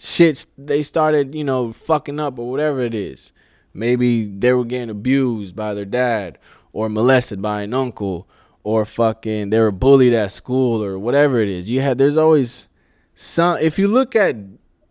shits 0.00 0.46
they 0.56 0.82
started, 0.82 1.34
you 1.34 1.44
know, 1.44 1.72
fucking 1.72 2.18
up 2.18 2.38
or 2.38 2.50
whatever 2.50 2.80
it 2.80 2.94
is. 2.94 3.32
Maybe 3.72 4.26
they 4.26 4.52
were 4.52 4.64
getting 4.64 4.90
abused 4.90 5.54
by 5.54 5.74
their 5.74 5.84
dad 5.84 6.38
or 6.72 6.88
molested 6.88 7.40
by 7.40 7.62
an 7.62 7.74
uncle 7.74 8.26
or 8.62 8.84
fucking 8.84 9.50
they 9.50 9.60
were 9.60 9.70
bullied 9.70 10.12
at 10.12 10.32
school 10.32 10.82
or 10.82 10.98
whatever 10.98 11.40
it 11.40 11.48
is. 11.48 11.70
You 11.70 11.82
had 11.82 11.98
there's 11.98 12.16
always 12.16 12.66
some 13.14 13.58
if 13.58 13.78
you 13.78 13.88
look 13.88 14.16
at 14.16 14.36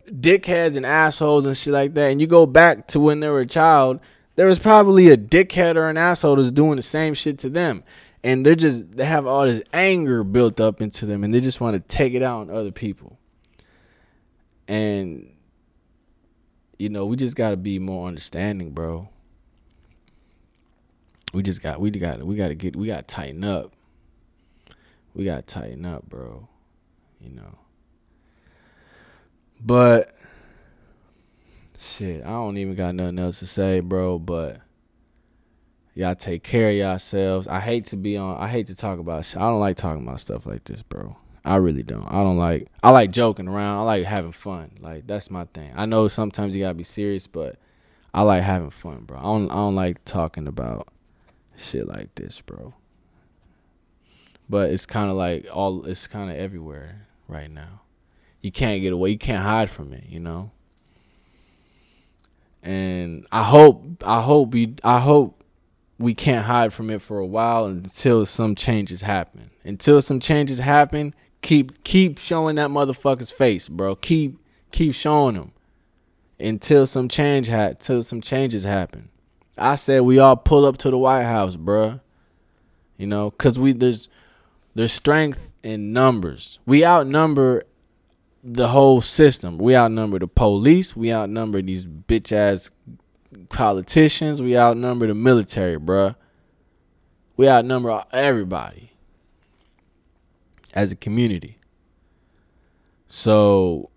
dickheads 0.06 0.76
and 0.76 0.86
assholes 0.86 1.44
and 1.44 1.56
shit 1.56 1.72
like 1.72 1.94
that 1.94 2.10
and 2.10 2.20
you 2.20 2.26
go 2.26 2.46
back 2.46 2.86
to 2.88 3.00
when 3.00 3.20
they 3.20 3.28
were 3.28 3.40
a 3.40 3.46
child, 3.46 4.00
there 4.36 4.46
was 4.46 4.58
probably 4.58 5.08
a 5.08 5.16
dickhead 5.16 5.76
or 5.76 5.88
an 5.88 5.96
asshole 5.96 6.36
that's 6.36 6.50
doing 6.50 6.76
the 6.76 6.82
same 6.82 7.14
shit 7.14 7.38
to 7.38 7.48
them. 7.48 7.82
And 8.22 8.44
they're 8.44 8.54
just 8.54 8.96
they 8.96 9.06
have 9.06 9.26
all 9.26 9.44
this 9.44 9.62
anger 9.72 10.22
built 10.24 10.60
up 10.60 10.80
into 10.80 11.04
them 11.04 11.24
and 11.24 11.34
they 11.34 11.40
just 11.40 11.60
want 11.60 11.74
to 11.74 11.96
take 11.96 12.14
it 12.14 12.22
out 12.22 12.42
on 12.42 12.50
other 12.50 12.72
people. 12.72 13.18
And 14.70 15.28
you 16.78 16.90
know, 16.90 17.04
we 17.04 17.16
just 17.16 17.34
gotta 17.34 17.56
be 17.56 17.80
more 17.80 18.06
understanding, 18.06 18.70
bro. 18.70 19.08
We 21.34 21.42
just 21.42 21.60
got 21.60 21.80
we 21.80 21.90
got 21.90 22.22
we 22.22 22.36
gotta 22.36 22.54
get 22.54 22.76
we 22.76 22.86
gotta 22.86 23.02
tighten 23.02 23.42
up. 23.42 23.72
We 25.12 25.24
gotta 25.24 25.42
tighten 25.42 25.84
up, 25.84 26.08
bro. 26.08 26.46
You 27.20 27.30
know. 27.30 27.58
But 29.60 30.14
shit, 31.76 32.22
I 32.24 32.28
don't 32.28 32.56
even 32.56 32.76
got 32.76 32.94
nothing 32.94 33.18
else 33.18 33.40
to 33.40 33.48
say, 33.48 33.80
bro. 33.80 34.20
But 34.20 34.60
y'all 35.94 36.14
take 36.14 36.44
care 36.44 36.70
of 36.70 36.76
yourselves. 36.76 37.48
I 37.48 37.58
hate 37.58 37.86
to 37.86 37.96
be 37.96 38.16
on. 38.16 38.38
I 38.38 38.46
hate 38.46 38.68
to 38.68 38.76
talk 38.76 39.00
about. 39.00 39.34
I 39.34 39.40
don't 39.40 39.58
like 39.58 39.76
talking 39.76 40.04
about 40.04 40.20
stuff 40.20 40.46
like 40.46 40.62
this, 40.62 40.82
bro. 40.82 41.16
I 41.44 41.56
really 41.56 41.82
don't. 41.82 42.06
I 42.06 42.22
don't 42.22 42.36
like. 42.36 42.68
I 42.82 42.90
like 42.90 43.10
joking 43.10 43.48
around. 43.48 43.78
I 43.78 43.82
like 43.82 44.04
having 44.04 44.32
fun. 44.32 44.72
Like 44.80 45.06
that's 45.06 45.30
my 45.30 45.46
thing. 45.46 45.72
I 45.74 45.86
know 45.86 46.08
sometimes 46.08 46.54
you 46.54 46.62
gotta 46.62 46.74
be 46.74 46.84
serious, 46.84 47.26
but 47.26 47.56
I 48.12 48.22
like 48.22 48.42
having 48.42 48.70
fun, 48.70 49.04
bro. 49.04 49.18
I 49.18 49.22
don't. 49.22 49.50
I 49.50 49.54
don't 49.54 49.74
like 49.74 50.04
talking 50.04 50.46
about 50.46 50.88
shit 51.56 51.88
like 51.88 52.14
this, 52.14 52.40
bro. 52.40 52.74
But 54.48 54.70
it's 54.70 54.84
kind 54.84 55.10
of 55.10 55.16
like 55.16 55.46
all. 55.52 55.86
It's 55.86 56.06
kind 56.06 56.30
of 56.30 56.36
everywhere 56.36 57.06
right 57.26 57.50
now. 57.50 57.82
You 58.42 58.52
can't 58.52 58.82
get 58.82 58.92
away. 58.92 59.10
You 59.10 59.18
can't 59.18 59.42
hide 59.42 59.70
from 59.70 59.92
it. 59.92 60.04
You 60.08 60.20
know. 60.20 60.50
And 62.62 63.26
I 63.32 63.44
hope. 63.44 64.04
I 64.04 64.20
hope 64.20 64.52
we. 64.52 64.74
I 64.84 65.00
hope 65.00 65.42
we 65.98 66.14
can't 66.14 66.46
hide 66.46 66.72
from 66.72 66.90
it 66.90 67.00
for 67.00 67.18
a 67.18 67.26
while 67.26 67.66
until 67.66 68.26
some 68.26 68.54
changes 68.54 69.02
happen. 69.02 69.50
Until 69.64 70.00
some 70.00 70.18
changes 70.18 70.58
happen, 70.58 71.14
Keep 71.42 71.84
keep 71.84 72.18
showing 72.18 72.56
that 72.56 72.70
motherfucker's 72.70 73.30
face, 73.30 73.68
bro. 73.68 73.96
Keep 73.96 74.38
keep 74.72 74.94
showing 74.94 75.36
him 75.36 75.52
until 76.38 76.86
some 76.86 77.08
change 77.08 77.46
had 77.46 77.80
till 77.80 78.02
some 78.02 78.20
changes 78.20 78.64
happen. 78.64 79.08
I 79.56 79.76
said 79.76 80.02
we 80.02 80.18
all 80.18 80.36
pull 80.36 80.64
up 80.66 80.78
to 80.78 80.90
the 80.90 80.98
White 80.98 81.24
House, 81.24 81.56
bro. 81.56 82.00
You 82.96 83.06
know, 83.06 83.30
cause 83.30 83.58
we 83.58 83.72
there's 83.72 84.08
there's 84.74 84.92
strength 84.92 85.50
in 85.62 85.92
numbers. 85.92 86.58
We 86.66 86.84
outnumber 86.84 87.64
the 88.44 88.68
whole 88.68 89.00
system. 89.00 89.58
We 89.58 89.74
outnumber 89.74 90.18
the 90.18 90.28
police. 90.28 90.94
We 90.94 91.12
outnumber 91.12 91.62
these 91.62 91.84
bitch 91.84 92.32
ass 92.32 92.70
politicians. 93.48 94.42
We 94.42 94.56
outnumber 94.56 95.06
the 95.06 95.14
military, 95.14 95.78
bruh. 95.78 96.16
We 97.36 97.48
outnumber 97.48 98.04
everybody 98.12 98.89
as 100.74 100.92
a 100.92 100.96
community. 100.96 101.58
So 103.08 103.90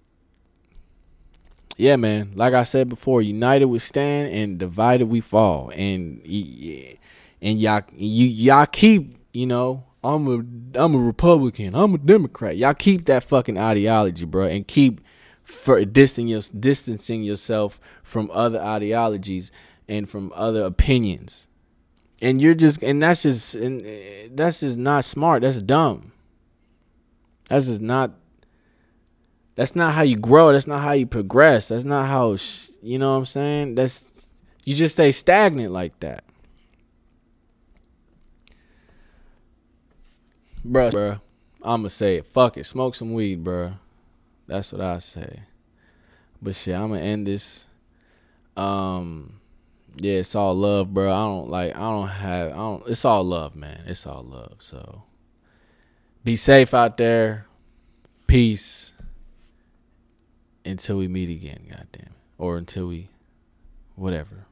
yeah, 1.78 1.96
man. 1.96 2.32
Like 2.36 2.54
I 2.54 2.64
said 2.64 2.90
before, 2.90 3.22
united 3.22 3.66
we 3.66 3.80
stand 3.80 4.34
and 4.34 4.58
divided 4.58 5.08
we 5.08 5.22
fall. 5.22 5.70
And 5.76 6.22
and 7.42 7.60
y'all 7.60 7.84
you 7.96 8.28
y'all 8.28 8.66
keep, 8.66 9.18
you 9.34 9.46
know, 9.46 9.86
I'm 10.04 10.28
a 10.28 10.80
I'm 10.80 10.96
a 10.96 11.00
Republican. 11.00 11.76
I'm 11.76 11.94
a 11.96 11.98
Democrat. 11.98 12.58
Y'all 12.58 12.74
keep 12.74 13.06
that 13.06 13.24
fucking 13.24 13.58
ideology, 13.58 14.26
bro, 14.26 14.46
and 14.46 14.68
keep 14.68 15.02
for 15.44 15.84
distancing 15.84 16.28
your, 16.30 16.42
distancing 16.58 17.24
yourself 17.24 17.80
from 18.02 18.32
other 18.34 18.62
ideologies 18.62 19.52
and 19.88 20.10
from 20.10 20.32
other 20.36 20.64
opinions. 20.64 21.48
And 22.22 22.42
you're 22.42 22.54
just 22.54 22.82
and 22.82 23.02
that's 23.02 23.24
just 23.24 23.56
and 23.56 23.86
eh, 23.86 24.30
that's 24.32 24.62
just 24.62 24.78
not 24.78 25.04
smart. 25.06 25.42
That's 25.42 25.62
dumb. 25.62 26.12
That's 27.54 27.68
just 27.68 27.82
not 27.82 28.14
that's 29.54 29.76
not 29.76 29.93
how 29.93 30.01
you 30.01 30.16
grow. 30.16 30.51
That's 30.51 30.66
not 30.66 30.82
how 30.82 30.93
you 30.93 31.06
progress. 31.06 31.68
That's 31.68 31.86
not 31.86 32.08
how 32.08 32.36
you 32.82 32.97
know 32.97 33.12
what 33.12 33.18
I'm 33.20 33.26
saying? 33.28 33.76
That's 33.76 34.28
you 34.66 34.74
just 34.74 34.95
stay 34.95 35.12
stagnant 35.12 35.72
like 35.72 35.99
that. 35.99 36.24
Bruh, 40.66 40.91
bruh. 40.91 41.22
I'ma 41.62 41.89
say 41.89 42.16
it. 42.16 42.26
Fuck 42.26 42.58
it. 42.58 42.66
Smoke 42.66 42.95
some 42.95 43.14
weed, 43.14 43.43
bruh. 43.43 43.78
That's 44.47 44.72
what 44.72 44.82
I 44.82 44.97
say. 44.97 45.41
But 46.41 46.56
shit, 46.56 46.74
I'ma 46.74 46.95
end 46.95 47.28
this. 47.28 47.68
Um 48.58 49.41
yeah, 49.97 50.14
it's 50.14 50.34
all 50.34 50.56
love, 50.56 50.91
bro. 50.91 51.14
I 51.14 51.24
don't 51.26 51.51
like 51.51 51.76
I 51.76 51.82
don't 51.82 52.08
have 52.08 52.51
I 52.51 52.56
don't 52.56 52.88
it's 52.88 53.06
all 53.06 53.24
love, 53.24 53.56
man. 53.56 53.84
It's 53.86 54.08
all 54.08 54.24
love. 54.24 54.56
So 54.58 55.04
be 56.24 56.36
safe 56.36 56.74
out 56.74 56.98
there. 56.98 57.46
Peace 58.28 58.94
until 60.66 60.98
we 60.98 61.08
meet 61.08 61.30
again, 61.30 61.68
goddamn. 61.70 62.14
Or 62.38 62.58
until 62.58 62.88
we 62.88 63.10
whatever. 63.96 64.46